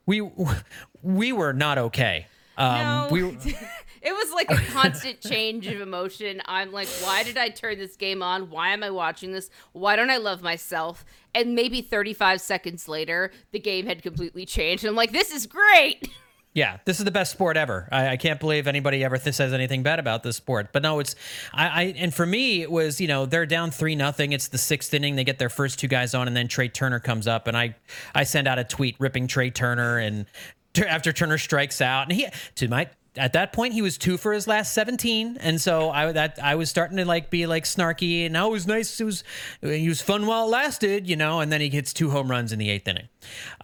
we 0.07 0.21
we 1.03 1.33
were 1.33 1.53
not 1.53 1.79
okay. 1.79 2.27
Um, 2.59 2.77
No. 2.79 3.09
we 3.11 3.39
it 4.03 4.13
was 4.13 4.33
like 4.33 4.51
a 4.51 4.57
constant 4.73 5.21
change 5.21 5.67
of 5.69 5.81
emotion. 5.81 6.43
I'm 6.47 6.73
like, 6.73 6.89
why 7.03 7.23
did 7.23 7.39
I 7.39 7.49
turn 7.49 7.79
this 7.79 7.97
game 7.97 8.23
on? 8.23 8.51
Why 8.51 8.71
am 8.71 8.83
I 8.83 8.91
watching 8.91 9.33
this? 9.33 9.49
Why 9.73 9.95
don't 9.97 10.11
I 10.11 10.17
love 10.17 10.43
myself? 10.43 11.05
And 11.35 11.55
maybe 11.55 11.81
35 11.83 12.41
seconds 12.41 12.89
later, 12.89 13.31
the 13.53 13.61
game 13.61 13.87
had 13.87 14.03
completely 14.03 14.45
changed. 14.45 14.85
And 14.85 14.91
I'm 14.91 14.97
like, 14.97 15.13
this 15.13 15.33
is 15.33 15.47
great. 15.47 16.09
Yeah, 16.55 16.81
this 16.85 16.99
is 16.99 17.07
the 17.07 17.11
best 17.11 17.33
sport 17.33 17.57
ever. 17.57 17.89
I, 17.91 18.09
I 18.09 18.17
can't 18.19 18.39
believe 18.39 18.67
anybody 18.67 19.03
ever 19.03 19.17
th- 19.17 19.35
says 19.35 19.55
anything 19.55 19.83
bad 19.83 19.99
about 19.99 20.23
this 20.23 20.37
sport. 20.37 20.69
But 20.71 20.83
no, 20.83 20.99
it's 20.99 21.15
I, 21.55 21.67
I 21.69 21.83
and 21.97 22.13
for 22.13 22.27
me 22.27 22.61
it 22.61 22.71
was 22.71 23.01
you 23.01 23.09
know 23.09 23.25
they're 23.25 23.47
down 23.47 23.71
three 23.71 23.95
nothing. 23.95 24.33
It's 24.33 24.49
the 24.49 24.59
sixth 24.59 24.93
inning. 24.93 25.17
They 25.17 25.25
get 25.25 25.39
their 25.39 25.49
first 25.49 25.79
two 25.79 25.89
guys 25.89 26.13
on, 26.13 26.27
and 26.29 26.37
then 26.37 26.49
Trey 26.49 26.69
Turner 26.69 27.01
comes 27.01 27.27
up, 27.27 27.47
and 27.47 27.57
I 27.57 27.75
I 28.15 28.25
send 28.25 28.47
out 28.49 28.59
a 28.59 28.65
tweet 28.65 28.97
ripping 28.99 29.29
Trey 29.29 29.49
Turner, 29.49 29.97
and 29.97 30.27
after 30.87 31.11
Turner 31.11 31.39
strikes 31.39 31.81
out, 31.81 32.03
and 32.03 32.13
he 32.13 32.27
to 32.57 32.69
my 32.69 32.91
at 33.17 33.35
that 33.35 33.53
point 33.53 33.75
he 33.75 33.83
was 33.83 33.99
two 33.99 34.17
for 34.17 34.33
his 34.33 34.47
last 34.47 34.73
17 34.73 35.37
and 35.41 35.61
so 35.61 35.91
i 35.91 36.11
that 36.13 36.39
i 36.43 36.55
was 36.55 36.71
starting 36.71 36.97
to 36.97 37.05
like 37.05 37.29
be 37.31 37.47
like 37.47 37.65
snarky 37.65 38.25
and 38.25 38.33
now 38.33 38.49
it 38.49 38.53
was 38.53 38.67
nice 38.67 39.01
it 39.01 39.05
was 39.05 39.23
he 39.61 39.89
was 39.89 40.01
fun 40.01 40.27
while 40.27 40.47
it 40.47 40.51
lasted 40.51 41.07
you 41.07 41.17
know 41.17 41.41
and 41.41 41.53
then 41.53 41.61
he 41.61 41.69
hits 41.69 41.93
two 41.93 42.11
home 42.11 42.31
runs 42.31 42.53
in 42.53 42.59
the 42.59 42.71
eighth 42.71 42.89
inning 42.89 43.09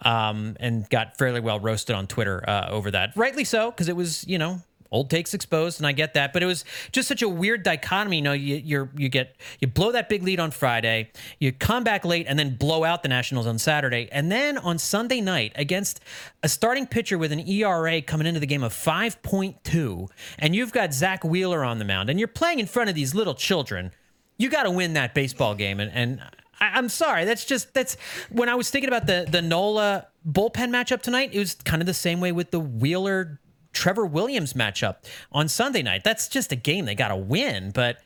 um 0.03 0.55
and 0.59 0.89
got 0.89 1.17
fairly 1.17 1.39
well 1.39 1.59
roasted 1.59 1.95
on 1.95 2.05
twitter 2.05 2.47
uh, 2.47 2.69
over 2.69 2.91
that. 2.91 3.11
Rightly 3.15 3.43
so 3.43 3.71
because 3.71 3.89
it 3.89 3.95
was 3.95 4.25
you 4.27 4.37
know 4.37 4.61
old 4.91 5.09
takes 5.09 5.33
exposed 5.33 5.79
and 5.79 5.87
i 5.87 5.91
get 5.91 6.13
that 6.13 6.33
but 6.33 6.43
it 6.43 6.45
was 6.45 6.65
just 6.91 7.07
such 7.07 7.21
a 7.21 7.29
weird 7.29 7.63
dichotomy 7.63 8.17
you 8.17 8.21
know 8.21 8.33
you 8.33 8.55
you're, 8.55 8.89
you 8.95 9.09
get 9.09 9.35
you 9.59 9.67
blow 9.67 9.91
that 9.91 10.09
big 10.09 10.23
lead 10.23 10.39
on 10.39 10.51
friday 10.51 11.09
you 11.39 11.51
come 11.51 11.83
back 11.83 12.05
late 12.05 12.25
and 12.27 12.37
then 12.37 12.55
blow 12.55 12.83
out 12.83 13.03
the 13.03 13.09
nationals 13.09 13.47
on 13.47 13.57
saturday 13.57 14.07
and 14.11 14.31
then 14.31 14.57
on 14.57 14.77
sunday 14.77 15.21
night 15.21 15.51
against 15.55 15.99
a 16.43 16.49
starting 16.49 16.85
pitcher 16.85 17.17
with 17.17 17.31
an 17.31 17.39
era 17.47 18.01
coming 18.01 18.27
into 18.27 18.39
the 18.39 18.47
game 18.47 18.63
of 18.63 18.73
5.2 18.73 20.09
and 20.37 20.55
you've 20.55 20.71
got 20.71 20.93
zack 20.93 21.23
wheeler 21.23 21.63
on 21.63 21.79
the 21.79 21.85
mound 21.85 22.09
and 22.09 22.19
you're 22.19 22.27
playing 22.27 22.59
in 22.59 22.65
front 22.65 22.89
of 22.89 22.95
these 22.95 23.13
little 23.13 23.35
children 23.35 23.91
you 24.37 24.49
got 24.49 24.63
to 24.63 24.71
win 24.71 24.93
that 24.93 25.13
baseball 25.13 25.55
game 25.55 25.79
and, 25.79 25.91
and 25.93 26.21
I, 26.59 26.71
I'm 26.77 26.89
sorry. 26.89 27.25
That's 27.25 27.45
just 27.45 27.73
that's 27.73 27.95
when 28.29 28.49
I 28.49 28.55
was 28.55 28.69
thinking 28.69 28.89
about 28.89 29.07
the 29.07 29.25
the 29.29 29.41
Nola 29.41 30.07
bullpen 30.27 30.69
matchup 30.69 31.01
tonight. 31.01 31.31
It 31.33 31.39
was 31.39 31.55
kind 31.55 31.81
of 31.81 31.85
the 31.85 31.93
same 31.93 32.19
way 32.19 32.31
with 32.31 32.51
the 32.51 32.59
Wheeler 32.59 33.39
Trevor 33.79 34.05
Williams 34.05 34.51
matchup 34.51 34.97
on 35.31 35.47
Sunday 35.47 35.81
night. 35.81 36.03
That's 36.03 36.27
just 36.27 36.51
a 36.51 36.57
game 36.57 36.83
they 36.83 36.95
got 36.95 37.07
to 37.09 37.15
win, 37.15 37.71
but. 37.71 37.99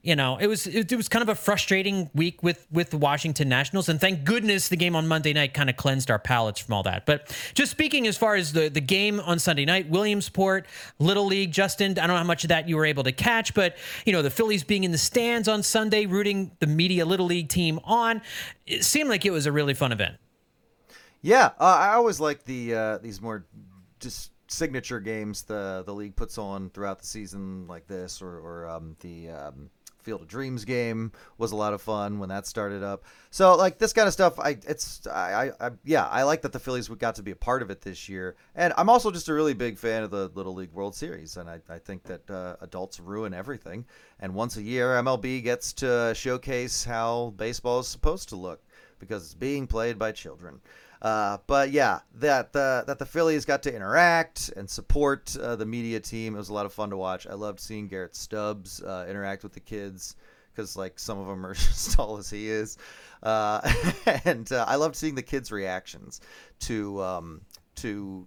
You 0.00 0.14
know, 0.14 0.38
it 0.38 0.46
was 0.46 0.66
it, 0.68 0.90
was 0.94 1.08
kind 1.08 1.24
of 1.24 1.28
a 1.28 1.34
frustrating 1.34 2.08
week 2.14 2.40
with 2.40 2.66
with 2.70 2.90
the 2.90 2.96
Washington 2.96 3.48
Nationals, 3.48 3.88
and 3.88 4.00
thank 4.00 4.24
goodness 4.24 4.68
the 4.68 4.76
game 4.76 4.94
on 4.94 5.08
Monday 5.08 5.32
night 5.32 5.52
kind 5.52 5.68
of 5.68 5.76
cleansed 5.76 6.08
our 6.08 6.20
palates 6.20 6.60
from 6.60 6.74
all 6.74 6.84
that. 6.84 7.04
But 7.04 7.36
just 7.52 7.72
speaking 7.72 8.06
as 8.06 8.16
far 8.16 8.36
as 8.36 8.52
the 8.52 8.68
the 8.70 8.80
game 8.80 9.18
on 9.18 9.40
Sunday 9.40 9.64
night, 9.64 9.90
Williamsport, 9.90 10.66
Little 11.00 11.26
League, 11.26 11.50
Justin, 11.50 11.90
I 11.98 12.06
don't 12.06 12.10
know 12.10 12.16
how 12.16 12.24
much 12.24 12.44
of 12.44 12.48
that 12.48 12.68
you 12.68 12.76
were 12.76 12.86
able 12.86 13.02
to 13.02 13.12
catch, 13.12 13.52
but 13.54 13.76
you 14.06 14.12
know 14.12 14.22
the 14.22 14.30
Phillies 14.30 14.62
being 14.62 14.84
in 14.84 14.92
the 14.92 14.98
stands 14.98 15.48
on 15.48 15.64
Sunday, 15.64 16.06
rooting 16.06 16.52
the 16.60 16.68
Media 16.68 17.04
Little 17.04 17.26
League 17.26 17.48
team 17.48 17.80
on, 17.82 18.22
it 18.66 18.84
seemed 18.84 19.10
like 19.10 19.26
it 19.26 19.32
was 19.32 19.46
a 19.46 19.52
really 19.52 19.74
fun 19.74 19.90
event. 19.90 20.16
Yeah, 21.22 21.46
uh, 21.58 21.64
I 21.64 21.94
always 21.94 22.20
like 22.20 22.44
the 22.44 22.74
uh, 22.74 22.98
these 22.98 23.20
more 23.20 23.44
just 23.98 24.30
signature 24.48 25.00
games 25.00 25.42
the 25.42 25.82
the 25.86 25.94
league 25.94 26.16
puts 26.16 26.38
on 26.38 26.70
throughout 26.70 26.98
the 26.98 27.06
season, 27.06 27.66
like 27.66 27.86
this, 27.86 28.20
or 28.20 28.38
or 28.38 28.68
um, 28.68 28.96
the 29.00 29.30
um, 29.30 29.70
Field 30.08 30.22
of 30.22 30.28
Dreams 30.28 30.64
game 30.64 31.12
was 31.36 31.52
a 31.52 31.56
lot 31.56 31.74
of 31.74 31.82
fun 31.82 32.18
when 32.18 32.30
that 32.30 32.46
started 32.46 32.82
up. 32.82 33.04
So 33.30 33.54
like 33.56 33.78
this 33.78 33.92
kind 33.92 34.06
of 34.06 34.14
stuff, 34.14 34.38
I 34.38 34.56
it's 34.66 35.06
I, 35.06 35.52
I, 35.60 35.66
I 35.66 35.70
yeah 35.84 36.06
I 36.06 36.22
like 36.22 36.42
that 36.42 36.52
the 36.52 36.58
Phillies 36.58 36.88
got 36.88 37.16
to 37.16 37.22
be 37.22 37.30
a 37.30 37.36
part 37.36 37.60
of 37.60 37.70
it 37.70 37.82
this 37.82 38.08
year, 38.08 38.36
and 38.54 38.72
I'm 38.76 38.88
also 38.88 39.10
just 39.10 39.28
a 39.28 39.34
really 39.34 39.54
big 39.54 39.76
fan 39.76 40.02
of 40.02 40.10
the 40.10 40.28
Little 40.28 40.54
League 40.54 40.72
World 40.72 40.94
Series, 40.94 41.36
and 41.36 41.48
I, 41.50 41.60
I 41.68 41.78
think 41.78 42.04
that 42.04 42.30
uh, 42.30 42.56
adults 42.62 43.00
ruin 43.00 43.34
everything, 43.34 43.84
and 44.18 44.34
once 44.34 44.56
a 44.56 44.62
year 44.62 44.94
MLB 44.94 45.42
gets 45.42 45.74
to 45.74 46.14
showcase 46.16 46.84
how 46.84 47.34
baseball 47.36 47.80
is 47.80 47.88
supposed 47.88 48.30
to 48.30 48.36
look 48.36 48.62
because 48.98 49.24
it's 49.24 49.34
being 49.34 49.66
played 49.66 49.98
by 49.98 50.12
children. 50.12 50.60
Uh, 51.00 51.38
but 51.46 51.70
yeah, 51.70 52.00
that 52.14 52.52
the 52.52 52.84
that 52.86 52.98
the 52.98 53.06
Phillies 53.06 53.44
got 53.44 53.62
to 53.64 53.74
interact 53.74 54.50
and 54.56 54.68
support 54.68 55.36
uh, 55.36 55.54
the 55.56 55.66
Media 55.66 56.00
team. 56.00 56.34
It 56.34 56.38
was 56.38 56.48
a 56.48 56.54
lot 56.54 56.66
of 56.66 56.72
fun 56.72 56.90
to 56.90 56.96
watch. 56.96 57.26
I 57.26 57.34
loved 57.34 57.60
seeing 57.60 57.86
Garrett 57.86 58.16
Stubbs 58.16 58.82
uh, 58.82 59.06
interact 59.08 59.42
with 59.42 59.52
the 59.52 59.60
kids 59.60 60.16
because 60.52 60.76
like 60.76 60.98
some 60.98 61.18
of 61.18 61.28
them 61.28 61.46
are 61.46 61.50
as 61.70 61.94
tall 61.94 62.18
as 62.18 62.30
he 62.30 62.48
is, 62.48 62.78
uh, 63.22 63.60
and 64.24 64.50
uh, 64.50 64.64
I 64.66 64.76
loved 64.76 64.96
seeing 64.96 65.14
the 65.14 65.22
kids' 65.22 65.52
reactions 65.52 66.20
to 66.60 67.00
um, 67.02 67.40
to 67.76 68.26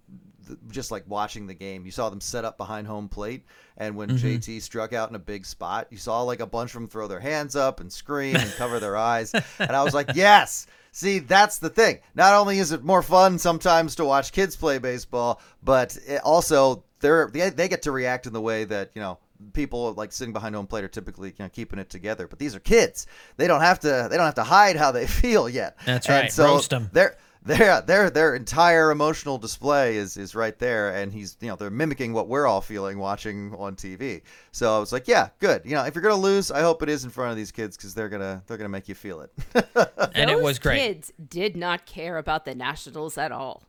just 0.69 0.91
like 0.91 1.03
watching 1.07 1.47
the 1.47 1.53
game. 1.53 1.85
You 1.85 1.91
saw 1.91 2.09
them 2.09 2.21
set 2.21 2.45
up 2.45 2.57
behind 2.57 2.87
home 2.87 3.07
plate, 3.09 3.45
and 3.77 3.95
when 3.95 4.09
mm-hmm. 4.09 4.27
JT 4.27 4.61
struck 4.61 4.93
out 4.93 5.09
in 5.09 5.15
a 5.15 5.19
big 5.19 5.45
spot, 5.45 5.87
you 5.89 5.97
saw 5.97 6.21
like 6.23 6.39
a 6.39 6.45
bunch 6.45 6.71
of 6.71 6.75
them 6.75 6.87
throw 6.87 7.07
their 7.07 7.19
hands 7.19 7.55
up 7.55 7.79
and 7.79 7.91
scream 7.91 8.35
and 8.35 8.51
cover 8.53 8.79
their 8.79 8.97
eyes, 9.11 9.33
and 9.33 9.71
I 9.71 9.83
was 9.83 9.93
like, 9.93 10.15
yes. 10.15 10.67
See, 10.93 11.19
that's 11.19 11.59
the 11.59 11.69
thing. 11.69 11.99
Not 12.15 12.33
only 12.33 12.59
is 12.59 12.73
it 12.73 12.83
more 12.83 13.01
fun 13.01 13.39
sometimes 13.39 13.95
to 13.95 14.03
watch 14.03 14.33
kids 14.33 14.57
play 14.57 14.77
baseball, 14.77 15.39
but 15.63 15.97
it 16.05 16.21
also 16.21 16.83
they're 16.99 17.29
they, 17.31 17.49
they 17.49 17.69
get 17.69 17.83
to 17.83 17.93
react 17.93 18.27
in 18.27 18.33
the 18.33 18.41
way 18.41 18.65
that 18.65 18.91
you 18.93 19.01
know 19.01 19.17
people 19.53 19.93
like 19.93 20.11
sitting 20.11 20.33
behind 20.33 20.55
home 20.55 20.67
plate 20.67 20.83
are 20.83 20.89
typically 20.89 21.29
you 21.29 21.35
know, 21.39 21.49
keeping 21.49 21.79
it 21.79 21.89
together. 21.89 22.27
But 22.27 22.39
these 22.39 22.55
are 22.55 22.59
kids; 22.59 23.07
they 23.37 23.47
don't 23.47 23.61
have 23.61 23.79
to 23.81 24.07
they 24.09 24.17
don't 24.17 24.25
have 24.25 24.35
to 24.35 24.43
hide 24.43 24.75
how 24.75 24.91
they 24.91 25.07
feel 25.21 25.49
yet. 25.49 25.77
That's 25.85 26.07
And 26.07 26.23
right. 26.23 26.31
So 26.31 26.45
Roast 26.45 26.73
'em. 26.73 26.89
They're 26.91 27.17
their 27.43 27.81
their 27.81 28.09
their 28.09 28.35
entire 28.35 28.91
emotional 28.91 29.37
display 29.37 29.95
is 29.95 30.15
is 30.15 30.35
right 30.35 30.57
there, 30.59 30.95
and 30.95 31.11
he's 31.11 31.37
you 31.41 31.47
know 31.47 31.55
they're 31.55 31.71
mimicking 31.71 32.13
what 32.13 32.27
we're 32.27 32.45
all 32.45 32.61
feeling 32.61 32.99
watching 32.99 33.55
on 33.57 33.75
TV. 33.75 34.21
So 34.51 34.75
I 34.75 34.79
was 34.79 34.91
like, 34.91 35.07
yeah, 35.07 35.29
good. 35.39 35.63
You 35.65 35.75
know, 35.75 35.83
if 35.83 35.95
you're 35.95 36.03
gonna 36.03 36.15
lose, 36.15 36.51
I 36.51 36.61
hope 36.61 36.83
it 36.83 36.89
is 36.89 37.03
in 37.03 37.09
front 37.09 37.31
of 37.31 37.37
these 37.37 37.51
kids 37.51 37.75
because 37.77 37.95
they're 37.95 38.09
gonna 38.09 38.43
they're 38.45 38.57
gonna 38.57 38.69
make 38.69 38.87
you 38.87 38.95
feel 38.95 39.21
it. 39.21 39.31
and 40.13 40.29
it 40.29 40.35
Those 40.35 40.43
was 40.43 40.59
great. 40.59 40.77
Kids 40.77 41.13
did 41.29 41.57
not 41.57 41.85
care 41.85 42.17
about 42.17 42.45
the 42.45 42.53
Nationals 42.53 43.17
at 43.17 43.31
all. 43.31 43.63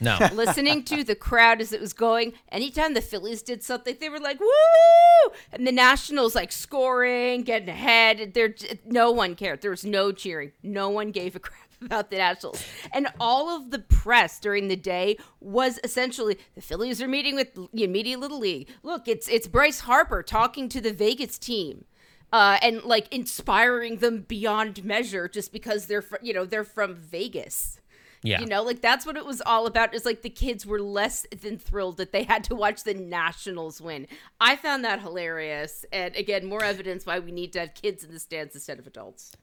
No. 0.00 0.16
Listening 0.32 0.84
to 0.84 1.04
the 1.04 1.14
crowd 1.14 1.60
as 1.60 1.72
it 1.72 1.80
was 1.80 1.92
going, 1.92 2.32
anytime 2.50 2.94
the 2.94 3.00
Phillies 3.02 3.42
did 3.42 3.62
something, 3.62 3.96
they 4.00 4.08
were 4.08 4.20
like 4.20 4.40
"woo!" 4.40 5.32
and 5.52 5.66
the 5.66 5.72
Nationals 5.72 6.34
like 6.34 6.50
scoring, 6.50 7.42
getting 7.42 7.68
ahead. 7.68 8.32
There, 8.32 8.54
no 8.86 9.10
one 9.10 9.34
cared. 9.34 9.60
There 9.60 9.70
was 9.70 9.84
no 9.84 10.12
cheering. 10.12 10.52
No 10.62 10.88
one 10.88 11.10
gave 11.10 11.36
a 11.36 11.40
crap 11.40 11.67
about 11.82 12.10
the 12.10 12.16
Nationals, 12.16 12.64
and 12.92 13.08
all 13.20 13.48
of 13.48 13.70
the 13.70 13.78
press 13.78 14.40
during 14.40 14.68
the 14.68 14.76
day 14.76 15.16
was 15.40 15.78
essentially 15.84 16.38
the 16.54 16.60
Phillies 16.60 17.00
are 17.00 17.08
meeting 17.08 17.34
with 17.34 17.54
the 17.54 17.86
Media 17.86 18.18
Little 18.18 18.40
League. 18.40 18.68
Look, 18.82 19.08
it's 19.08 19.28
it's 19.28 19.46
Bryce 19.46 19.80
Harper 19.80 20.22
talking 20.22 20.68
to 20.70 20.80
the 20.80 20.92
Vegas 20.92 21.38
team 21.38 21.84
uh, 22.32 22.58
and 22.62 22.82
like 22.84 23.12
inspiring 23.12 23.96
them 23.96 24.22
beyond 24.22 24.84
measure 24.84 25.28
just 25.28 25.52
because 25.52 25.86
they're 25.86 26.02
fr- 26.02 26.16
you 26.22 26.32
know 26.32 26.44
they're 26.44 26.64
from 26.64 26.94
Vegas. 26.94 27.80
Yeah. 28.24 28.40
You 28.40 28.46
know, 28.46 28.64
like 28.64 28.80
that's 28.80 29.06
what 29.06 29.16
it 29.16 29.24
was 29.24 29.40
all 29.46 29.66
about. 29.66 29.94
Is 29.94 30.04
like 30.04 30.22
the 30.22 30.30
kids 30.30 30.66
were 30.66 30.80
less 30.80 31.24
than 31.40 31.56
thrilled 31.56 31.98
that 31.98 32.12
they 32.12 32.24
had 32.24 32.42
to 32.44 32.54
watch 32.54 32.82
the 32.82 32.94
Nationals 32.94 33.80
win. 33.80 34.08
I 34.40 34.56
found 34.56 34.84
that 34.84 35.00
hilarious, 35.00 35.84
and 35.92 36.16
again, 36.16 36.46
more 36.46 36.64
evidence 36.64 37.06
why 37.06 37.20
we 37.20 37.30
need 37.30 37.52
to 37.52 37.60
have 37.60 37.74
kids 37.74 38.02
in 38.02 38.12
the 38.12 38.18
stands 38.18 38.54
instead 38.54 38.78
of 38.80 38.86
adults. 38.86 39.36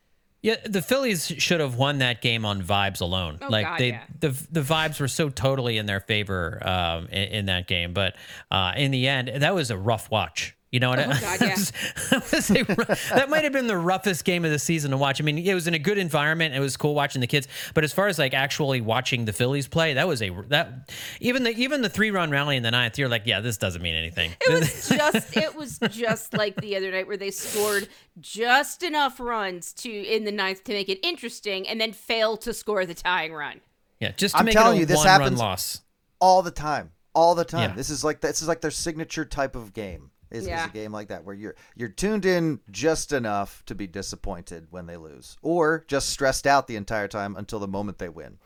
Yeah, 0.45 0.57
the 0.63 0.83
Phillies 0.83 1.25
should 1.39 1.59
have 1.59 1.73
won 1.73 1.97
that 1.97 2.21
game 2.21 2.45
on 2.45 2.61
vibes 2.61 3.01
alone. 3.01 3.39
Oh, 3.41 3.47
like 3.47 3.65
God, 3.65 3.79
they, 3.79 3.89
yeah. 3.89 4.03
the 4.19 4.29
the 4.51 4.61
vibes 4.61 4.99
were 4.99 5.07
so 5.07 5.29
totally 5.29 5.79
in 5.79 5.87
their 5.87 5.99
favor 5.99 6.61
um, 6.61 7.07
in, 7.07 7.23
in 7.29 7.45
that 7.47 7.65
game. 7.65 7.93
But 7.93 8.15
uh, 8.51 8.73
in 8.77 8.91
the 8.91 9.07
end, 9.07 9.31
that 9.37 9.55
was 9.55 9.71
a 9.71 9.77
rough 9.77 10.11
watch. 10.11 10.55
You 10.75 10.81
know 10.81 10.89
what? 10.89 10.99
Oh, 10.99 11.07
God, 11.07 11.39
yeah. 11.39 11.55
that, 12.09 12.29
was 12.33 12.51
a 12.51 12.63
rou- 12.63 13.17
that 13.17 13.29
might 13.29 13.45
have 13.45 13.53
been 13.53 13.67
the 13.67 13.77
roughest 13.77 14.25
game 14.25 14.43
of 14.43 14.51
the 14.51 14.59
season 14.59 14.91
to 14.91 14.97
watch. 14.97 15.21
I 15.21 15.23
mean, 15.23 15.37
it 15.37 15.53
was 15.53 15.67
in 15.67 15.73
a 15.73 15.79
good 15.79 15.97
environment. 15.97 16.53
It 16.53 16.59
was 16.59 16.75
cool 16.75 16.93
watching 16.93 17.21
the 17.21 17.27
kids. 17.27 17.47
But 17.73 17.85
as 17.85 17.93
far 17.93 18.07
as 18.09 18.19
like 18.19 18.33
actually 18.33 18.81
watching 18.81 19.23
the 19.23 19.31
Phillies 19.31 19.69
play, 19.69 19.93
that 19.93 20.05
was 20.05 20.21
a 20.21 20.31
that 20.49 20.91
even 21.21 21.43
the 21.43 21.51
even 21.51 21.81
the 21.81 21.87
three 21.87 22.11
run 22.11 22.29
rally 22.29 22.57
in 22.57 22.63
the 22.63 22.71
ninth, 22.71 22.99
you're 22.99 23.07
like, 23.07 23.23
yeah, 23.25 23.39
this 23.39 23.55
doesn't 23.55 23.81
mean 23.81 23.95
anything. 23.95 24.31
It 24.41 24.59
was 24.59 24.89
just 24.97 25.37
it 25.37 25.55
was 25.55 25.79
just 25.91 26.33
like 26.33 26.57
the 26.57 26.75
other 26.75 26.91
night 26.91 27.07
where 27.07 27.15
they 27.15 27.31
scored 27.31 27.87
just 28.19 28.83
enough 28.83 29.17
runs 29.21 29.71
to 29.75 29.89
in 29.89 30.25
the 30.25 30.31
ninth 30.33 30.65
to 30.65 30.73
make 30.73 30.89
it 30.89 30.99
interesting, 31.05 31.65
and 31.69 31.79
then 31.79 31.93
fail 31.93 32.35
to 32.37 32.53
score 32.53 32.85
the 32.85 32.93
tying 32.93 33.33
run. 33.33 33.61
yeah, 34.01 34.11
just 34.11 34.35
to 34.35 34.39
I'm 34.39 34.45
make 34.45 34.55
telling 34.55 34.73
it 34.75 34.77
a 34.77 34.79
you, 34.81 34.85
this 34.87 34.97
one 34.97 35.05
run 35.07 35.21
happens- 35.21 35.39
loss. 35.39 35.81
all 36.19 36.41
the 36.41 36.51
time, 36.51 36.91
all 37.13 37.33
the 37.33 37.45
time. 37.45 37.69
Yeah. 37.69 37.75
This 37.77 37.89
is 37.89 38.03
like 38.03 38.19
this 38.19 38.41
is 38.41 38.47
like 38.49 38.59
their 38.59 38.71
signature 38.71 39.23
type 39.23 39.55
of 39.55 39.73
game. 39.73 40.11
Is, 40.35 40.47
is 40.47 40.65
a 40.65 40.69
game 40.73 40.91
like 40.91 41.07
that 41.07 41.23
where 41.23 41.35
you're 41.35 41.55
you're 41.75 41.89
tuned 41.89 42.25
in 42.25 42.59
just 42.71 43.13
enough 43.13 43.63
to 43.65 43.75
be 43.75 43.87
disappointed 43.87 44.67
when 44.69 44.85
they 44.85 44.97
lose, 44.97 45.37
or 45.41 45.85
just 45.87 46.09
stressed 46.09 46.45
out 46.45 46.67
the 46.67 46.75
entire 46.75 47.07
time 47.07 47.35
until 47.35 47.59
the 47.59 47.67
moment 47.67 47.97
they 47.97 48.09
win. 48.09 48.37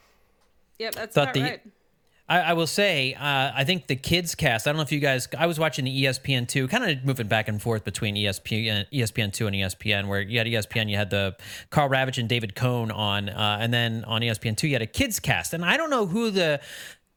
Yep, 0.78 0.96
that's 0.96 1.16
Thought 1.16 1.24
about 1.24 1.34
the- 1.34 1.42
right. 1.42 1.62
I, 2.30 2.42
I 2.42 2.54
will 2.54 2.68
say, 2.68 3.16
uh, 3.16 3.52
I 3.56 3.64
think 3.64 3.88
the 3.88 3.96
kids 3.96 4.36
cast. 4.36 4.68
I 4.68 4.70
don't 4.70 4.78
know 4.78 4.84
if 4.84 4.92
you 4.92 5.00
guys. 5.00 5.28
I 5.36 5.48
was 5.48 5.58
watching 5.58 5.86
the 5.86 6.04
ESPN 6.04 6.48
two, 6.48 6.68
kind 6.68 6.90
of 6.90 7.04
moving 7.04 7.28
back 7.28 7.48
and 7.48 7.60
forth 7.60 7.84
between 7.84 8.16
ESPN, 8.16 8.86
ESPN 8.94 9.34
two, 9.34 9.48
and 9.48 9.56
ESPN. 9.56 10.08
Where 10.08 10.22
you 10.22 10.38
had 10.38 10.46
ESPN, 10.46 10.90
you 10.92 10.96
had 10.96 11.10
the 11.10 11.36
Karl 11.72 11.90
Ravech 11.90 12.20
and 12.20 12.30
David 12.30 12.54
Cone 12.56 12.92
on, 12.92 13.30
uh, 13.30 13.58
and 13.60 13.74
then 13.74 14.04
on 14.06 14.22
ESPN 14.22 14.56
two, 14.56 14.68
you 14.68 14.76
had 14.76 14.84
a 14.84 14.88
kids 14.88 15.20
cast. 15.20 15.56
And 15.56 15.66
I 15.66 15.76
don't 15.76 15.90
know 15.90 16.06
who 16.06 16.30
the. 16.30 16.62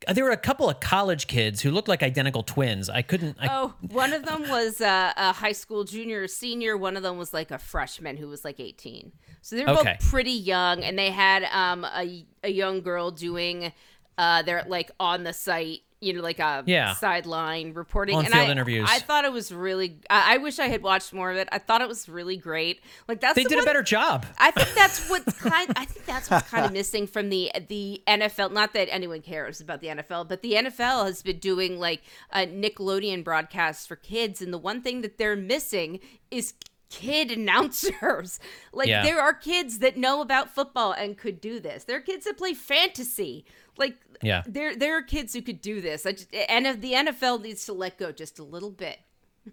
There 0.09 0.25
were 0.25 0.31
a 0.31 0.37
couple 0.37 0.69
of 0.69 0.81
college 0.81 1.27
kids 1.27 1.61
who 1.63 1.71
looked 1.71 1.89
like 1.89 2.03
identical 2.03 2.43
twins. 2.43 2.89
I 2.89 3.03
couldn't. 3.03 3.37
I, 3.41 3.49
Oh, 3.51 3.75
one 3.81 4.13
of 4.13 4.25
them 4.25 4.49
was 4.49 4.81
uh, 4.81 5.13
a 5.17 5.33
high 5.33 5.53
school 5.53 5.85
junior 5.85 6.23
or 6.23 6.29
senior. 6.29 6.77
One 6.77 6.97
of 6.97 7.03
them 7.03 7.19
was 7.19 7.33
like 7.35 7.51
a 7.51 7.59
freshman 7.59 8.17
who 8.17 8.29
was 8.29 8.45
like 8.45 8.59
18. 8.61 9.13
So 9.43 9.57
they 9.57 9.65
were 9.65 9.71
Okay. 9.73 9.97
both 9.99 10.09
pretty 10.11 10.33
young, 10.33 10.83
and 10.85 10.99
they 10.99 11.11
had 11.11 11.45
um, 11.53 11.85
a, 11.85 12.25
a 12.45 12.51
young 12.51 12.81
girl 12.83 13.11
doing 13.11 13.73
uh, 14.19 14.43
their 14.43 14.65
like 14.69 14.91
on 15.01 15.25
the 15.25 15.33
site, 15.33 15.81
you 16.03 16.13
know, 16.13 16.21
like 16.21 16.39
a 16.39 16.65
Yeah. 16.67 16.95
sideline 16.95 17.73
reporting. 17.75 18.17
On 18.17 18.25
and 18.25 18.35
field 18.35 18.49
I, 18.49 18.51
interviews. 18.51 18.89
I 18.91 18.99
thought 18.99 19.25
it 19.25 19.33
was 19.33 19.53
really. 19.53 19.99
I, 20.11 20.35
I 20.35 20.37
wish 20.39 20.59
I 20.59 20.67
had 20.69 20.83
watched 20.83 21.13
more 21.13 21.31
of 21.31 21.37
it. 21.37 21.49
I 21.53 21.59
thought 21.59 21.81
it 21.81 21.89
was 21.89 22.09
really 22.09 22.37
great. 22.37 22.81
Like 23.09 23.21
that's 23.21 23.35
they 23.37 23.45
the 23.45 23.51
did 23.51 23.59
a 23.61 23.65
better 23.65 23.83
job. 23.83 24.27
I 24.39 24.51
think 24.51 24.69
that's 24.75 25.09
what's 25.09 25.33
kind. 25.39 25.73
I 25.77 25.85
think 25.85 26.05
that's 26.07 26.29
what's 26.31 26.49
kind 26.51 26.65
of 26.67 26.73
missing 26.81 27.07
from 27.07 27.29
the 27.31 27.51
the 27.69 28.03
NFL. 28.07 28.53
Not 28.53 28.75
that 28.75 28.93
anyone 28.93 29.23
cares 29.23 29.61
about 29.61 29.81
the 29.81 29.89
NFL, 29.89 30.29
but 30.29 30.43
the 30.43 30.55
NFL 30.55 31.07
has 31.07 31.23
been 31.23 31.39
doing 31.39 31.79
like 31.79 32.03
a 32.33 32.47
Nickelodeon 32.47 33.25
broadcasts 33.25 33.87
for 33.87 33.97
kids, 33.97 34.43
and 34.43 34.53
the 34.53 34.59
one 34.59 34.83
thing 34.83 35.03
that 35.03 35.19
they're 35.19 35.37
missing 35.37 36.01
is 36.31 36.55
kid 36.93 37.31
announcers. 37.39 38.39
Like 38.73 38.89
Yeah. 38.89 39.03
there 39.03 39.21
are 39.21 39.33
kids 39.35 39.79
that 39.79 39.97
know 39.97 40.21
about 40.21 40.55
football 40.55 40.93
and 40.93 41.17
could 41.17 41.41
do 41.41 41.59
this. 41.59 41.85
There 41.85 41.97
are 41.97 42.01
kids 42.03 42.25
that 42.27 42.37
play 42.37 42.55
fantasy. 42.55 43.45
Like 43.77 43.97
Yeah. 44.23 44.43
there 44.47 44.77
there 44.77 44.97
are 44.97 45.03
kids 45.03 45.33
who 45.35 45.43
could 45.43 45.61
do 45.61 45.81
this. 45.81 46.05
I 46.07 46.13
just, 46.13 46.33
and 46.35 46.67
if 46.67 46.81
the 46.81 46.93
NFL 46.93 47.43
needs 47.43 47.65
to 47.67 47.73
let 47.73 47.99
go 47.99 48.13
just 48.13 48.39
a 48.39 48.45
little 48.45 48.71
bit. 48.71 48.99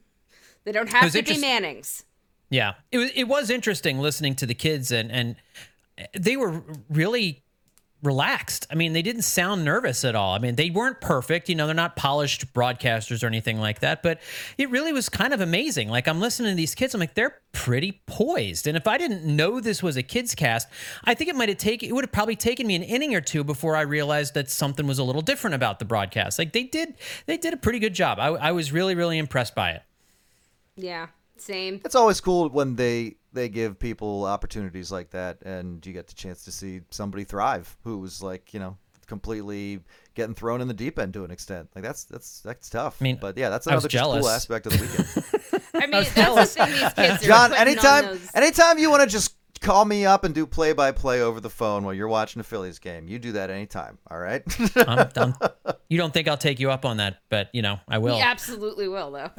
They 0.66 0.74
don't 0.74 0.90
have 0.92 1.12
to 1.14 1.24
be 1.24 1.38
Mannings. 1.40 2.04
Yeah, 2.50 2.74
it 2.92 2.98
was 2.98 3.12
it 3.16 3.24
was 3.24 3.50
interesting 3.50 3.98
listening 4.00 4.36
to 4.36 4.46
the 4.46 4.54
kids 4.54 4.92
and 4.92 5.10
and 5.12 5.36
they 6.14 6.36
were 6.36 6.64
really 6.90 7.44
relaxed. 8.02 8.66
I 8.72 8.76
mean, 8.76 8.94
they 8.94 9.02
didn't 9.02 9.24
sound 9.24 9.66
nervous 9.66 10.06
at 10.06 10.16
all. 10.16 10.34
I 10.34 10.40
mean, 10.40 10.56
they 10.56 10.70
weren't 10.70 11.02
perfect, 11.02 11.50
you 11.50 11.56
know, 11.56 11.66
they're 11.66 11.76
not 11.76 11.96
polished 11.96 12.54
broadcasters 12.54 13.24
or 13.24 13.28
anything 13.28 13.60
like 13.60 13.80
that, 13.82 14.02
but 14.02 14.22
it 14.58 14.70
really 14.70 14.94
was 14.94 15.10
kind 15.10 15.34
of 15.34 15.42
amazing. 15.42 15.90
Like 15.90 16.08
I'm 16.08 16.22
listening 16.22 16.52
to 16.52 16.56
these 16.56 16.76
kids, 16.76 16.94
I'm 16.94 17.00
like 17.00 17.14
they're 17.14 17.42
pretty 17.52 18.02
poised. 18.06 18.68
And 18.68 18.78
if 18.78 18.88
I 18.88 18.98
didn't 18.98 19.26
know 19.26 19.60
this 19.60 19.84
was 19.84 19.98
a 19.98 20.04
kids 20.04 20.34
cast, 20.34 20.70
I 21.04 21.14
think 21.14 21.30
it 21.30 21.36
might 21.36 21.50
have 21.50 21.58
taken 21.58 21.90
it 21.90 21.92
would 21.92 22.06
have 22.06 22.12
probably 22.12 22.38
taken 22.38 22.68
me 22.68 22.76
an 22.76 22.84
inning 22.84 23.16
or 23.16 23.22
two 23.22 23.44
before 23.44 23.76
I 23.76 23.82
realized 23.82 24.34
that 24.36 24.50
something 24.50 24.88
was 24.88 25.00
a 25.00 25.04
little 25.04 25.22
different 25.22 25.56
about 25.56 25.80
the 25.80 25.86
broadcast. 25.86 26.40
Like 26.40 26.54
they 26.54 26.64
did 26.64 26.96
they 27.26 27.38
did 27.38 27.54
a 27.54 27.58
pretty 27.58 27.80
good 27.80 27.94
job. 27.94 28.18
I, 28.20 28.28
I 28.28 28.52
was 28.54 28.72
really 28.72 28.96
really 28.96 29.18
impressed 29.18 29.56
by 29.56 29.72
it. 29.72 29.84
Yeah, 30.78 31.08
same. 31.38 31.82
It's 31.84 31.96
always 31.96 32.22
cool 32.22 32.48
when 32.50 32.78
they 32.78 33.16
they 33.34 33.50
give 33.50 33.80
people 33.80 34.26
opportunities 34.26 34.92
like 34.92 35.12
that, 35.12 35.42
and 35.44 35.86
you 35.86 35.94
get 35.94 36.08
the 36.08 36.14
chance 36.14 36.44
to 36.46 36.52
see 36.52 36.82
somebody 36.90 37.24
thrive 37.24 37.78
who 37.84 37.98
was 38.00 38.22
like 38.24 38.54
you 38.54 38.60
know 38.60 38.78
completely 39.08 39.80
getting 40.14 40.36
thrown 40.36 40.62
in 40.62 40.68
the 40.68 40.74
deep 40.74 41.00
end 41.00 41.14
to 41.14 41.24
an 41.24 41.32
extent. 41.32 41.70
Like 41.76 41.84
that's 41.84 42.06
that's 42.06 42.42
that's 42.42 42.70
tough. 42.70 42.98
I 43.02 43.04
mean, 43.04 43.18
but 43.20 43.38
yeah, 43.38 43.50
that's 43.50 43.68
another 43.68 43.88
just 43.88 44.04
cool 44.04 44.28
aspect 44.30 44.68
of 44.68 44.74
the 44.74 44.80
weekend. 44.80 45.64
I 45.74 45.80
mean, 45.82 45.92
that's 45.92 46.14
jealous. 46.16 46.54
the 46.56 46.66
thing 46.66 46.74
these 46.74 46.94
kids 46.94 47.24
are 47.24 47.28
John, 47.28 47.50
putting 47.50 47.62
on 47.62 47.68
anytime 47.68 48.06
those- 48.06 48.30
anytime 48.36 48.78
you 48.78 48.90
want 48.90 49.04
to 49.04 49.08
just 49.10 49.36
call 49.62 49.84
me 49.84 50.06
up 50.06 50.24
and 50.24 50.34
do 50.34 50.46
play 50.46 50.72
by 50.72 50.92
play 50.92 51.22
over 51.22 51.42
the 51.42 51.50
phone 51.50 51.84
while 51.84 51.94
you're 51.94 52.08
watching 52.08 52.40
a 52.40 52.44
Phillies 52.44 52.80
game, 52.80 53.08
you 53.08 53.20
do 53.20 53.34
that 53.34 53.50
anytime. 53.50 53.98
All 54.10 54.18
right. 54.18 54.42
I'm, 54.76 55.10
I'm, 55.16 55.34
you 55.90 55.98
don't 55.98 56.14
think 56.14 56.28
I'll 56.28 56.38
take 56.38 56.60
you 56.60 56.72
up 56.72 56.86
on 56.86 56.98
that, 56.98 57.18
but 57.30 57.50
you 57.54 57.62
know, 57.62 57.80
I 57.88 57.98
will. 57.98 58.16
We 58.16 58.22
absolutely 58.22 58.88
will, 58.88 59.12
though. 59.12 59.30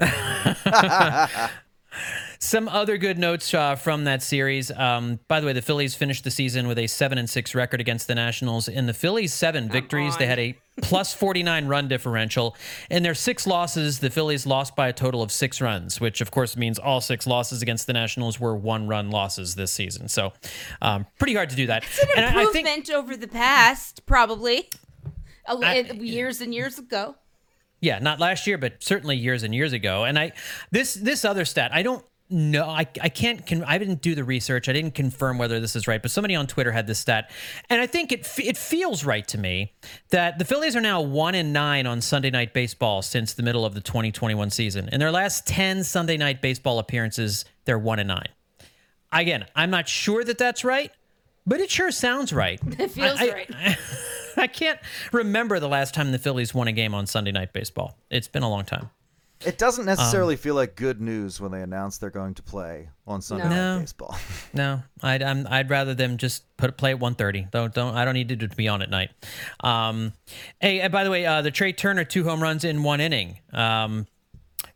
Some 2.43 2.69
other 2.71 2.97
good 2.97 3.19
notes 3.19 3.53
uh, 3.53 3.77
from 3.77 4.05
that 4.05 4.23
series. 4.23 4.71
Um, 4.71 5.21
by 5.29 5.41
the 5.41 5.47
way, 5.47 5.53
the 5.53 5.61
Phillies 5.61 5.95
finished 5.95 6.25
the 6.25 6.31
season 6.31 6.67
with 6.69 6.79
a 6.79 6.87
seven 6.87 7.19
and 7.19 7.29
six 7.29 7.55
record 7.55 7.83
against 7.83 8.07
the 8.09 8.15
Nationals. 8.15 8.67
In 8.67 8.87
the 8.87 8.95
Phillies' 8.95 9.35
seven 9.35 9.69
victories, 9.69 10.17
they 10.17 10.25
had 10.25 10.39
a 10.39 10.57
plus 10.81 11.13
forty 11.13 11.43
nine 11.43 11.67
run 11.67 11.87
differential. 11.87 12.57
In 12.91 13.03
their 13.03 13.15
six 13.15 13.47
losses, 13.47 13.99
the 13.99 14.09
Phillies 14.09 14.47
lost 14.47 14.75
by 14.75 14.89
a 14.89 14.93
total 14.95 15.23
of 15.23 15.31
six 15.31 15.61
runs, 15.61 16.01
which 16.01 16.23
of 16.23 16.31
course 16.31 16.57
means 16.57 16.79
all 16.79 17.03
six 17.03 17.27
losses 17.27 17.61
against 17.61 17.87
the 17.87 17.93
Nationals 17.93 18.41
were 18.41 18.57
one 18.57 18.89
run 18.89 19.11
losses 19.11 19.55
this 19.55 19.71
season. 19.71 20.09
So, 20.09 20.33
um, 20.81 21.05
pretty 21.19 21.35
hard 21.35 21.51
to 21.51 21.57
do 21.57 21.67
that. 21.67 21.85
It's 21.85 21.99
an 22.03 22.09
And 22.17 22.25
I- 22.25 22.29
I 22.29 22.43
improvement 22.45 22.87
think- 22.87 22.91
over 22.99 23.19
the 23.19 23.29
past, 23.29 24.07
probably. 24.07 24.71
A, 25.47 25.53
I- 25.57 25.75
years 26.01 26.41
and 26.41 26.55
years 26.55 26.79
ago. 26.79 27.17
Yeah, 27.83 27.99
not 27.99 28.19
last 28.21 28.47
year, 28.47 28.57
but 28.59 28.83
certainly 28.83 29.17
years 29.17 29.43
and 29.43 29.55
years 29.55 29.73
ago. 29.75 30.05
And 30.05 30.19
I 30.19 30.33
this 30.71 30.95
this 30.95 31.23
other 31.25 31.45
stat, 31.45 31.71
I 31.75 31.83
don't 31.83 32.03
know. 32.31 32.65
I 32.69 32.87
I 33.01 33.09
can't. 33.09 33.47
Con- 33.47 33.65
I 33.65 33.79
didn't 33.79 34.03
do 34.03 34.15
the 34.15 34.25
research. 34.25 34.69
I 34.69 34.73
didn't 34.73 34.95
confirm 34.95 35.39
whether 35.39 35.61
this 35.61 35.75
is 35.77 35.87
right. 35.89 36.01
But 36.01 36.11
somebody 36.11 36.35
on 36.35 36.47
Twitter 36.47 36.73
had 36.73 36.87
this 36.87 36.99
stat, 36.99 37.31
and 37.69 37.81
I 37.81 37.87
think 37.87 38.13
it 38.13 38.29
it 38.39 38.57
feels 38.57 39.05
right 39.05 39.27
to 39.29 39.39
me 39.39 39.73
that 40.11 40.39
the 40.39 40.45
Phillies 40.45 40.77
are 40.77 40.81
now 40.81 41.01
one 41.01 41.35
and 41.35 41.53
nine 41.53 41.87
on 41.87 42.01
Sunday 42.01 42.31
Night 42.31 42.53
Baseball 42.55 43.03
since 43.03 43.33
the 43.35 43.43
middle 43.43 43.65
of 43.65 43.75
the 43.75 43.81
2021 43.81 44.51
season. 44.51 44.89
In 44.91 45.01
their 45.01 45.11
last 45.13 45.47
ten 45.47 45.85
Sunday 45.85 46.17
Night 46.17 46.41
Baseball 46.43 46.79
appearances, 46.79 47.45
they're 47.65 47.79
one 47.79 47.99
and 47.99 48.09
nine. 48.09 48.29
Again, 49.13 49.47
I'm 49.57 49.71
not 49.71 49.89
sure 49.89 50.23
that 50.25 50.39
that's 50.39 50.65
right, 50.65 50.93
but 51.47 51.61
it 51.61 51.71
sure 51.71 51.91
sounds 51.91 52.33
right. 52.33 52.61
It 52.79 52.91
feels 52.93 53.21
I- 53.21 53.25
I- 53.25 53.33
right. 53.33 53.79
I 54.37 54.47
can't 54.47 54.79
remember 55.13 55.59
the 55.59 55.69
last 55.69 55.93
time 55.93 56.13
the 56.13 56.19
Phillies 56.19 56.55
won 56.55 56.69
a 56.69 56.73
game 56.73 56.95
on 56.95 57.07
Sunday 57.07 57.33
Night 57.33 57.53
Baseball. 57.53 57.99
It's 58.11 58.29
been 58.29 58.45
a 58.45 58.49
long 58.49 58.65
time. 58.65 58.89
It 59.45 59.57
doesn't 59.57 59.87
necessarily 59.87 60.37
feel 60.37 60.55
like 60.55 60.77
good 60.77 61.01
news 61.01 61.41
when 61.41 61.51
they 61.51 61.63
announce 61.63 61.97
they're 61.97 62.11
going 62.11 62.35
to 62.35 62.43
play 62.43 62.91
on 63.07 63.23
Sunday 63.23 63.49
No. 63.49 63.75
Night 63.75 63.81
Baseball. 63.81 64.17
No, 64.53 64.83
I'd 65.03 65.23
I'm, 65.23 65.47
I'd 65.49 65.71
rather 65.71 65.95
them 65.95 66.17
just 66.17 66.45
put 66.57 66.77
play 66.77 66.91
at 66.93 66.99
1:30. 66.99 67.51
Don't 67.51 67.73
don't 67.73 67.95
I 67.95 68.05
don't 68.05 68.15
need 68.15 68.31
it 68.31 68.41
to 68.41 68.49
be 68.49 68.69
on 68.69 68.83
at 68.83 68.91
night. 68.91 69.11
Um, 69.61 70.13
hey, 70.61 70.81
and 70.81 70.93
by 70.93 71.05
the 71.05 71.11
way, 71.11 71.25
uh, 71.25 71.41
the 71.43 71.51
Trey 71.51 71.73
Turner 71.73 72.05
two 72.05 72.25
home 72.25 72.43
runs 72.43 72.65
in 72.65 72.83
one 72.83 73.01
inning. 73.01 73.39
Um, 73.53 74.07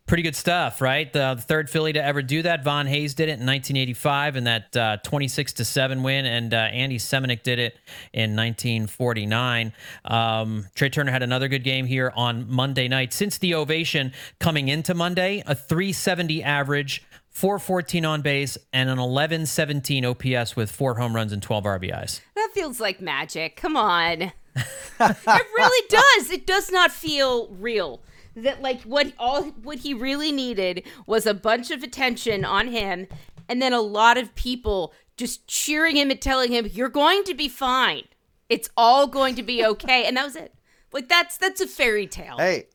pretty 0.06 0.22
good 0.22 0.36
stuff, 0.36 0.80
right? 0.80 1.12
The, 1.12 1.34
the 1.34 1.42
third 1.42 1.70
Philly 1.70 1.92
to 1.94 2.04
ever 2.04 2.22
do 2.22 2.42
that. 2.42 2.62
Von 2.62 2.86
Hayes 2.86 3.14
did 3.14 3.28
it 3.28 3.40
in 3.40 3.46
1985 3.46 4.36
in 4.36 4.44
that 4.44 4.76
uh, 4.76 4.96
26 4.98 5.54
to 5.54 5.64
seven 5.64 6.02
win, 6.02 6.26
and 6.26 6.52
uh, 6.52 6.56
Andy 6.56 6.98
Seminick 6.98 7.42
did 7.42 7.58
it 7.58 7.78
in 8.12 8.36
1949. 8.36 9.72
Um, 10.04 10.66
Trey 10.74 10.90
Turner 10.90 11.12
had 11.12 11.22
another 11.22 11.48
good 11.48 11.64
game 11.64 11.86
here 11.86 12.12
on 12.14 12.50
Monday 12.50 12.88
night. 12.88 13.12
Since 13.12 13.38
the 13.38 13.54
ovation 13.54 14.12
coming 14.38 14.68
into 14.68 14.94
Monday, 14.94 15.42
a 15.46 15.54
370 15.54 16.42
average. 16.42 17.04
414 17.30 18.04
on 18.04 18.22
base 18.22 18.56
and 18.72 18.88
an 18.88 18.98
1117 18.98 20.04
OPS 20.04 20.54
with 20.54 20.70
four 20.70 20.94
home 20.94 21.16
runs 21.16 21.32
and 21.32 21.42
12 21.42 21.64
RBIs. 21.64 22.20
That 22.36 22.50
feels 22.54 22.78
like 22.78 23.00
magic. 23.00 23.56
Come 23.56 23.76
on. 23.76 24.22
it 25.00 25.12
really 25.26 25.88
does. 25.88 26.30
It 26.30 26.46
does 26.46 26.70
not 26.70 26.92
feel 26.92 27.48
real. 27.48 28.00
That 28.36 28.62
like 28.62 28.82
what 28.82 29.12
all 29.18 29.44
what 29.44 29.78
he 29.78 29.94
really 29.94 30.32
needed 30.32 30.82
was 31.06 31.26
a 31.26 31.34
bunch 31.34 31.70
of 31.70 31.82
attention 31.82 32.44
on 32.44 32.68
him 32.68 33.06
and 33.48 33.62
then 33.62 33.72
a 33.72 33.80
lot 33.80 34.16
of 34.18 34.34
people 34.34 34.92
just 35.16 35.46
cheering 35.46 35.96
him 35.96 36.10
and 36.10 36.20
telling 36.20 36.50
him 36.50 36.68
you're 36.72 36.88
going 36.88 37.22
to 37.24 37.34
be 37.34 37.48
fine. 37.48 38.02
It's 38.48 38.68
all 38.76 39.06
going 39.06 39.36
to 39.36 39.42
be 39.42 39.64
okay 39.74 40.04
and 40.04 40.16
that 40.16 40.24
was 40.24 40.36
it. 40.36 40.54
Like 40.92 41.08
that's 41.08 41.36
that's 41.36 41.60
a 41.60 41.66
fairy 41.66 42.06
tale. 42.06 42.36
Hey. 42.38 42.66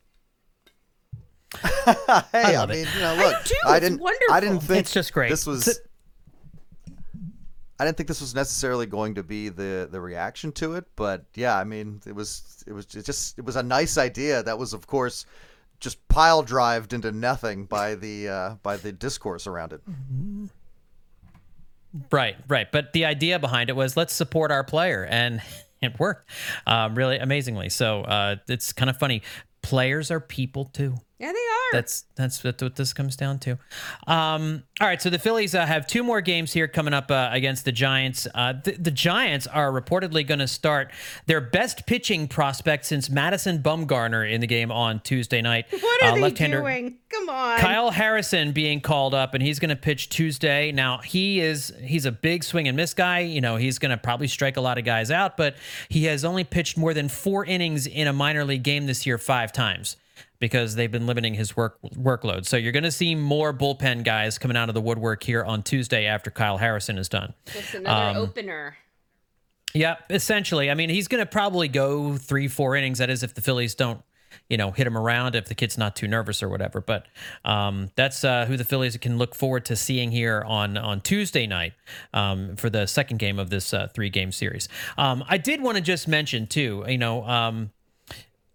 hey, 1.64 1.96
I, 2.34 2.54
love 2.58 2.70
it. 2.70 2.74
mean, 2.76 2.88
you 2.94 3.02
know, 3.02 3.16
look, 3.16 3.44
do, 3.44 3.50
too. 3.50 3.56
I 3.66 3.78
It's 3.78 3.90
didn't, 3.90 4.08
I 4.30 4.40
didn't 4.40 4.60
think 4.60 4.82
It's 4.82 4.94
just 4.94 5.12
great. 5.12 5.30
This 5.30 5.48
was, 5.48 5.68
It's 5.68 5.80
I 7.80 7.86
didn't 7.86 7.96
think 7.96 8.08
this 8.08 8.20
was 8.20 8.36
necessarily 8.36 8.86
going 8.86 9.16
to 9.16 9.24
be 9.24 9.48
the 9.48 9.88
the 9.90 10.02
reaction 10.02 10.52
to 10.54 10.74
it, 10.74 10.86
but 10.98 11.24
yeah, 11.34 11.58
I 11.58 11.64
mean, 11.64 12.02
it 12.06 12.14
was, 12.14 12.62
it 12.68 12.74
was 12.74 12.86
it 12.94 13.06
just, 13.06 13.40
it 13.40 13.46
was 13.46 13.56
a 13.56 13.64
nice 13.64 13.98
idea. 13.98 14.44
That 14.44 14.60
was, 14.60 14.74
of 14.74 14.86
course, 14.86 15.26
just 15.80 16.08
pile 16.08 16.44
drived 16.44 16.94
into 16.94 17.12
nothing 17.12 17.66
by 17.66 17.96
the 17.96 18.30
uh, 18.30 18.56
by 18.64 18.78
the 18.78 18.92
discourse 18.92 19.48
around 19.48 19.74
it. 19.74 19.82
Right, 22.12 22.36
right. 22.48 22.72
But 22.72 22.94
the 22.94 23.06
idea 23.06 23.40
behind 23.40 23.70
it 23.70 23.76
was 23.76 23.98
let's 23.98 24.14
support 24.14 24.52
our 24.52 24.64
player, 24.64 25.06
and 25.10 25.42
it 25.82 26.00
worked 26.00 26.30
um, 26.68 26.96
really 26.96 27.18
amazingly. 27.18 27.70
So 27.70 28.02
uh, 28.02 28.36
it's 28.48 28.74
kind 28.74 28.90
of 28.90 28.98
funny. 28.98 29.22
Players 29.62 30.12
are 30.12 30.20
people 30.20 30.66
too. 30.66 30.96
Yeah, 31.20 31.34
they 31.34 31.38
are. 31.38 31.74
That's 31.74 32.06
that's 32.16 32.44
what 32.44 32.62
what 32.62 32.78
this 32.78 32.94
comes 32.94 33.16
down 33.18 33.40
to. 33.40 33.58
Um, 34.08 34.64
all 34.80 34.88
right, 34.88 35.02
so 35.02 35.10
the 35.10 35.20
Phillies 35.20 35.54
uh, 35.54 35.66
have 35.66 35.86
two 35.86 36.02
more 36.04 36.22
games 36.22 36.54
here 36.54 36.68
coming 36.68 36.94
up 36.94 37.12
uh, 37.12 37.30
against 37.34 37.66
the 37.66 37.74
Giants. 37.74 38.26
Uh, 38.34 38.54
the, 38.54 38.72
the 38.72 38.92
Giants 38.92 39.46
are 39.46 39.70
reportedly 39.72 40.26
going 40.26 40.40
to 40.40 40.48
start 40.48 40.92
their 41.26 41.42
best 41.42 41.86
pitching 41.86 42.28
prospect 42.30 42.86
since 42.86 43.10
Madison 43.10 43.60
Bumgarner 43.62 44.32
in 44.32 44.40
the 44.40 44.48
game 44.48 44.72
on 44.72 45.02
Tuesday 45.02 45.42
night. 45.42 45.66
what 45.80 46.04
are 46.04 46.12
Uh, 46.18 46.30
they 46.30 46.32
doing? 46.32 46.98
Come 47.10 47.28
on. 47.30 47.60
Kyle 47.60 47.92
Harrison 47.92 48.54
being 48.54 48.80
called 48.80 49.14
up, 49.14 49.34
and 49.34 49.44
he's 49.44 49.60
going 49.60 49.70
to 49.70 49.76
pitch 49.76 50.08
Tuesday. 50.10 50.72
Now 50.72 51.00
he 51.00 51.42
is 51.42 51.74
he's 51.84 52.06
a 52.06 52.12
big 52.14 52.46
swing 52.46 52.68
and 52.70 52.78
miss 52.78 52.94
guy. 52.94 53.20
You 53.20 53.42
know 53.42 53.58
he's 53.58 53.78
going 53.78 53.92
to 53.92 53.98
probably 53.98 54.28
strike 54.28 54.56
a 54.56 54.62
lot 54.62 54.78
of 54.78 54.86
guys 54.86 55.12
out, 55.12 55.36
but 55.36 55.56
he 55.90 56.06
has 56.06 56.24
only 56.24 56.46
pitched 56.46 56.78
more 56.78 56.94
than 56.94 57.10
four 57.10 57.44
innings 57.44 57.88
in 57.88 58.08
a 58.08 58.14
minor 58.14 58.46
league 58.46 58.64
game 58.64 58.86
this 58.86 59.06
year 59.06 59.18
five 59.18 59.52
times 59.52 59.98
because 60.40 60.76
they've 60.76 60.92
been 60.92 61.06
limiting 61.06 61.34
his 61.34 61.56
work 61.56 61.80
workload. 61.96 62.46
So 62.46 62.58
you're 62.58 62.72
going 62.72 62.84
to 62.84 62.92
see 62.92 63.16
more 63.16 63.54
bullpen 63.54 64.04
guys 64.04 64.38
coming 64.38 64.58
out 64.58 64.70
of 64.70 64.76
the 64.76 64.82
woodwork 64.82 65.24
here 65.24 65.44
on 65.44 65.64
Tuesday 65.64 66.06
after 66.06 66.32
Kyle 66.32 66.58
Harrison 66.58 66.98
is 66.98 67.10
done. 67.10 67.34
Just 67.46 67.76
another 67.76 68.20
um, 68.20 68.24
opener. 68.24 68.78
Yeah, 69.74 69.98
essentially. 70.10 70.72
I 70.72 70.74
mean, 70.74 70.90
he's 70.90 71.08
going 71.08 71.20
to 71.20 71.30
probably 71.30 71.68
go 71.68 72.18
three, 72.18 72.48
four 72.48 72.76
innings. 72.76 72.98
That 72.98 73.10
is, 73.10 73.22
if 73.22 73.36
the 73.36 73.42
Phillies 73.42 73.76
don't, 73.76 74.02
you 74.48 74.58
know, 74.58 74.72
hit 74.72 74.88
him 74.88 74.98
around, 74.98 75.36
if 75.36 75.46
the 75.46 75.54
kid's 75.54 75.78
not 75.78 75.96
too 75.96 76.08
nervous 76.08 76.42
or 76.42 76.50
whatever. 76.50 76.82
But 76.82 77.06
um, 77.46 77.92
that's 77.96 78.24
uh, 78.24 78.46
who 78.46 78.58
the 78.58 78.64
Phillies 78.64 78.98
can 78.98 79.18
look 79.18 79.36
forward 79.36 79.66
to 79.66 79.76
seeing 79.76 80.12
here 80.12 80.44
on 80.48 80.76
on 80.78 81.02
Tuesday 81.02 81.46
night 81.46 81.74
um, 82.14 82.56
for 82.56 82.70
the 82.70 82.88
second 82.88 83.18
game 83.18 83.38
of 83.38 83.50
this 83.52 83.74
uh, 83.74 83.88
three 83.94 84.10
game 84.10 84.32
series. 84.32 84.70
Um, 84.98 85.24
I 85.28 85.38
did 85.38 85.62
want 85.62 85.78
to 85.78 85.82
just 85.82 86.08
mention 86.08 86.48
too, 86.48 86.86
you 86.88 86.98
know. 86.98 87.72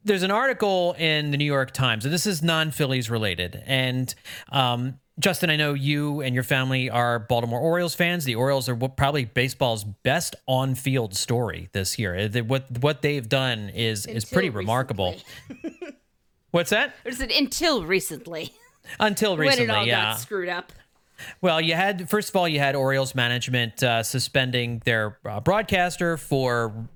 There's 0.04 0.22
an 0.22 0.30
article 0.30 0.94
in 0.98 1.30
the 1.30 1.36
New 1.36 1.44
York 1.44 1.70
Times, 1.70 2.04
and 2.04 2.12
this 2.12 2.26
is 2.26 2.42
non 2.42 2.70
Phillies 2.70 3.08
related. 3.08 3.62
And 3.66 4.14
um, 4.52 4.98
Justin, 5.18 5.48
I 5.48 5.56
know 5.56 5.74
you 5.74 6.20
and 6.20 6.34
your 6.34 6.42
family 6.42 6.90
are 6.90 7.20
Baltimore 7.20 7.60
Orioles 7.60 7.94
fans. 7.94 8.24
The 8.24 8.34
Orioles 8.34 8.68
are 8.68 8.76
probably 8.76 9.24
baseball's 9.24 9.84
best 9.84 10.34
on 10.46 10.74
field 10.74 11.14
story 11.14 11.68
this 11.72 11.98
year. 11.98 12.28
What 12.46 12.66
what 12.80 13.02
they've 13.02 13.28
done 13.28 13.70
is 13.70 14.06
is 14.06 14.24
pretty 14.24 14.48
Until 14.48 14.60
remarkable. 14.60 15.16
What's 16.50 16.70
that? 16.70 16.94
Or 17.04 17.10
is 17.10 17.20
it 17.20 17.32
until 17.32 17.84
recently 17.84 18.52
Until 19.00 19.32
when 19.32 19.48
recently, 19.48 19.64
it 19.64 19.70
all 19.70 19.86
yeah. 19.86 20.12
got 20.12 20.20
screwed 20.20 20.48
up? 20.48 20.72
Well, 21.40 21.60
you 21.60 21.74
had 21.74 22.10
first 22.10 22.30
of 22.30 22.36
all, 22.36 22.48
you 22.48 22.58
had 22.58 22.74
Orioles 22.74 23.14
management 23.14 23.82
uh, 23.82 24.02
suspending 24.02 24.82
their 24.84 25.18
uh, 25.24 25.40
broadcaster 25.40 26.16
for 26.16 26.88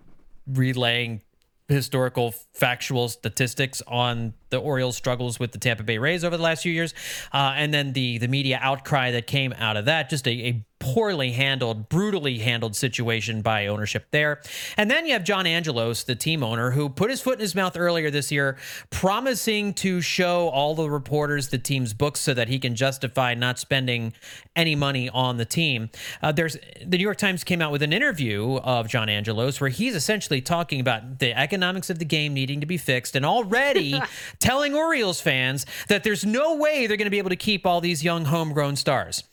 relaying 0.46 1.22
historical 1.68 2.34
factual 2.54 3.08
statistics 3.08 3.82
on 3.86 4.34
the 4.50 4.58
Orioles' 4.58 4.96
struggles 4.96 5.38
with 5.38 5.52
the 5.52 5.58
Tampa 5.58 5.82
Bay 5.82 5.98
Rays 5.98 6.24
over 6.24 6.36
the 6.36 6.42
last 6.42 6.62
few 6.62 6.72
years, 6.72 6.94
uh, 7.32 7.54
and 7.56 7.72
then 7.72 7.92
the 7.92 8.18
the 8.18 8.28
media 8.28 8.58
outcry 8.60 9.10
that 9.12 9.26
came 9.26 9.52
out 9.54 9.76
of 9.76 9.84
that, 9.86 10.10
just 10.10 10.26
a, 10.26 10.30
a 10.30 10.64
poorly 10.78 11.32
handled, 11.32 11.88
brutally 11.88 12.38
handled 12.38 12.76
situation 12.76 13.42
by 13.42 13.66
ownership 13.66 14.06
there. 14.10 14.40
And 14.76 14.90
then 14.90 15.06
you 15.06 15.12
have 15.12 15.24
John 15.24 15.46
Angelos, 15.46 16.04
the 16.04 16.14
team 16.14 16.42
owner, 16.42 16.70
who 16.70 16.88
put 16.88 17.10
his 17.10 17.20
foot 17.20 17.34
in 17.34 17.40
his 17.40 17.54
mouth 17.54 17.76
earlier 17.76 18.10
this 18.10 18.30
year, 18.30 18.56
promising 18.90 19.74
to 19.74 20.00
show 20.00 20.48
all 20.48 20.74
the 20.74 20.88
reporters 20.88 21.48
the 21.48 21.58
team's 21.58 21.94
books 21.94 22.20
so 22.20 22.32
that 22.34 22.48
he 22.48 22.58
can 22.58 22.74
justify 22.74 23.34
not 23.34 23.58
spending 23.58 24.12
any 24.54 24.74
money 24.74 25.08
on 25.10 25.36
the 25.36 25.44
team. 25.44 25.90
Uh, 26.22 26.32
there's 26.32 26.56
the 26.84 26.96
New 26.96 27.02
York 27.04 27.18
Times 27.18 27.44
came 27.44 27.60
out 27.60 27.72
with 27.72 27.82
an 27.82 27.92
interview 27.92 28.56
of 28.58 28.88
John 28.88 29.08
Angelos 29.08 29.60
where 29.60 29.70
he's 29.70 29.94
essentially 29.94 30.40
talking 30.40 30.80
about 30.80 31.18
the 31.18 31.36
economics 31.36 31.90
of 31.90 31.98
the 31.98 32.04
game 32.04 32.34
needing 32.34 32.60
to 32.60 32.66
be 32.66 32.76
fixed 32.76 33.16
and 33.16 33.26
already 33.26 34.00
telling 34.40 34.74
Orioles 34.74 35.20
fans 35.20 35.66
that 35.88 36.04
there's 36.04 36.24
no 36.24 36.56
way 36.56 36.86
they're 36.86 36.96
going 36.96 37.06
to 37.06 37.10
be 37.10 37.18
able 37.18 37.30
to 37.30 37.36
keep 37.36 37.66
all 37.66 37.80
these 37.80 38.04
young 38.04 38.24
homegrown 38.24 38.76
stars. 38.76 39.24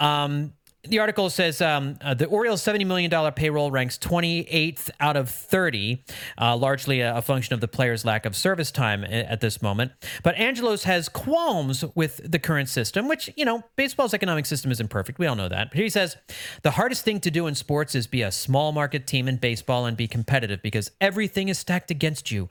Um, 0.00 0.52
the 0.88 0.98
article 0.98 1.30
says 1.30 1.60
um, 1.60 1.96
uh, 2.00 2.14
the 2.14 2.26
Orioles' 2.26 2.62
$70 2.62 2.86
million 2.86 3.32
payroll 3.32 3.70
ranks 3.70 3.98
28th 3.98 4.90
out 5.00 5.16
of 5.16 5.28
30, 5.28 6.04
uh, 6.40 6.56
largely 6.56 7.00
a, 7.00 7.16
a 7.16 7.22
function 7.22 7.54
of 7.54 7.60
the 7.60 7.68
players' 7.68 8.04
lack 8.04 8.26
of 8.26 8.36
service 8.36 8.70
time 8.70 9.04
a- 9.04 9.08
at 9.08 9.40
this 9.40 9.60
moment. 9.60 9.92
But 10.22 10.36
Angelos 10.36 10.84
has 10.84 11.08
qualms 11.08 11.84
with 11.94 12.20
the 12.30 12.38
current 12.38 12.68
system, 12.68 13.08
which, 13.08 13.30
you 13.36 13.44
know, 13.44 13.64
baseball's 13.76 14.14
economic 14.14 14.46
system 14.46 14.70
isn't 14.70 14.88
perfect. 14.88 15.18
We 15.18 15.26
all 15.26 15.36
know 15.36 15.48
that. 15.48 15.70
But 15.70 15.80
he 15.80 15.88
says 15.88 16.16
the 16.62 16.72
hardest 16.72 17.04
thing 17.04 17.20
to 17.20 17.30
do 17.30 17.46
in 17.46 17.54
sports 17.54 17.94
is 17.94 18.06
be 18.06 18.22
a 18.22 18.32
small 18.32 18.72
market 18.72 19.06
team 19.06 19.28
in 19.28 19.36
baseball 19.36 19.86
and 19.86 19.96
be 19.96 20.08
competitive 20.08 20.62
because 20.62 20.90
everything 21.00 21.48
is 21.48 21.58
stacked 21.58 21.90
against 21.90 22.30
you. 22.30 22.48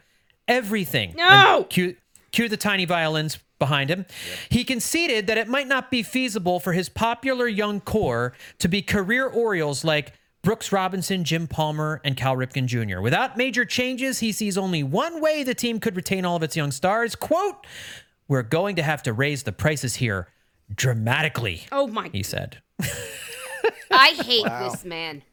Everything. 0.48 1.14
No! 1.16 1.58
And 1.58 1.70
cue, 1.70 1.96
cue 2.32 2.50
the 2.50 2.58
tiny 2.58 2.86
violins 2.86 3.40
behind 3.60 3.90
him. 3.90 4.06
He 4.50 4.64
conceded 4.64 5.28
that 5.28 5.38
it 5.38 5.48
might 5.48 5.68
not 5.68 5.90
be 5.90 6.04
feasible 6.04 6.60
for 6.60 6.74
his 6.74 6.90
popular 6.90 7.48
young 7.48 7.80
core 7.80 8.34
to 8.60 8.68
be 8.68 8.82
career 8.82 9.28
Orioles 9.28 9.84
like 9.84 10.14
Brooks 10.44 10.72
Robinson, 10.72 11.24
Jim 11.24 11.48
Palmer, 11.48 12.02
and 12.04 12.16
Cal 12.16 12.36
Ripken 12.36 12.68
Jr. 12.68 13.00
Without 13.02 13.36
major 13.38 13.66
changes, 13.66 14.20
he 14.20 14.32
sees 14.32 14.58
only 14.58 14.84
one 14.84 15.20
way 15.20 15.44
the 15.44 15.56
team 15.56 15.80
could 15.80 15.96
retain 15.96 16.26
all 16.26 16.36
of 16.36 16.44
its 16.44 16.56
young 16.56 16.72
stars. 16.72 17.16
Quote, 17.16 17.66
We're 18.28 18.44
going 18.44 18.76
to 18.76 18.84
have 18.84 19.02
to 19.04 19.14
raise 19.14 19.44
the 19.44 19.52
prices 19.52 19.96
here 19.96 20.28
dramatically, 20.74 21.64
Oh 21.72 21.88
my! 21.88 22.10
he 22.12 22.22
said. 22.22 22.58
I 23.92 24.10
hate 24.24 24.46
this 24.46 24.84
man. 24.86 25.24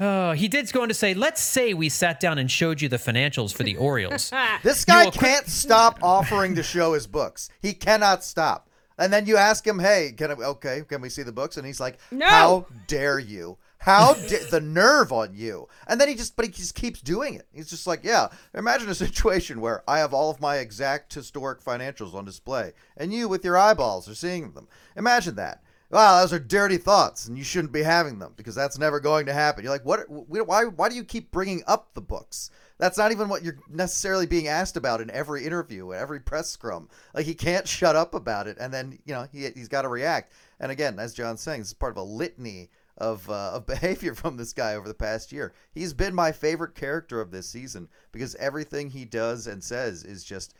Oh, 0.00 0.32
he 0.32 0.48
did 0.48 0.72
go 0.72 0.82
on 0.82 0.88
to 0.88 0.94
say, 0.94 1.12
let's 1.12 1.42
say 1.42 1.74
we 1.74 1.88
sat 1.90 2.20
down 2.20 2.38
and 2.38 2.50
showed 2.50 2.80
you 2.80 2.88
the 2.88 2.96
financials 2.96 3.52
for 3.54 3.62
the 3.64 3.76
Orioles. 3.76 4.32
This 4.62 4.84
guy 4.84 5.04
will- 5.04 5.12
can't 5.12 5.46
stop 5.46 5.98
offering 6.02 6.54
to 6.54 6.62
show 6.62 6.94
his 6.94 7.06
books. 7.06 7.50
He 7.60 7.74
cannot 7.74 8.24
stop. 8.24 8.68
And 8.98 9.10
then 9.12 9.24
you 9.26 9.36
ask 9.38 9.66
him, 9.66 9.78
"Hey, 9.78 10.12
can 10.16 10.30
I, 10.30 10.34
okay, 10.34 10.82
can 10.86 11.00
we 11.00 11.08
see 11.08 11.22
the 11.22 11.32
books?" 11.32 11.56
And 11.56 11.66
he's 11.66 11.80
like, 11.80 11.98
No. 12.10 12.26
"How 12.26 12.66
dare 12.86 13.18
you? 13.18 13.56
How 13.78 14.12
da- 14.28 14.50
the 14.50 14.60
nerve 14.60 15.10
on 15.10 15.34
you?" 15.34 15.68
And 15.86 15.98
then 15.98 16.06
he 16.08 16.14
just, 16.14 16.36
but 16.36 16.44
he 16.44 16.50
just 16.50 16.74
keeps 16.74 17.00
doing 17.00 17.32
it. 17.34 17.46
He's 17.50 17.70
just 17.70 17.86
like, 17.86 18.00
"Yeah, 18.04 18.28
imagine 18.54 18.90
a 18.90 18.94
situation 18.94 19.62
where 19.62 19.82
I 19.88 20.00
have 20.00 20.12
all 20.12 20.30
of 20.30 20.38
my 20.38 20.56
exact 20.56 21.14
historic 21.14 21.64
financials 21.64 22.12
on 22.12 22.26
display, 22.26 22.72
and 22.94 23.10
you, 23.10 23.26
with 23.26 23.42
your 23.42 23.56
eyeballs, 23.56 24.06
are 24.06 24.14
seeing 24.14 24.52
them. 24.52 24.68
Imagine 24.96 25.34
that." 25.36 25.62
Wow, 25.90 26.20
those 26.20 26.32
are 26.32 26.38
dirty 26.38 26.76
thoughts, 26.76 27.26
and 27.26 27.36
you 27.36 27.42
shouldn't 27.42 27.72
be 27.72 27.82
having 27.82 28.20
them 28.20 28.32
because 28.36 28.54
that's 28.54 28.78
never 28.78 29.00
going 29.00 29.26
to 29.26 29.32
happen. 29.32 29.64
You're 29.64 29.72
like, 29.72 29.84
what? 29.84 30.08
Why? 30.08 30.64
Why 30.64 30.88
do 30.88 30.94
you 30.94 31.02
keep 31.04 31.32
bringing 31.32 31.62
up 31.66 31.94
the 31.94 32.00
books? 32.00 32.50
That's 32.78 32.96
not 32.96 33.12
even 33.12 33.28
what 33.28 33.42
you're 33.42 33.58
necessarily 33.68 34.26
being 34.26 34.48
asked 34.48 34.76
about 34.76 35.00
in 35.00 35.10
every 35.10 35.44
interview, 35.44 35.90
in 35.90 35.98
every 35.98 36.20
press 36.20 36.48
scrum. 36.48 36.88
Like 37.12 37.26
he 37.26 37.34
can't 37.34 37.66
shut 37.66 37.96
up 37.96 38.14
about 38.14 38.46
it, 38.46 38.56
and 38.60 38.72
then 38.72 38.98
you 39.04 39.14
know 39.14 39.26
he 39.32 39.48
he's 39.50 39.68
got 39.68 39.82
to 39.82 39.88
react. 39.88 40.32
And 40.60 40.70
again, 40.70 40.98
as 40.98 41.12
John's 41.12 41.40
saying, 41.40 41.60
this 41.60 41.68
is 41.68 41.74
part 41.74 41.92
of 41.92 41.96
a 41.96 42.02
litany 42.02 42.70
of 42.98 43.28
uh, 43.28 43.52
of 43.54 43.66
behavior 43.66 44.14
from 44.14 44.36
this 44.36 44.52
guy 44.52 44.76
over 44.76 44.86
the 44.86 44.94
past 44.94 45.32
year. 45.32 45.52
He's 45.72 45.92
been 45.92 46.14
my 46.14 46.30
favorite 46.30 46.76
character 46.76 47.20
of 47.20 47.32
this 47.32 47.48
season 47.48 47.88
because 48.12 48.36
everything 48.36 48.90
he 48.90 49.04
does 49.04 49.48
and 49.48 49.62
says 49.62 50.04
is 50.04 50.22
just 50.22 50.54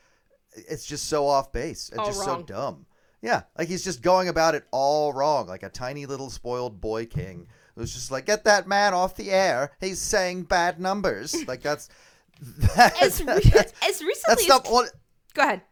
it's 0.52 0.86
just 0.86 1.08
so 1.08 1.26
off 1.26 1.52
base 1.52 1.88
and 1.90 2.00
All 2.00 2.06
just 2.06 2.26
wrong. 2.26 2.40
so 2.40 2.42
dumb. 2.42 2.86
Yeah, 3.22 3.42
like 3.58 3.68
he's 3.68 3.84
just 3.84 4.02
going 4.02 4.28
about 4.28 4.54
it 4.54 4.64
all 4.70 5.12
wrong, 5.12 5.46
like 5.46 5.62
a 5.62 5.68
tiny 5.68 6.06
little 6.06 6.30
spoiled 6.30 6.80
boy 6.80 7.06
king 7.06 7.48
who's 7.74 7.92
just 7.92 8.10
like, 8.10 8.26
"Get 8.26 8.44
that 8.44 8.66
man 8.66 8.94
off 8.94 9.16
the 9.16 9.30
air. 9.30 9.72
He's 9.80 10.00
saying 10.00 10.44
bad 10.44 10.80
numbers." 10.80 11.36
Like 11.46 11.62
that's 11.62 11.88
that's 12.40 13.02
As, 13.02 13.20
re- 13.24 13.26
that's, 13.26 13.72
as 13.86 14.02
recently 14.02 14.12
that's 14.28 14.40
as 14.40 14.44
stuff. 14.44 14.70
What, 14.70 14.90
go 15.34 15.42
ahead. 15.42 15.62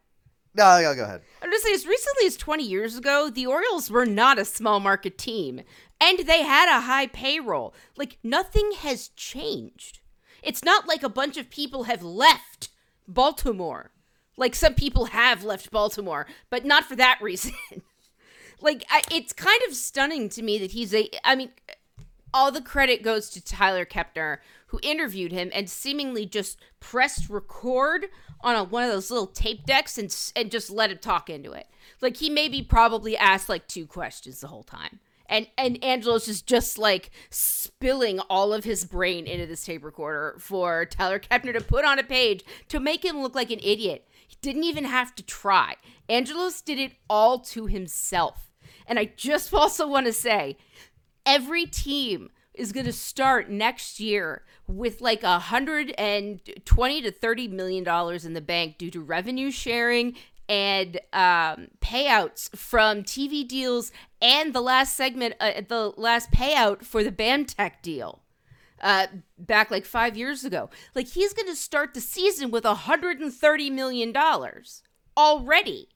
no, 0.55 0.81
no, 0.83 0.95
go 0.95 1.05
ahead. 1.05 1.23
I'm 1.43 1.51
just 1.51 1.65
saying, 1.65 1.77
as 1.77 1.87
recently 1.87 2.27
as 2.27 2.37
20 2.37 2.65
years 2.65 2.97
ago, 2.99 3.31
the 3.31 3.47
Orioles 3.47 3.91
were 3.91 4.05
not 4.05 4.39
a 4.39 4.45
small 4.45 4.81
market 4.81 5.17
team, 5.17 5.63
and 6.01 6.19
they 6.21 6.43
had 6.43 6.69
a 6.69 6.83
high 6.83 7.07
payroll. 7.07 7.75
Like 7.97 8.19
nothing 8.23 8.73
has 8.79 9.09
changed. 9.09 10.01
It's 10.43 10.65
not 10.65 10.87
like 10.87 11.03
a 11.03 11.09
bunch 11.09 11.37
of 11.37 11.51
people 11.51 11.85
have 11.85 12.03
left 12.03 12.69
Baltimore. 13.07 13.91
Like 14.39 14.55
some 14.55 14.75
people 14.75 15.07
have 15.07 15.45
left 15.45 15.71
Baltimore, 15.71 16.27
but 16.49 16.65
not 16.65 16.85
for 16.85 16.97
that 16.97 17.19
reason. 17.21 17.53
like 18.61 18.85
I, 18.89 19.03
it's 19.11 19.33
kind 19.33 19.61
of 19.69 19.75
stunning 19.75 20.29
to 20.31 20.43
me 20.43 20.59
that 20.59 20.71
he's 20.71 20.95
a. 20.95 21.11
I 21.25 21.35
mean, 21.35 21.51
all 22.33 22.53
the 22.53 22.63
credit 22.63 23.03
goes 23.03 23.29
to 23.31 23.45
Tyler 23.45 23.85
Kepner, 23.85 24.39
who 24.69 24.79
interviewed 24.83 25.33
him 25.33 25.51
and 25.53 25.69
seemingly 25.69 26.25
just 26.25 26.59
pressed 26.81 27.29
record 27.29 28.07
on 28.41 28.55
a, 28.55 28.63
one 28.63 28.85
of 28.85 28.91
those 28.91 29.11
little 29.11 29.27
tape 29.27 29.67
decks 29.67 29.99
and 29.99 30.15
and 30.37 30.51
just 30.51 30.71
let 30.71 30.91
him 30.91 30.99
talk 30.99 31.29
into 31.29 31.53
it. 31.53 31.67
Like 32.01 32.19
he 32.19 32.31
maybe 32.31 32.63
probably 32.63 33.17
asked 33.17 33.49
like 33.49 33.67
two 33.67 33.87
questions 33.87 34.41
the 34.41 34.47
whole 34.47 34.63
time. 34.63 35.01
And 35.27 35.49
and 35.59 35.83
Angelo's 35.83 36.27
just 36.27 36.47
just 36.47 36.79
like 36.79 37.11
spilling 37.31 38.21
all 38.31 38.53
of 38.53 38.65
his 38.65 38.85
brain 38.85 39.27
into 39.27 39.47
this 39.47 39.65
tape 39.65 39.85
recorder 39.85 40.37
for 40.39 40.85
Tyler 40.87 41.19
Kepner 41.19 41.53
to 41.53 41.61
put 41.61 41.85
on 41.85 41.99
a 41.99 42.05
page 42.05 42.45
to 42.69 42.79
make 42.79 43.05
him 43.05 43.21
look 43.21 43.35
like 43.35 43.51
an 43.51 43.61
idiot. 43.63 44.07
He 44.29 44.37
didn't 44.43 44.65
even 44.65 44.85
have 44.85 45.15
to 45.17 45.23
try. 45.23 45.77
Angelos 46.09 46.61
did 46.61 46.79
it 46.79 46.93
all 47.09 47.39
to 47.41 47.67
himself. 47.67 48.53
And 48.87 48.99
I 48.99 49.07
just 49.17 49.53
also 49.55 49.89
want 49.89 50.07
to 50.07 50.13
say 50.13 50.59
every 51.27 51.67
team 51.67 52.31
is 52.55 52.73
going 52.73 52.87
to 52.87 52.93
start 52.93 53.49
next 53.51 53.99
year 53.99 54.43
with 54.67 55.01
like 55.01 55.23
a 55.23 55.39
hundred 55.39 55.95
and 55.97 56.41
twenty 56.65 57.01
to 57.01 57.11
thirty 57.11 57.49
million 57.49 57.85
dollars 57.85 58.25
in 58.25 58.35
the 58.35 58.41
bank 58.41 58.77
due 58.77 58.91
to 58.91 59.01
revenue 59.01 59.51
sharing 59.51 60.15
and 60.49 60.99
um, 61.13 61.69
payouts 61.81 62.55
from 62.57 63.03
TV 63.03 63.47
deals 63.47 63.93
and 64.21 64.55
the 64.55 64.61
last 64.61 64.97
segment, 64.97 65.35
uh, 65.41 65.61
the 65.67 65.93
last 65.97 66.31
payout 66.33 66.85
for 66.85 67.05
the 67.05 67.13
Bamtech 67.13 67.83
deal 67.83 68.23
uh, 68.81 69.07
back 69.39 69.71
like 69.71 69.85
five 69.85 70.17
years 70.17 70.45
ago. 70.45 70.71
Like 70.95 71.09
he's 71.09 71.33
going 71.33 71.49
to 71.49 71.57
start 71.57 71.95
the 71.95 72.01
season 72.01 72.51
with 72.51 72.65
a 72.65 72.75
hundred 72.75 73.21
and 73.21 73.33
thirty 73.33 73.71
million 73.71 74.13
dollars 74.13 74.83
already 75.17 75.89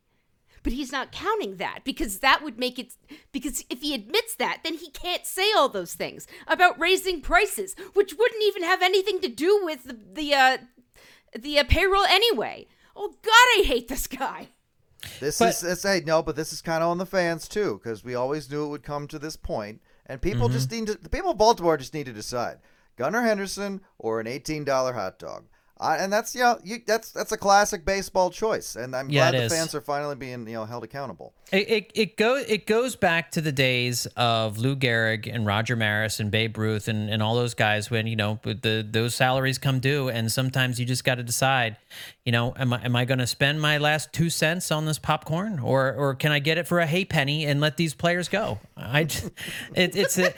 but 0.64 0.72
he's 0.72 0.93
not 0.93 1.11
counting 1.12 1.57
that 1.57 1.80
because 1.85 2.18
that 2.20 2.43
would 2.43 2.59
make 2.59 2.76
it 2.78 2.93
because 3.33 3.64
if 3.70 3.80
he 3.83 3.95
admits 3.95 4.35
that 4.35 4.59
then 4.64 4.74
he 4.74 4.91
can't 4.91 5.24
say 5.26 5.53
all 5.53 5.68
those 5.68 5.95
things 5.95 6.26
about 6.49 6.78
raising 6.78 7.20
prices 7.20 7.74
which 7.95 8.14
wouldn't 8.18 8.43
even 8.45 8.62
have 8.64 8.83
anything 8.83 9.20
to 9.20 9.28
do 9.28 9.61
with 9.64 9.85
the 9.85 9.97
the 10.14 10.35
uh, 10.35 10.57
the 11.39 11.59
uh, 11.59 11.64
payroll 11.68 12.05
anyway 12.05 12.66
oh 12.97 13.14
god 13.22 13.61
i 13.61 13.62
hate 13.64 13.87
this 13.89 14.07
guy 14.09 14.49
This 15.20 15.39
But- 15.39 15.51
is 15.51 15.61
this, 15.61 15.83
hey 15.85 16.03
no, 16.05 16.20
but 16.22 16.37
this 16.37 16.53
is 16.53 16.61
kind 16.61 16.83
of 16.83 16.91
on 16.91 16.99
the 16.99 17.07
fans 17.07 17.47
too 17.49 17.80
because 17.83 18.03
we 18.05 18.14
always 18.16 18.51
knew 18.51 18.64
it 18.64 18.68
would 18.68 18.83
come 18.85 19.07
to 19.09 19.18
this 19.18 19.37
point, 19.37 19.80
and 20.07 20.20
people 20.20 20.49
just 20.49 20.68
Mm-hmm. 20.70 20.85
need 20.85 20.87
to. 20.95 20.99
The 21.03 21.09
people 21.09 21.30
of 21.33 21.39
Baltimore 21.39 21.76
just 21.76 21.95
need 21.95 22.07
to 22.07 22.12
decide: 22.12 22.59
Gunnar 22.97 23.22
Henderson 23.22 23.80
or 23.99 24.20
an 24.20 24.26
eighteen 24.26 24.64
dollar 24.64 24.93
hot 24.93 25.18
dog. 25.18 25.45
I, 25.80 25.97
and 25.97 26.12
that's 26.12 26.32
you 26.34 26.43
know 26.43 26.59
you, 26.62 26.78
that's 26.86 27.11
that's 27.11 27.32
a 27.32 27.36
classic 27.36 27.84
baseball 27.84 28.30
choice, 28.30 28.76
and 28.76 28.95
I'm 28.95 29.11
Yeah, 29.11 29.32
glad 29.32 29.40
the 29.40 29.47
is. 29.47 29.53
fans 29.53 29.74
are 29.74 29.80
finally 29.80 30.14
being 30.14 30.47
you 30.47 30.55
know 30.55 30.64
held 30.64 30.84
accountable. 30.84 31.32
It 31.51 31.68
it, 31.68 31.93
it 31.97 32.16
goes 32.16 32.45
it 32.49 32.68
goes 32.68 32.95
back 32.95 33.32
to 33.32 33.40
the 33.40 33.51
days 33.51 34.07
of 34.16 34.59
Lou 34.59 34.76
Gehrig 34.76 35.28
and 35.32 35.45
Roger 35.45 35.74
Maris 35.74 36.20
and 36.20 36.30
Babe 36.30 36.57
Ruth 36.57 36.86
and, 36.86 37.11
and 37.11 37.20
all 37.20 37.34
those 37.34 37.55
guys 37.55 37.90
when 37.90 38.07
you 38.07 38.14
know 38.14 38.38
the 38.45 38.86
those 38.88 39.16
salaries 39.16 39.59
come 39.59 39.80
due 39.80 40.09
and 40.09 40.30
sometimes 40.30 40.78
you 40.78 40.86
just 40.86 41.03
got 41.03 41.16
to 41.16 41.24
decide, 41.24 41.76
you 42.24 42.30
know, 42.30 42.55
am 42.57 42.72
I 42.72 42.84
am 42.84 42.95
I 42.95 43.05
going 43.05 43.18
to 43.18 43.26
spend 43.26 43.61
my 43.61 43.78
last 43.78 44.12
two 44.12 44.30
cents 44.30 44.70
on 44.70 44.86
this 44.86 45.01
popcorn 45.01 45.59
or 45.59 45.93
or 45.95 46.14
can 46.14 46.30
I 46.30 46.38
get 46.38 46.59
it 46.59 46.68
for 46.68 46.78
a 46.78 46.86
hay 46.86 47.05
penny 47.05 47.45
and 47.45 47.61
let 47.61 47.76
these 47.76 47.93
players 47.95 48.28
go? 48.28 48.61
I 48.76 49.03
just, 49.05 49.24
it, 49.74 49.97
it's 49.97 50.16
a. 50.16 50.32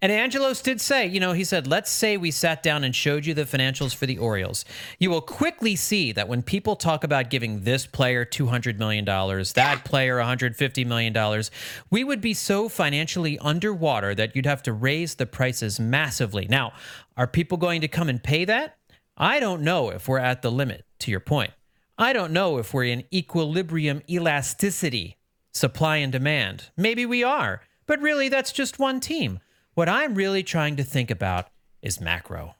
And 0.00 0.12
Angelos 0.12 0.62
did 0.62 0.80
say, 0.80 1.06
you 1.06 1.18
know, 1.18 1.32
he 1.32 1.42
said, 1.42 1.66
let's 1.66 1.90
say 1.90 2.16
we 2.16 2.30
sat 2.30 2.62
down 2.62 2.84
and 2.84 2.94
showed 2.94 3.26
you 3.26 3.34
the 3.34 3.42
financials 3.42 3.92
for 3.92 4.06
the 4.06 4.18
Orioles. 4.18 4.64
You 5.00 5.10
will 5.10 5.20
quickly 5.20 5.74
see 5.74 6.12
that 6.12 6.28
when 6.28 6.42
people 6.42 6.76
talk 6.76 7.02
about 7.02 7.30
giving 7.30 7.62
this 7.62 7.84
player 7.84 8.24
$200 8.24 8.78
million, 8.78 9.04
that 9.04 9.82
player 9.84 10.18
$150 10.18 10.86
million, 10.86 11.42
we 11.90 12.04
would 12.04 12.20
be 12.20 12.32
so 12.32 12.68
financially 12.68 13.40
underwater 13.40 14.14
that 14.14 14.36
you'd 14.36 14.46
have 14.46 14.62
to 14.64 14.72
raise 14.72 15.16
the 15.16 15.26
prices 15.26 15.80
massively. 15.80 16.46
Now, 16.48 16.74
are 17.16 17.26
people 17.26 17.58
going 17.58 17.80
to 17.80 17.88
come 17.88 18.08
and 18.08 18.22
pay 18.22 18.44
that? 18.44 18.76
I 19.16 19.40
don't 19.40 19.62
know 19.62 19.90
if 19.90 20.06
we're 20.06 20.18
at 20.18 20.42
the 20.42 20.52
limit, 20.52 20.84
to 21.00 21.10
your 21.10 21.18
point. 21.18 21.50
I 21.98 22.12
don't 22.12 22.32
know 22.32 22.58
if 22.58 22.72
we're 22.72 22.84
in 22.84 23.02
equilibrium 23.12 24.02
elasticity, 24.08 25.16
supply 25.52 25.96
and 25.96 26.12
demand. 26.12 26.70
Maybe 26.76 27.04
we 27.04 27.24
are, 27.24 27.62
but 27.86 28.00
really 28.00 28.28
that's 28.28 28.52
just 28.52 28.78
one 28.78 29.00
team. 29.00 29.40
What 29.78 29.88
I'm 29.88 30.16
really 30.16 30.42
trying 30.42 30.74
to 30.78 30.82
think 30.82 31.08
about 31.08 31.50
is 31.82 32.00
macro. 32.00 32.56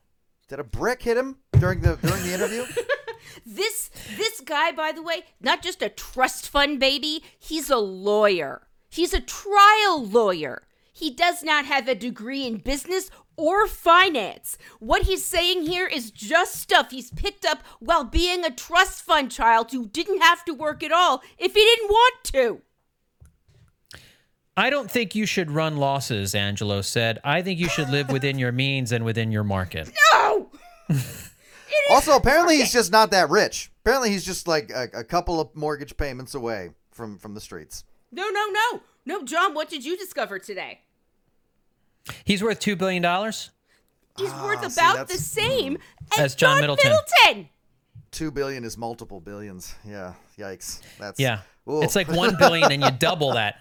Did 0.47 0.61
a 0.61 0.63
brick 0.63 1.03
hit 1.03 1.17
him 1.17 1.39
during 1.59 1.81
the 1.81 1.97
during 1.97 2.23
the 2.23 2.33
interview? 2.33 2.65
this 3.45 3.91
this 4.17 4.41
guy 4.41 4.71
by 4.71 4.93
the 4.93 5.03
way 5.03 5.25
not 5.41 5.61
just 5.61 5.83
a 5.83 5.89
trust 5.89 6.49
fund 6.49 6.79
baby 6.79 7.25
he's 7.37 7.71
a 7.71 7.77
lawyer 7.77 8.69
he's 8.89 9.13
a 9.13 9.21
trial 9.21 10.07
lawyer 10.07 10.63
he 10.93 11.11
does 11.11 11.43
not 11.43 11.65
have 11.65 11.89
a 11.89 11.95
degree 11.97 12.47
in 12.47 12.59
business 12.59 13.11
or 13.37 13.67
finance 13.67 14.57
what 14.79 15.03
he's 15.03 15.25
saying 15.25 15.67
here 15.67 15.89
is 15.89 16.13
just 16.13 16.55
stuff 16.55 16.93
he's 16.93 17.11
picked 17.11 17.45
up 17.45 17.65
while 17.81 18.05
being 18.05 18.45
a 18.45 18.51
trust 18.51 19.03
fund 19.03 19.33
child 19.33 19.73
who 19.73 19.89
didn't 19.89 20.23
have 20.23 20.45
to 20.45 20.55
work 20.55 20.85
at 20.85 20.93
all 20.93 21.21
if 21.37 21.53
he 21.55 21.63
didn't 21.63 21.91
want 21.91 22.15
to 22.23 22.63
I 24.59 24.71
don't 24.71 24.91
think 24.91 25.15
you 25.15 25.25
should 25.25 25.51
run 25.53 25.77
losses, 25.77 26.35
Angelos 26.35 26.89
said. 26.89 27.21
I 27.23 27.43
think 27.43 27.61
you 27.61 27.69
should 27.69 27.89
live 27.91 28.11
within 28.11 28.39
your 28.39 28.51
means 28.51 28.91
and 28.91 29.05
within 29.05 29.31
your 29.31 29.45
market. 29.45 29.89
no 30.13 30.51
also, 31.91 32.17
apparently 32.17 32.57
he's 32.59 32.73
just 32.73 32.91
not 32.93 33.11
that 33.13 33.31
rich. 33.31 33.71
Apparently 33.83 34.11
he's 34.11 34.25
just 34.25 34.49
like 34.49 34.71
a, 34.71 34.89
a 34.95 35.05
couple 35.05 35.41
of 35.41 35.55
mortgage 35.55 35.97
payments 35.97 36.35
away 36.35 36.71
from 36.91 37.19
from 37.19 37.35
the 37.35 37.41
streets. 37.41 37.85
no 38.11 38.29
no 38.29 38.47
no 38.51 38.81
no 39.07 39.25
john 39.25 39.55
what 39.55 39.69
did 39.71 39.85
you 39.85 39.97
discover 39.97 40.39
today 40.39 40.81
He's 42.25 42.43
worth 42.43 42.59
$2 42.59 42.77
billion. 42.79 43.03
he's 43.03 43.51
ah, 44.33 44.45
worth 44.45 44.61
see, 44.61 44.81
about 44.81 44.97
that's- 44.97 45.17
the 45.19 45.23
same 45.23 45.79
as, 46.15 46.19
As 46.19 46.35
John 46.35 46.61
Middleton. 46.61 46.91
middleton 46.91 47.49
Two 48.11 48.31
billion 48.31 48.65
is 48.65 48.79
multiple 48.79 49.21
billions. 49.21 49.75
Yeah, 49.87 50.15
yikes. 50.39 50.81
That's 50.99 51.21
Yeah. 51.21 51.41
Ooh. 51.69 51.83
It's 51.83 51.95
like 51.95 52.09
1 52.25 52.37
billion 52.39 52.73
and 52.73 52.83
you 52.83 52.91
double 52.91 53.35
that. 53.35 53.61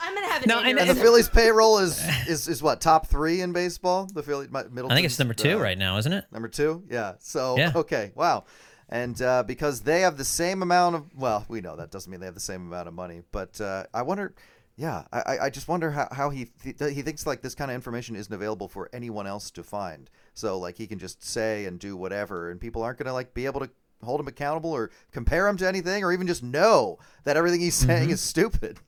I'm 0.00 0.14
gonna 0.14 0.26
have 0.28 0.42
an 0.42 0.48
No, 0.48 0.60
and- 0.60 0.78
And 0.78 0.90
the. 0.90 0.94
Phillies' 0.94 1.28
payroll 1.28 1.78
is 1.78 2.02
is 2.26 2.48
is 2.48 2.62
what 2.62 2.80
top 2.80 3.06
three 3.06 3.40
in 3.40 3.52
baseball. 3.52 4.08
The 4.12 4.22
Philly 4.22 4.48
middle. 4.48 4.90
I 4.90 4.94
think 4.94 5.06
it's 5.06 5.18
number 5.18 5.34
2 5.34 5.58
right 5.58 5.78
now, 5.78 5.96
isn't 5.98 6.12
it? 6.12 6.24
Number 6.32 6.48
two, 6.48 6.84
yeah. 6.90 7.14
So 7.18 7.56
Yeah. 7.56 7.72
okay, 7.74 8.12
wow. 8.14 8.44
And 8.88 9.20
uh, 9.20 9.42
because 9.42 9.80
they 9.82 10.00
have 10.00 10.16
the 10.16 10.24
same 10.24 10.62
amount 10.62 10.96
of 10.96 11.04
well, 11.16 11.44
we 11.48 11.60
know 11.60 11.76
that 11.76 11.90
doesn't 11.90 12.10
mean 12.10 12.20
they 12.20 12.26
have 12.26 12.34
the 12.34 12.40
same 12.40 12.62
amount 12.66 12.88
of 12.88 12.94
money, 12.94 13.22
but 13.32 13.60
uh, 13.60 13.84
I 13.92 14.02
wonder. 14.02 14.34
Yeah, 14.76 15.02
I, 15.12 15.20
I- 15.20 15.38
I 15.46 15.50
just 15.50 15.66
wonder 15.66 15.90
how, 15.90 16.06
how 16.12 16.30
he 16.30 16.44
th- 16.62 16.94
he 16.94 17.02
thinks 17.02 17.26
like 17.26 17.42
this 17.42 17.56
kind 17.56 17.68
of 17.68 17.74
information 17.74 18.14
isn't 18.14 18.32
available 18.32 18.68
for 18.68 18.88
anyone 18.92 19.26
else 19.26 19.50
to 19.52 19.64
find. 19.64 20.08
So 20.34 20.56
like 20.56 20.76
he 20.78 20.86
can 20.86 21.00
just 21.00 21.24
say 21.24 21.64
and 21.64 21.80
do 21.80 21.96
whatever, 21.96 22.48
and 22.50 22.60
people 22.60 22.82
aren't 22.84 22.98
gonna 22.98 23.12
like 23.12 23.34
be 23.34 23.46
able 23.46 23.58
to 23.60 23.70
hold 24.04 24.20
him 24.20 24.28
accountable 24.28 24.70
or 24.70 24.92
compare 25.10 25.48
him 25.48 25.56
to 25.56 25.66
anything, 25.66 26.04
or 26.04 26.12
even 26.12 26.28
just 26.28 26.44
know 26.44 26.98
that 27.24 27.36
everything 27.36 27.60
he's 27.60 27.74
saying 27.74 28.04
Mm-hmm. 28.04 28.12
is 28.12 28.20
stupid. 28.20 28.78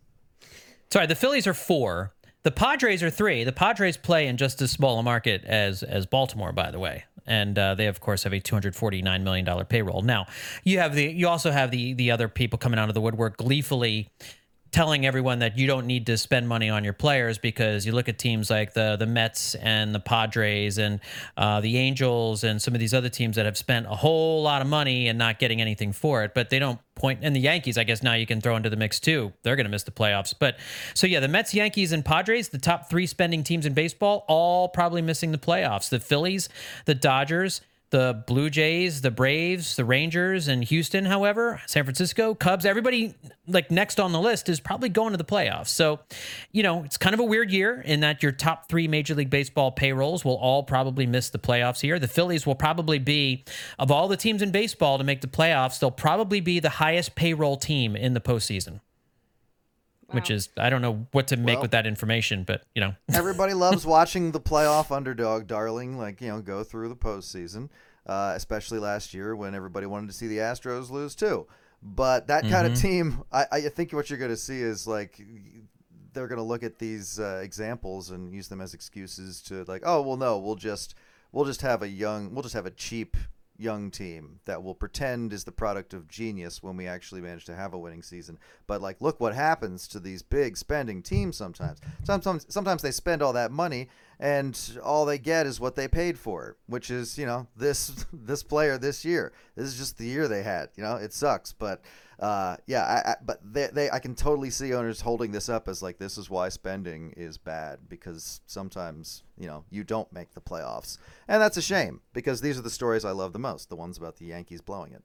Sorry, 0.92 1.06
the 1.06 1.14
Phillies 1.14 1.46
are 1.46 1.54
four. 1.54 2.12
The 2.42 2.50
Padres 2.50 3.02
are 3.02 3.10
three. 3.10 3.44
The 3.44 3.52
Padres 3.52 3.96
play 3.96 4.26
in 4.26 4.36
just 4.36 4.60
as 4.60 4.70
small 4.70 4.98
a 4.98 5.02
market 5.02 5.44
as 5.44 5.82
as 5.82 6.06
Baltimore, 6.06 6.52
by 6.52 6.70
the 6.70 6.78
way, 6.78 7.04
and 7.26 7.58
uh, 7.58 7.74
they 7.74 7.86
of 7.86 8.00
course 8.00 8.24
have 8.24 8.32
a 8.32 8.40
two 8.40 8.56
hundred 8.56 8.74
forty 8.74 9.02
nine 9.02 9.22
million 9.22 9.44
dollar 9.44 9.64
payroll. 9.64 10.02
Now, 10.02 10.26
you 10.64 10.78
have 10.78 10.94
the 10.94 11.04
you 11.04 11.28
also 11.28 11.50
have 11.50 11.70
the 11.70 11.92
the 11.92 12.10
other 12.10 12.28
people 12.28 12.58
coming 12.58 12.80
out 12.80 12.88
of 12.88 12.94
the 12.94 13.00
woodwork 13.00 13.36
gleefully 13.36 14.10
telling 14.72 15.04
everyone 15.04 15.40
that 15.40 15.58
you 15.58 15.66
don't 15.66 15.86
need 15.86 16.06
to 16.06 16.16
spend 16.16 16.48
money 16.48 16.70
on 16.70 16.84
your 16.84 16.92
players 16.92 17.38
because 17.38 17.84
you 17.84 17.92
look 17.92 18.08
at 18.08 18.18
teams 18.18 18.50
like 18.50 18.72
the 18.72 18.96
the 18.96 19.06
Mets 19.06 19.54
and 19.56 19.94
the 19.94 20.00
Padres 20.00 20.78
and 20.78 21.00
uh, 21.36 21.60
the 21.60 21.76
Angels 21.76 22.44
and 22.44 22.60
some 22.60 22.74
of 22.74 22.80
these 22.80 22.94
other 22.94 23.08
teams 23.08 23.36
that 23.36 23.46
have 23.46 23.56
spent 23.56 23.86
a 23.86 23.94
whole 23.96 24.42
lot 24.42 24.62
of 24.62 24.68
money 24.68 25.08
and 25.08 25.18
not 25.18 25.38
getting 25.38 25.60
anything 25.60 25.92
for 25.92 26.24
it, 26.24 26.34
but 26.34 26.50
they 26.50 26.58
don't 26.58 26.78
point. 26.94 27.20
And 27.22 27.34
the 27.34 27.40
Yankees, 27.40 27.78
I 27.78 27.84
guess 27.84 28.02
now 28.02 28.14
you 28.14 28.26
can 28.26 28.40
throw 28.40 28.56
into 28.56 28.70
the 28.70 28.76
mix 28.76 29.00
too. 29.00 29.32
They're 29.42 29.56
going 29.56 29.64
to 29.64 29.70
miss 29.70 29.82
the 29.82 29.90
playoffs. 29.90 30.34
But 30.38 30.58
so 30.94 31.06
yeah, 31.06 31.20
the 31.20 31.28
Mets, 31.28 31.54
Yankees, 31.54 31.92
and 31.92 32.04
Padres, 32.04 32.50
the 32.50 32.58
top 32.58 32.88
three 32.88 33.06
spending 33.06 33.42
teams 33.42 33.66
in 33.66 33.74
baseball, 33.74 34.24
all 34.28 34.68
probably 34.68 35.02
missing 35.02 35.32
the 35.32 35.38
playoffs. 35.38 35.88
The 35.88 36.00
Phillies, 36.00 36.48
the 36.84 36.94
Dodgers 36.94 37.62
the 37.90 38.22
Blue 38.26 38.50
Jays, 38.50 39.00
the 39.00 39.10
Braves, 39.10 39.76
the 39.76 39.84
Rangers, 39.84 40.48
and 40.48 40.62
Houston, 40.64 41.04
however, 41.04 41.60
San 41.66 41.84
Francisco, 41.84 42.34
Cubs, 42.34 42.64
everybody 42.64 43.14
like 43.46 43.70
next 43.70 43.98
on 43.98 44.12
the 44.12 44.20
list 44.20 44.48
is 44.48 44.60
probably 44.60 44.88
going 44.88 45.10
to 45.10 45.16
the 45.16 45.24
playoffs. 45.24 45.68
So, 45.68 46.00
you 46.52 46.62
know, 46.62 46.84
it's 46.84 46.96
kind 46.96 47.14
of 47.14 47.20
a 47.20 47.24
weird 47.24 47.50
year 47.50 47.80
in 47.80 48.00
that 48.00 48.22
your 48.22 48.32
top 48.32 48.68
three 48.68 48.86
Major 48.86 49.14
League 49.14 49.30
Baseball 49.30 49.72
payrolls 49.72 50.24
will 50.24 50.36
all 50.36 50.62
probably 50.62 51.06
miss 51.06 51.30
the 51.30 51.38
playoffs 51.38 51.80
here. 51.80 51.98
The 51.98 52.08
Phillies 52.08 52.46
will 52.46 52.54
probably 52.54 52.98
be, 52.98 53.44
of 53.78 53.90
all 53.90 54.08
the 54.08 54.16
teams 54.16 54.40
in 54.40 54.52
baseball 54.52 54.98
to 54.98 55.04
make 55.04 55.20
the 55.20 55.26
playoffs, 55.26 55.80
they'll 55.80 55.90
probably 55.90 56.40
be 56.40 56.60
the 56.60 56.70
highest 56.70 57.14
payroll 57.16 57.56
team 57.56 57.96
in 57.96 58.14
the 58.14 58.20
postseason. 58.20 58.80
Which 60.12 60.30
is 60.30 60.48
I 60.56 60.70
don't 60.70 60.82
know 60.82 61.06
what 61.12 61.28
to 61.28 61.36
make 61.36 61.56
Well- 61.56 61.62
with 61.62 61.70
that 61.72 61.86
information, 61.86 62.44
but 62.44 62.62
you 62.74 62.80
know, 62.80 62.94
Everybody 63.12 63.54
loves 63.54 63.86
watching 63.86 64.32
the 64.32 64.40
playoff 64.40 64.94
underdog 64.94 65.46
darling, 65.46 65.98
like 65.98 66.20
you 66.20 66.28
know, 66.28 66.40
go 66.40 66.64
through 66.64 66.88
the 66.88 66.96
postseason. 66.96 67.68
Uh, 68.06 68.32
especially 68.34 68.78
last 68.78 69.14
year 69.14 69.36
when 69.36 69.54
everybody 69.54 69.86
wanted 69.86 70.08
to 70.08 70.12
see 70.12 70.26
the 70.26 70.38
Astros 70.38 70.90
lose 70.90 71.14
too. 71.14 71.46
But 71.82 72.26
that 72.26 72.42
kind 72.42 72.66
of 72.66 72.74
team, 72.74 73.22
I, 73.32 73.44
I 73.52 73.60
think 73.60 73.92
what 73.92 74.10
you're 74.10 74.18
going 74.18 74.30
to 74.30 74.36
see 74.36 74.60
is 74.60 74.86
like 74.86 75.20
they're 76.12 76.26
going 76.26 76.38
to 76.38 76.44
look 76.44 76.62
at 76.62 76.78
these 76.78 77.20
uh, 77.20 77.40
examples 77.42 78.10
and 78.10 78.32
use 78.34 78.48
them 78.48 78.60
as 78.60 78.74
excuses 78.74 79.40
to 79.42 79.64
like, 79.68 79.82
oh 79.84 80.02
well, 80.02 80.16
no, 80.16 80.38
we'll 80.38 80.56
just 80.56 80.94
we'll 81.30 81.44
just 81.44 81.62
have 81.62 81.82
a 81.82 81.88
young, 81.88 82.34
we'll 82.34 82.42
just 82.42 82.54
have 82.54 82.66
a 82.66 82.70
cheap 82.70 83.16
young 83.60 83.90
team 83.90 84.40
that 84.44 84.62
will 84.62 84.74
pretend 84.74 85.32
is 85.32 85.44
the 85.44 85.52
product 85.52 85.92
of 85.94 86.08
genius 86.08 86.62
when 86.62 86.76
we 86.76 86.86
actually 86.86 87.20
manage 87.20 87.44
to 87.44 87.54
have 87.54 87.74
a 87.74 87.78
winning 87.78 88.02
season. 88.02 88.38
But 88.66 88.80
like, 88.80 89.00
look 89.00 89.20
what 89.20 89.34
happens 89.34 89.86
to 89.88 90.00
these 90.00 90.22
big 90.22 90.56
spending 90.56 91.02
teams 91.02 91.36
sometimes. 91.36 91.80
Sometimes, 92.04 92.46
sometimes 92.48 92.82
they 92.82 92.90
spend 92.90 93.22
all 93.22 93.32
that 93.34 93.50
money 93.50 93.88
and 94.18 94.78
all 94.82 95.06
they 95.06 95.18
get 95.18 95.46
is 95.46 95.58
what 95.58 95.76
they 95.76 95.88
paid 95.88 96.18
for, 96.18 96.56
which 96.66 96.90
is 96.90 97.18
you 97.18 97.26
know 97.26 97.46
this 97.56 98.06
this 98.12 98.42
player 98.42 98.78
this 98.78 99.04
year. 99.04 99.32
This 99.56 99.66
is 99.66 99.78
just 99.78 99.98
the 99.98 100.06
year 100.06 100.28
they 100.28 100.42
had. 100.42 100.70
You 100.76 100.82
know, 100.84 100.96
it 100.96 101.12
sucks, 101.12 101.52
but. 101.52 101.82
Uh, 102.20 102.56
yeah, 102.66 102.82
I, 102.82 103.10
I, 103.12 103.16
but 103.24 103.40
they, 103.42 103.68
they, 103.72 103.90
I 103.90 103.98
can 103.98 104.14
totally 104.14 104.50
see 104.50 104.74
owners 104.74 105.00
holding 105.00 105.32
this 105.32 105.48
up 105.48 105.68
as 105.68 105.82
like 105.82 105.98
this 105.98 106.18
is 106.18 106.28
why 106.28 106.50
spending 106.50 107.14
is 107.16 107.38
bad 107.38 107.78
because 107.88 108.42
sometimes 108.46 109.22
you 109.38 109.46
know 109.46 109.64
you 109.70 109.84
don't 109.84 110.12
make 110.12 110.34
the 110.34 110.40
playoffs, 110.40 110.98
and 111.28 111.40
that's 111.40 111.56
a 111.56 111.62
shame 111.62 112.02
because 112.12 112.42
these 112.42 112.58
are 112.58 112.62
the 112.62 112.70
stories 112.70 113.06
I 113.06 113.12
love 113.12 113.32
the 113.32 113.38
most, 113.38 113.70
the 113.70 113.76
ones 113.76 113.96
about 113.96 114.16
the 114.16 114.26
Yankees 114.26 114.60
blowing 114.60 114.92
it. 114.92 115.02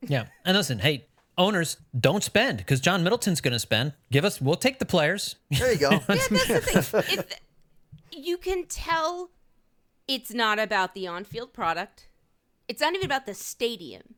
Yeah. 0.00 0.26
And 0.44 0.56
listen, 0.56 0.78
hey, 0.78 1.06
owners, 1.38 1.76
don't 1.98 2.22
spend 2.22 2.58
because 2.58 2.80
John 2.80 3.02
Middleton's 3.02 3.40
going 3.40 3.52
to 3.52 3.58
spend. 3.58 3.92
Give 4.10 4.24
us, 4.24 4.40
we'll 4.40 4.56
take 4.56 4.78
the 4.78 4.86
players. 4.86 5.36
There 5.50 5.72
you 5.72 5.78
go. 5.78 5.90
Yeah, 5.90 6.04
that's 6.06 6.28
the 6.28 7.02
thing. 7.02 7.18
It, 7.18 7.40
you 8.12 8.38
can 8.38 8.66
tell 8.66 9.30
it's 10.08 10.32
not 10.32 10.58
about 10.58 10.94
the 10.94 11.06
on-field 11.06 11.52
product. 11.52 12.08
It's 12.68 12.80
not 12.80 12.94
even 12.94 13.04
about 13.04 13.26
the 13.26 13.34
stadium. 13.34 14.14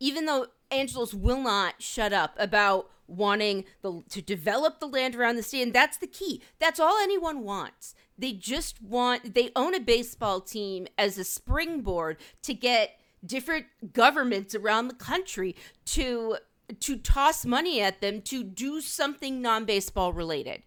Even 0.00 0.26
though 0.26 0.46
Angelos 0.70 1.14
will 1.14 1.40
not 1.40 1.82
shut 1.82 2.12
up 2.12 2.34
about 2.38 2.90
wanting 3.06 3.64
the 3.80 4.02
to 4.10 4.20
develop 4.20 4.80
the 4.80 4.86
land 4.86 5.16
around 5.16 5.36
the 5.36 5.42
stadium, 5.42 5.72
that's 5.72 5.96
the 5.96 6.06
key. 6.06 6.42
That's 6.58 6.78
all 6.78 6.98
anyone 6.98 7.42
wants. 7.42 7.94
They 8.18 8.32
just 8.32 8.82
want 8.82 9.34
they 9.34 9.50
own 9.56 9.74
a 9.74 9.80
baseball 9.80 10.40
team 10.40 10.86
as 10.96 11.18
a 11.18 11.24
springboard 11.24 12.18
to 12.42 12.54
get 12.54 12.98
different 13.24 13.66
governments 13.92 14.54
around 14.54 14.88
the 14.88 14.94
country 14.94 15.56
to 15.86 16.36
to 16.80 16.96
toss 16.96 17.44
money 17.44 17.80
at 17.80 18.00
them 18.00 18.20
to 18.20 18.44
do 18.44 18.80
something 18.80 19.40
non-baseball 19.40 20.12
related 20.12 20.62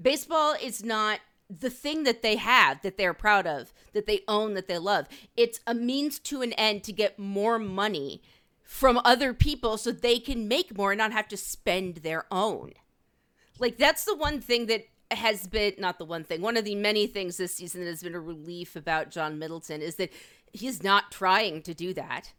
baseball 0.00 0.54
is 0.60 0.82
not 0.82 1.20
the 1.48 1.70
thing 1.70 2.02
that 2.02 2.22
they 2.22 2.36
have 2.36 2.80
that 2.82 2.96
they're 2.96 3.14
proud 3.14 3.46
of 3.46 3.72
that 3.92 4.06
they 4.06 4.22
own 4.26 4.54
that 4.54 4.66
they 4.66 4.78
love 4.78 5.06
it's 5.36 5.60
a 5.66 5.74
means 5.74 6.18
to 6.18 6.42
an 6.42 6.52
end 6.54 6.82
to 6.82 6.92
get 6.92 7.18
more 7.18 7.58
money 7.58 8.20
from 8.66 9.00
other 9.04 9.32
people 9.32 9.78
so 9.78 9.90
they 9.92 10.18
can 10.18 10.48
make 10.48 10.76
more 10.76 10.92
and 10.92 10.98
not 10.98 11.12
have 11.12 11.28
to 11.28 11.36
spend 11.36 11.96
their 11.98 12.24
own 12.30 12.72
like 13.58 13.78
that's 13.78 14.04
the 14.04 14.14
one 14.16 14.40
thing 14.40 14.66
that 14.66 14.82
has 15.12 15.46
been 15.46 15.72
not 15.78 15.98
the 15.98 16.04
one 16.04 16.24
thing 16.24 16.42
one 16.42 16.56
of 16.56 16.64
the 16.64 16.74
many 16.74 17.06
things 17.06 17.36
this 17.36 17.54
season 17.54 17.80
that 17.80 17.86
has 17.88 18.02
been 18.02 18.14
a 18.14 18.20
relief 18.20 18.74
about 18.76 19.10
john 19.10 19.38
middleton 19.38 19.80
is 19.80 19.94
that 19.96 20.12
he's 20.52 20.82
not 20.82 21.12
trying 21.12 21.62
to 21.62 21.72
do 21.74 21.94
that 21.94 22.32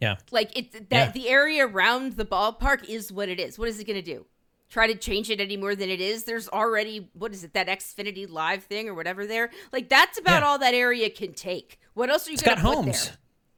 Yeah. 0.00 0.16
like 0.32 0.56
it 0.58 0.72
that 0.90 1.06
Yeah. 1.08 1.12
the 1.12 1.28
area 1.28 1.66
around 1.66 2.14
the 2.14 2.24
ballpark 2.24 2.88
is 2.88 3.12
what 3.12 3.28
it 3.28 3.38
is. 3.38 3.58
What 3.58 3.68
is 3.68 3.78
it 3.78 3.86
going 3.86 4.02
to 4.02 4.14
do? 4.14 4.24
Try 4.70 4.86
to 4.86 4.94
change 4.94 5.28
it 5.30 5.40
any 5.40 5.56
more 5.58 5.74
than 5.74 5.90
it 5.90 6.00
is? 6.00 6.24
There's 6.24 6.48
already 6.48 7.10
what 7.12 7.32
is 7.32 7.44
it 7.44 7.52
that 7.54 7.66
Xfinity 7.68 8.28
Live 8.28 8.64
thing 8.64 8.88
or 8.88 8.94
whatever 8.94 9.26
there? 9.26 9.50
Like 9.72 9.88
that's 9.90 10.18
about 10.18 10.40
Yeah. 10.42 10.48
all 10.48 10.58
that 10.58 10.72
area 10.74 11.10
can 11.10 11.34
take. 11.34 11.78
What 11.94 12.08
else 12.08 12.26
are 12.26 12.30
you 12.32 12.38
going 12.38 12.56
got 12.56 12.62
to 12.62 12.66
put 12.66 12.74
homes. 12.76 13.06
there? 13.08 13.16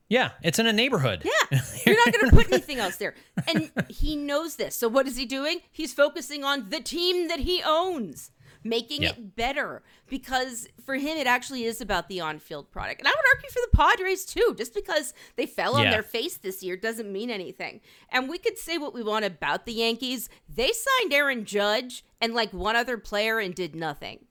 Yeah. 0.08 0.30
It's 0.42 0.58
in 0.58 0.66
a 0.66 0.72
neighborhood. 0.72 1.22
Yeah, 1.24 1.60
you're 1.86 1.96
not 1.96 2.12
going 2.12 2.30
to 2.30 2.36
put 2.36 2.52
anything 2.52 2.78
else 2.78 2.96
there, 2.96 3.14
and 3.46 3.70
he 3.88 4.16
knows 4.16 4.56
this. 4.56 4.76
So 4.76 4.88
what 4.88 5.06
is 5.06 5.16
he 5.16 5.26
doing? 5.26 5.60
He's 5.70 5.94
focusing 5.94 6.44
on 6.44 6.70
the 6.70 6.80
team 6.80 7.28
that 7.28 7.40
he 7.40 7.62
owns, 7.64 8.30
making 8.64 9.02
Yeah. 9.02 9.10
it 9.10 9.34
better. 9.36 9.82
Because 10.08 10.68
for 10.84 10.96
him, 10.96 11.16
it 11.16 11.26
actually 11.26 11.64
is 11.64 11.80
about 11.80 12.08
the 12.08 12.20
on-field 12.20 12.70
product. 12.70 13.00
And 13.00 13.08
I 13.08 13.12
would 13.12 13.36
argue 13.36 13.48
for 13.50 13.60
the 13.70 13.76
Padres 13.76 14.24
too. 14.26 14.54
Just 14.56 14.74
because 14.74 15.14
they 15.36 15.46
fell 15.46 15.76
on 15.76 15.84
Yeah. 15.84 15.92
their 15.92 16.02
face 16.02 16.36
this 16.36 16.62
year 16.62 16.76
doesn't 16.76 17.10
mean 17.10 17.30
anything. 17.30 17.80
And 18.10 18.28
we 18.28 18.38
could 18.38 18.58
say 18.58 18.78
what 18.78 18.92
we 18.92 19.02
want 19.02 19.24
about 19.24 19.64
the 19.64 19.72
Yankees. 19.72 20.28
They 20.48 20.72
signed 20.72 21.12
Aaron 21.12 21.44
Judge 21.44 22.04
and 22.20 22.34
like 22.34 22.52
one 22.52 22.76
other 22.76 22.98
player 22.98 23.38
and 23.38 23.54
did 23.54 23.74
nothing. 23.74 24.26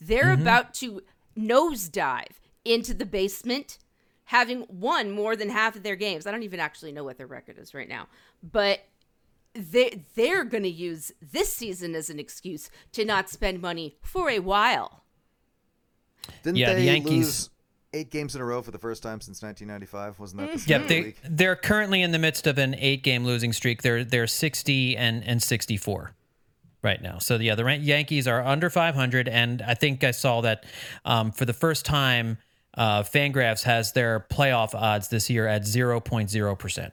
They're 0.00 0.24
mm-hmm. 0.26 0.42
about 0.42 0.74
to 0.74 1.02
nosedive 1.36 2.38
into 2.64 2.94
the 2.94 3.06
basement, 3.06 3.78
having 4.24 4.64
won 4.68 5.10
more 5.10 5.36
than 5.36 5.50
half 5.50 5.76
of 5.76 5.82
their 5.82 5.96
games. 5.96 6.26
I 6.26 6.30
don't 6.30 6.42
even 6.42 6.60
actually 6.60 6.92
know 6.92 7.04
what 7.04 7.18
their 7.18 7.26
record 7.26 7.58
is 7.58 7.74
right 7.74 7.88
now, 7.88 8.08
but 8.42 8.80
they 9.54 10.04
they're 10.14 10.44
going 10.44 10.62
to 10.64 10.68
use 10.70 11.12
this 11.20 11.52
season 11.52 11.94
as 11.94 12.10
an 12.10 12.18
excuse 12.18 12.70
to 12.92 13.04
not 13.04 13.28
spend 13.30 13.60
money 13.60 13.96
for 14.02 14.28
a 14.30 14.40
while. 14.40 15.04
Didn't 16.42 16.56
Yeah, 16.58 16.70
the 16.70 16.80
they 16.80 16.86
Yankees- 16.86 17.10
lose 17.26 17.50
eight 17.92 18.10
games 18.10 18.34
in 18.34 18.40
a 18.40 18.44
row 18.44 18.60
for 18.62 18.70
the 18.72 18.78
first 18.78 19.02
time 19.02 19.20
since 19.20 19.40
1995? 19.42 20.18
Wasn't 20.18 20.40
that 20.40 20.52
the 20.58 20.68
Yep, 20.68 20.80
same 20.80 20.88
they 20.88 21.00
week? 21.02 21.16
they're 21.22 21.54
currently 21.56 22.02
in 22.02 22.10
the 22.10 22.18
midst 22.18 22.46
of 22.46 22.58
an 22.58 22.74
eight 22.78 23.02
game 23.02 23.24
losing 23.24 23.52
streak. 23.52 23.82
They're 23.82 24.04
they're 24.04 24.26
sixty 24.26 24.96
and 24.96 25.22
and 25.24 25.42
sixty 25.42 25.76
four 25.76 26.12
right 26.82 27.00
now. 27.00 27.18
So 27.18 27.36
yeah, 27.36 27.54
the 27.54 27.64
Yankees 27.76 28.26
are 28.26 28.42
under 28.42 28.70
five 28.70 28.94
hundred, 28.94 29.28
and 29.28 29.62
I 29.62 29.74
think 29.74 30.02
I 30.02 30.10
saw 30.10 30.40
that 30.40 30.64
um, 31.04 31.30
for 31.30 31.44
the 31.44 31.52
first 31.52 31.84
time, 31.84 32.38
uh, 32.76 33.02
Fangraphs 33.02 33.62
has 33.64 33.92
their 33.92 34.26
playoff 34.30 34.74
odds 34.74 35.08
this 35.08 35.30
year 35.30 35.46
at 35.46 35.66
zero 35.66 36.00
point 36.00 36.30
zero 36.30 36.54
percent. 36.54 36.92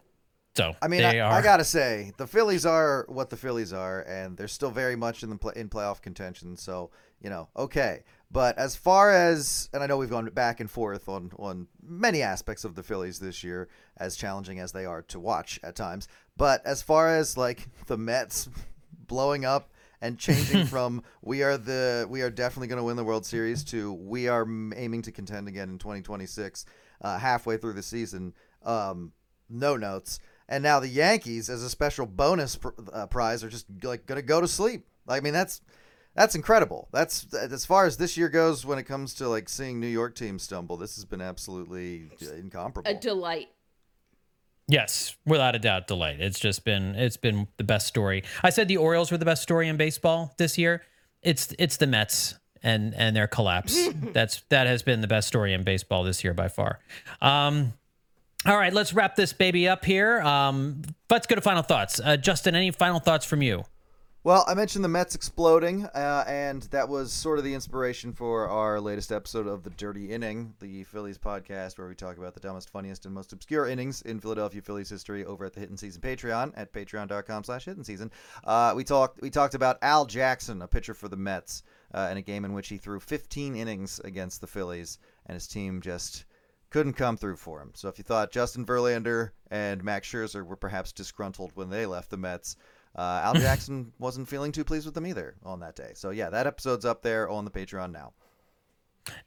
So 0.56 0.76
I 0.82 0.88
mean, 0.88 1.02
they 1.02 1.22
I, 1.22 1.26
are. 1.26 1.40
I 1.40 1.42
gotta 1.42 1.64
say, 1.64 2.12
the 2.18 2.28
Phillies 2.28 2.66
are 2.66 3.06
what 3.08 3.30
the 3.30 3.38
Phillies 3.38 3.72
are, 3.72 4.02
and 4.02 4.36
they're 4.36 4.50
still 4.50 4.72
very 4.72 4.96
much 4.96 5.24
in 5.24 5.30
the 5.30 5.38
play, 5.38 5.54
in 5.56 5.70
playoff 5.70 6.02
contention. 6.02 6.58
So 6.58 6.92
you 7.22 7.30
know, 7.30 7.48
okay. 7.56 8.04
But 8.34 8.58
as 8.58 8.78
far 8.78 9.12
as, 9.12 9.70
and 9.74 9.84
I 9.84 9.88
know 9.88 9.98
we've 9.98 10.10
gone 10.10 10.26
back 10.30 10.60
and 10.60 10.70
forth 10.70 11.08
on 11.08 11.32
on 11.38 11.68
many 11.82 12.22
aspects 12.22 12.66
of 12.66 12.76
the 12.76 12.84
Phillies 12.84 13.20
this 13.20 13.44
year, 13.44 13.70
as 13.98 14.16
challenging 14.16 14.60
as 14.60 14.72
they 14.72 14.86
are 14.86 15.02
to 15.04 15.20
watch 15.20 15.60
at 15.64 15.76
times. 15.76 16.08
But 16.38 16.66
as 16.66 16.82
far 16.82 17.16
as 17.16 17.38
like 17.38 17.68
the 17.88 17.98
Mets 17.98 18.50
blowing 19.08 19.46
up 19.46 19.70
and 20.02 20.18
changing 20.18 20.66
from 20.68 21.04
we 21.22 21.44
are 21.44 21.58
the 21.58 22.06
we 22.10 22.22
are 22.22 22.30
definitely 22.30 22.68
going 22.68 22.78
to 22.78 22.84
win 22.84 22.98
the 22.98 23.04
World 23.04 23.26
Series 23.26 23.64
to 23.66 23.94
we 23.94 24.28
are 24.28 24.44
aiming 24.76 25.02
to 25.04 25.12
contend 25.12 25.48
again 25.48 25.70
in 25.70 25.78
2026 25.78 26.66
uh, 27.02 27.18
halfway 27.18 27.58
through 27.58 27.74
the 27.74 27.84
season. 27.84 28.34
Um, 28.64 29.14
no 29.50 29.76
notes. 29.78 30.20
And 30.48 30.64
now 30.64 30.80
the 30.80 30.88
Yankees 30.88 31.50
as 31.50 31.64
a 31.64 31.70
special 31.70 32.06
bonus 32.06 32.58
pr- 32.58 32.70
uh, 32.92 33.08
prize 33.08 33.44
are 33.44 33.50
just 33.50 33.68
like 33.84 34.06
going 34.06 34.18
to 34.18 34.26
go 34.26 34.42
to 34.42 34.48
sleep. 34.48 34.86
I 35.08 35.20
mean 35.20 35.34
that's 35.34 35.62
that's 36.14 36.36
incredible. 36.36 36.90
That's 36.92 37.34
as 37.34 37.66
far 37.66 37.86
as 37.86 37.98
this 37.98 38.18
year 38.18 38.28
goes 38.28 38.66
when 38.66 38.78
it 38.78 38.84
comes 38.84 39.14
to 39.16 39.30
like 39.30 39.48
seeing 39.48 39.80
New 39.80 39.88
York 39.88 40.16
teams 40.16 40.44
stumble 40.44 40.78
this 40.78 40.96
has 40.96 41.06
been 41.06 41.22
absolutely 41.22 42.10
uh, 42.22 42.34
incomparable. 42.34 42.92
A 42.92 42.94
delight. 42.94 43.50
Yes, 44.72 45.18
without 45.26 45.54
a 45.54 45.60
doubt, 45.60 45.88
delight. 45.88 46.22
It's 46.22 46.40
just 46.40 46.64
been 46.64 46.96
it's 46.96 47.18
been 47.18 47.50
the 47.58 47.64
best 47.66 47.88
story. 47.88 48.24
I 48.42 48.52
said 48.52 48.70
the 48.70 48.78
Orioles 48.78 49.12
were 49.12 49.18
the 49.18 49.26
best 49.26 49.42
story 49.42 49.68
in 49.68 49.76
baseball 49.76 50.34
this 50.38 50.58
year. 50.58 50.82
It's 51.22 51.54
it's 51.60 51.76
the 51.76 51.88
Mets 51.88 52.36
and 52.64 52.94
and 52.96 53.14
their 53.14 53.28
collapse. 53.28 53.90
That's 54.14 54.44
that 54.48 54.68
has 54.68 54.82
been 54.82 55.02
the 55.02 55.10
best 55.10 55.28
story 55.28 55.54
in 55.54 55.64
baseball 55.64 56.04
this 56.04 56.24
year 56.24 56.34
by 56.34 56.48
far. 56.48 56.80
Um, 57.22 57.74
all 58.46 58.56
right, 58.56 58.72
let's 58.72 58.94
wrap 58.94 59.18
this 59.18 59.34
baby 59.34 59.68
up 59.68 59.84
here. 59.84 60.22
Um, 60.22 60.84
let's 61.10 61.28
go 61.28 61.36
to 61.36 61.42
final 61.42 61.64
thoughts. 61.64 62.00
Uh, 62.00 62.16
Justin, 62.16 62.56
any 62.56 62.72
final 62.72 63.02
thoughts 63.02 63.26
from 63.26 63.42
you? 63.42 63.66
Well, 64.24 64.46
I 64.48 64.54
mentioned 64.54 64.86
the 64.86 64.90
Mets 64.90 65.16
exploding, 65.16 65.86
uh, 65.86 66.24
and 66.28 66.62
that 66.70 66.88
was 66.88 67.12
sort 67.12 67.40
of 67.40 67.44
the 67.44 67.56
inspiration 67.56 68.14
for 68.14 68.48
our 68.48 68.80
latest 68.80 69.12
episode 69.12 69.48
of 69.48 69.64
The 69.64 69.72
Dirty 69.72 70.12
Inning, 70.12 70.54
the 70.60 70.84
Phillies 70.84 71.18
podcast, 71.18 71.80
where 71.80 71.88
we 71.88 71.96
talk 71.96 72.20
about 72.20 72.36
the 72.36 72.40
dumbest, 72.40 72.70
funniest, 72.70 73.08
and 73.08 73.16
most 73.16 73.34
obscure 73.34 73.68
innings 73.68 74.04
in 74.04 74.20
Philadelphia 74.20 74.62
Phillies 74.62 74.92
history 74.92 75.26
over 75.26 75.46
at 75.46 75.54
the 75.54 75.60
Hittin' 75.60 75.76
Season 75.76 76.04
Patreon 76.04 76.54
at 76.56 76.72
patreon.com 76.72 77.44
slash 77.46 77.66
Hittin' 77.66 77.84
Season. 77.84 78.12
Uh, 78.44 78.74
we 78.76 78.84
talked 78.84 79.20
we 79.24 79.32
talked 79.32 79.56
about 79.56 79.80
Al 79.82 80.06
Jackson, 80.06 80.62
a 80.62 80.68
pitcher 80.68 80.94
for 80.94 81.08
the 81.08 81.18
Mets, 81.18 81.64
uh, 81.92 82.10
in 82.12 82.18
a 82.18 82.22
game 82.22 82.46
in 82.46 82.54
which 82.54 82.68
he 82.68 82.78
threw 82.78 83.00
15 83.00 83.56
innings 83.56 84.00
against 84.04 84.40
the 84.40 84.46
Phillies, 84.46 85.00
and 85.26 85.34
his 85.34 85.48
team 85.48 85.82
just 85.82 86.26
couldn't 86.70 86.94
come 86.94 87.18
through 87.18 87.38
for 87.38 87.60
him. 87.60 87.72
So 87.74 87.90
if 87.90 87.98
you 87.98 88.04
thought 88.04 88.32
Justin 88.32 88.68
Verlander 88.68 89.32
and 89.50 89.84
Max 89.84 90.08
Scherzer 90.08 90.46
were 90.46 90.56
perhaps 90.56 90.92
disgruntled 90.92 91.52
when 91.56 91.72
they 91.72 91.88
left 91.88 92.12
the 92.12 92.18
Mets, 92.18 92.56
uh, 92.96 93.22
Al 93.24 93.34
Jackson 93.36 93.92
wasn't 94.00 94.28
feeling 94.28 94.52
too 94.52 94.64
pleased 94.64 94.86
with 94.86 94.96
them 94.96 95.06
either 95.08 95.36
on 95.44 95.60
that 95.62 95.76
day. 95.76 95.92
So 95.94 96.10
yeah, 96.10 96.30
that 96.30 96.48
episode's 96.48 96.86
up 96.86 97.02
there 97.02 97.30
on 97.30 97.46
the 97.46 97.52
Patreon 97.52 97.92
now. 97.92 98.14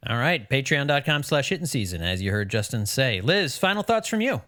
All 0.09 0.17
right, 0.17 0.49
patreon.com 0.49 1.25
slash 1.25 1.49
hittin' 1.49 1.67
season, 1.67 2.01
as 2.01 2.23
you 2.23 2.31
heard 2.31 2.49
Justin 2.49 2.87
say. 2.87 3.21
Liz, 3.21 3.57
final 3.57 3.83
thoughts 3.83 4.09
from 4.09 4.21
you. 4.21 4.43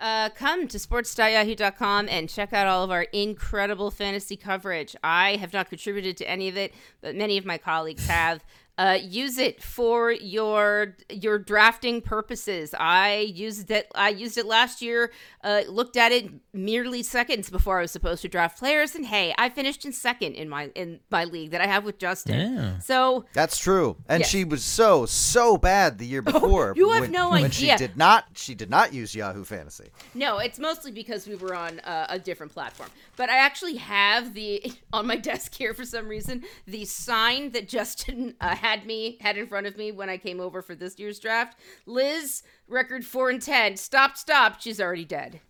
Uh, 0.00 0.30
come 0.30 0.66
to 0.66 0.78
sports.yahoo.com 0.78 2.08
and 2.08 2.30
check 2.30 2.54
out 2.54 2.66
all 2.66 2.82
of 2.82 2.90
our 2.90 3.02
incredible 3.12 3.90
fantasy 3.90 4.34
coverage. 4.36 4.96
I 5.04 5.36
have 5.36 5.52
not 5.52 5.68
contributed 5.68 6.16
to 6.18 6.28
any 6.28 6.48
of 6.48 6.56
it, 6.56 6.72
but 7.02 7.14
many 7.14 7.36
of 7.36 7.44
my 7.44 7.58
colleagues 7.58 8.06
have. 8.06 8.42
Uh, 8.80 8.94
use 8.94 9.36
it 9.36 9.62
for 9.62 10.10
your 10.10 10.96
your 11.10 11.38
drafting 11.38 12.00
purposes. 12.00 12.74
I 12.78 13.30
used 13.34 13.70
it. 13.70 13.86
I 13.94 14.08
used 14.08 14.38
it 14.38 14.46
last 14.46 14.80
year. 14.80 15.12
Uh, 15.44 15.60
looked 15.68 15.98
at 15.98 16.12
it 16.12 16.30
merely 16.54 17.02
seconds 17.02 17.50
before 17.50 17.78
I 17.78 17.82
was 17.82 17.90
supposed 17.90 18.22
to 18.22 18.28
draft 18.28 18.58
players, 18.58 18.94
and 18.94 19.04
hey, 19.04 19.34
I 19.36 19.50
finished 19.50 19.84
in 19.84 19.92
second 19.92 20.32
in 20.32 20.48
my 20.48 20.70
in 20.74 21.00
my 21.10 21.24
league 21.24 21.50
that 21.50 21.60
I 21.60 21.66
have 21.66 21.84
with 21.84 21.98
Justin. 21.98 22.54
Yeah. 22.54 22.78
So 22.78 23.26
That's 23.34 23.58
true, 23.58 23.96
and 24.08 24.20
Yes. 24.20 24.30
she 24.30 24.44
was 24.44 24.64
so 24.64 25.04
so 25.04 25.58
bad 25.58 25.98
the 25.98 26.06
year 26.06 26.22
before. 26.22 26.72
you 26.74 26.88
have 26.92 27.02
when, 27.02 27.12
no 27.12 27.30
when 27.32 27.50
she 27.50 27.70
idea. 27.70 27.86
did 27.86 27.98
not 27.98 28.28
she 28.34 28.54
did 28.54 28.70
not 28.70 28.94
use 28.94 29.14
Yahoo 29.14 29.44
Fantasy. 29.44 29.90
No, 30.14 30.38
it's 30.38 30.58
mostly 30.58 30.90
because 30.90 31.26
we 31.28 31.34
were 31.36 31.54
on 31.54 31.80
uh, 31.80 32.06
a 32.08 32.18
different 32.18 32.52
platform. 32.52 32.88
But 33.16 33.28
I 33.28 33.36
actually 33.36 33.76
have 33.76 34.32
the 34.32 34.72
on 34.94 35.06
my 35.06 35.16
desk 35.16 35.54
here 35.54 35.74
for 35.74 35.84
some 35.84 36.08
reason 36.08 36.44
the 36.66 36.86
sign 36.86 37.50
that 37.50 37.68
Justin 37.68 38.34
uh, 38.40 38.56
had 38.70 38.86
me 38.86 39.18
had 39.20 39.36
in 39.36 39.46
front 39.46 39.66
of 39.66 39.76
me 39.76 39.90
when 39.90 40.08
I 40.08 40.16
came 40.16 40.40
over 40.40 40.62
for 40.62 40.74
this 40.74 40.98
year's 40.98 41.18
draft. 41.18 41.58
Liz, 41.86 42.42
record 42.68 43.04
four 43.04 43.28
and 43.30 43.42
ten. 43.42 43.76
Stop, 43.76 44.16
stop. 44.16 44.60
She's 44.60 44.80
already 44.80 45.04
dead. 45.04 45.40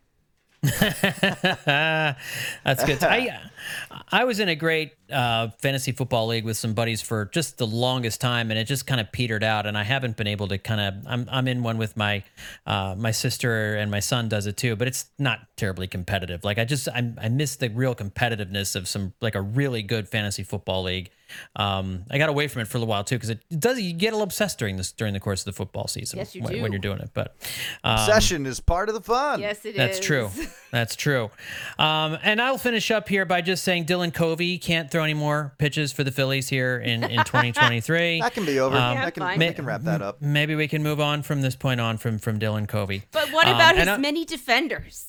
That's 0.62 2.16
good. 2.84 3.02
I 3.02 3.40
I 4.12 4.24
was 4.24 4.40
in 4.40 4.48
a 4.48 4.54
great 4.54 4.92
uh, 5.12 5.48
fantasy 5.58 5.92
football 5.92 6.26
league 6.26 6.44
with 6.44 6.56
some 6.56 6.74
buddies 6.74 7.02
for 7.02 7.26
just 7.26 7.58
the 7.58 7.66
longest 7.66 8.20
time, 8.20 8.50
and 8.50 8.58
it 8.58 8.64
just 8.64 8.86
kind 8.86 9.00
of 9.00 9.10
petered 9.12 9.42
out. 9.44 9.66
And 9.66 9.76
I 9.76 9.82
haven't 9.82 10.16
been 10.16 10.26
able 10.26 10.48
to 10.48 10.58
kind 10.58 10.80
of. 10.80 11.06
I'm 11.06 11.28
I'm 11.30 11.48
in 11.48 11.62
one 11.62 11.78
with 11.78 11.96
my 11.96 12.22
uh, 12.66 12.94
my 12.96 13.10
sister 13.10 13.76
and 13.76 13.90
my 13.90 14.00
son 14.00 14.28
does 14.28 14.46
it 14.46 14.56
too, 14.56 14.76
but 14.76 14.88
it's 14.88 15.06
not 15.18 15.40
terribly 15.56 15.86
competitive. 15.86 16.44
Like 16.44 16.58
I 16.58 16.64
just 16.64 16.88
I 16.88 17.12
I 17.20 17.28
miss 17.28 17.56
the 17.56 17.68
real 17.68 17.94
competitiveness 17.94 18.76
of 18.76 18.88
some 18.88 19.12
like 19.20 19.34
a 19.34 19.40
really 19.42 19.82
good 19.82 20.08
fantasy 20.08 20.42
football 20.42 20.82
league. 20.82 21.10
Um, 21.54 22.06
I 22.10 22.18
got 22.18 22.28
away 22.28 22.48
from 22.48 22.62
it 22.62 22.66
for 22.66 22.76
a 22.76 22.80
little 22.80 22.90
while 22.90 23.04
too 23.04 23.14
because 23.14 23.30
it 23.30 23.38
does 23.60 23.80
you 23.80 23.92
get 23.92 24.08
a 24.08 24.16
little 24.16 24.24
obsessed 24.24 24.58
during 24.58 24.76
this 24.76 24.90
during 24.90 25.14
the 25.14 25.20
course 25.20 25.42
of 25.42 25.44
the 25.44 25.52
football 25.52 25.86
season 25.86 26.18
Yes, 26.18 26.34
you 26.34 26.42
when, 26.42 26.54
do. 26.54 26.62
when 26.62 26.72
you're 26.72 26.80
doing 26.80 26.98
it. 26.98 27.10
But 27.14 27.36
um, 27.84 27.98
Session 28.04 28.46
is 28.46 28.58
part 28.58 28.88
of 28.88 28.96
the 28.96 29.00
fun. 29.00 29.38
Yes, 29.40 29.64
it 29.64 29.70
is. 29.70 29.76
that's 29.76 30.00
true. 30.00 30.30
That's 30.72 30.94
true. 30.94 31.30
Um, 31.80 32.16
and 32.22 32.40
I'll 32.40 32.56
finish 32.56 32.92
up 32.92 33.08
here 33.08 33.24
by 33.24 33.40
just 33.40 33.64
saying 33.64 33.86
Dylan 33.86 34.14
Covey 34.14 34.56
can't 34.56 34.88
throw 34.88 34.99
any 35.02 35.14
more 35.14 35.54
pitches 35.58 35.92
for 35.92 36.04
the 36.04 36.10
Phillies 36.10 36.48
here 36.48 36.78
in, 36.78 37.02
in 37.04 37.24
2023. 37.24 38.20
That 38.22 38.34
can 38.34 38.44
be 38.44 38.58
over. 38.60 38.76
Um, 38.76 38.96
that 38.96 39.14
can, 39.14 39.22
fine. 39.22 39.38
we 39.38 39.52
can 39.52 39.64
wrap 39.64 39.82
that 39.82 40.02
up. 40.02 40.20
Maybe 40.20 40.54
we 40.54 40.68
can 40.68 40.82
move 40.82 41.00
on 41.00 41.22
from 41.22 41.42
this 41.42 41.56
point 41.56 41.80
on 41.80 41.98
from 41.98 42.18
from 42.18 42.38
Dylan 42.38 42.66
Covey. 42.68 43.02
But 43.12 43.32
what 43.32 43.46
Um, 43.48 43.54
about 43.56 43.70
and 43.76 43.80
his 43.80 43.88
I- 43.88 43.96
many 43.98 44.24
defenders? 44.24 45.06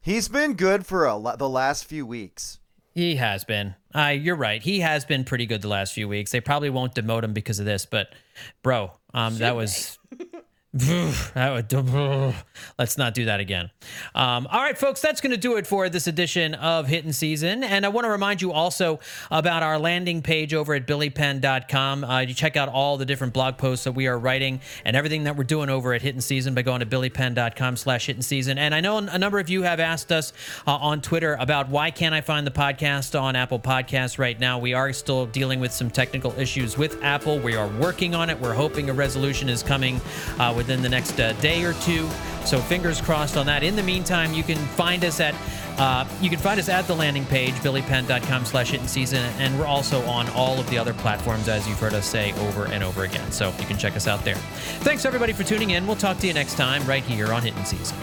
He's 0.00 0.28
been 0.28 0.54
good 0.54 0.84
for 0.86 1.06
a 1.06 1.16
lo- 1.16 1.36
the 1.36 1.48
last 1.48 1.86
few 1.86 2.04
weeks. 2.04 2.58
He 2.94 3.16
has 3.16 3.42
been. 3.44 3.74
Uh, 3.94 4.08
you're 4.08 4.36
right. 4.36 4.62
He 4.62 4.80
has 4.80 5.04
been 5.04 5.24
pretty 5.24 5.46
good 5.46 5.62
the 5.62 5.68
last 5.68 5.92
few 5.94 6.06
weeks. 6.08 6.30
They 6.30 6.40
probably 6.40 6.70
won't 6.70 6.94
demote 6.94 7.24
him 7.24 7.32
because 7.32 7.58
of 7.58 7.64
this, 7.64 7.86
but 7.86 8.14
bro, 8.62 8.92
um, 9.14 9.38
that 9.38 9.56
was. 9.56 9.98
let's 12.78 12.98
not 12.98 13.14
do 13.14 13.26
that 13.26 13.38
again. 13.38 13.70
Um, 14.14 14.48
all 14.50 14.60
right, 14.60 14.76
folks, 14.76 15.00
that's 15.00 15.20
going 15.20 15.30
to 15.30 15.36
do 15.36 15.56
it 15.56 15.68
for 15.68 15.88
this 15.88 16.08
edition 16.08 16.54
of 16.54 16.88
Hittin' 16.88 17.12
Season. 17.12 17.62
And 17.62 17.86
I 17.86 17.90
want 17.90 18.06
to 18.06 18.10
remind 18.10 18.42
you 18.42 18.50
also 18.50 18.98
about 19.30 19.62
our 19.62 19.78
landing 19.78 20.20
page 20.20 20.52
over 20.52 20.74
at 20.74 20.84
billypenn.com. 20.84 22.02
Uh, 22.02 22.20
you 22.20 22.34
check 22.34 22.56
out 22.56 22.68
all 22.68 22.96
the 22.96 23.04
different 23.04 23.32
blog 23.32 23.56
posts 23.56 23.84
that 23.84 23.92
we 23.92 24.08
are 24.08 24.18
writing 24.18 24.60
and 24.84 24.96
everything 24.96 25.24
that 25.24 25.36
we're 25.36 25.44
doing 25.44 25.70
over 25.70 25.94
at 25.94 26.02
Hittin' 26.02 26.20
Season 26.20 26.54
by 26.54 26.62
going 26.62 26.80
to 26.80 26.86
billypenn.com 26.86 27.76
slash 27.76 28.06
Hittin' 28.06 28.22
Season. 28.22 28.58
And 28.58 28.74
I 28.74 28.80
know 28.80 28.98
a 28.98 29.18
number 29.18 29.38
of 29.38 29.48
you 29.48 29.62
have 29.62 29.78
asked 29.78 30.10
us 30.10 30.32
uh, 30.66 30.74
on 30.74 31.00
Twitter 31.00 31.34
about 31.38 31.68
why 31.68 31.92
can't 31.92 32.14
I 32.16 32.20
find 32.20 32.44
the 32.44 32.50
podcast 32.50 33.20
on 33.20 33.36
Apple 33.36 33.60
Podcasts 33.60 34.18
right 34.18 34.38
now. 34.40 34.58
We 34.58 34.74
are 34.74 34.92
still 34.92 35.26
dealing 35.26 35.60
with 35.60 35.72
some 35.72 35.88
technical 35.88 36.32
issues 36.36 36.76
with 36.76 37.00
Apple. 37.04 37.38
We 37.38 37.54
are 37.54 37.68
working 37.68 38.16
on 38.16 38.28
it. 38.28 38.40
We're 38.40 38.54
hoping 38.54 38.90
a 38.90 38.92
resolution 38.92 39.48
is 39.48 39.62
coming 39.62 40.00
uh, 40.40 40.52
within 40.64 40.82
the 40.82 40.88
next 40.88 41.20
uh, 41.20 41.32
day 41.34 41.62
or 41.64 41.74
two. 41.74 42.08
So 42.44 42.58
fingers 42.58 43.00
crossed 43.00 43.36
on 43.36 43.46
that. 43.46 43.62
In 43.62 43.76
the 43.76 43.82
meantime, 43.82 44.32
you 44.32 44.42
can 44.42 44.56
find 44.56 45.04
us 45.04 45.20
at 45.20 45.34
uh, 45.76 46.06
you 46.20 46.30
can 46.30 46.38
find 46.38 46.60
us 46.60 46.68
at 46.68 46.86
the 46.86 46.94
landing 46.94 47.26
page, 47.26 47.52
billypenn.com 47.54 48.44
slash 48.44 48.70
hittin' 48.70 48.86
season, 48.86 49.24
and 49.40 49.58
we're 49.58 49.66
also 49.66 50.00
on 50.04 50.28
all 50.30 50.60
of 50.60 50.70
the 50.70 50.78
other 50.78 50.94
platforms, 50.94 51.48
as 51.48 51.66
you've 51.66 51.80
heard 51.80 51.94
us 51.94 52.06
say 52.06 52.32
over 52.46 52.66
and 52.66 52.84
over 52.84 53.02
again. 53.02 53.32
So 53.32 53.52
you 53.58 53.66
can 53.66 53.76
check 53.76 53.96
us 53.96 54.06
out 54.06 54.24
there. 54.24 54.36
Thanks 54.84 55.04
everybody 55.04 55.32
for 55.32 55.42
tuning 55.42 55.70
in. 55.70 55.84
We'll 55.84 55.96
talk 55.96 56.18
to 56.18 56.28
you 56.28 56.32
next 56.32 56.54
time 56.54 56.86
right 56.86 57.02
here 57.02 57.32
on 57.32 57.42
Hittin' 57.42 57.64
Season. 57.64 57.96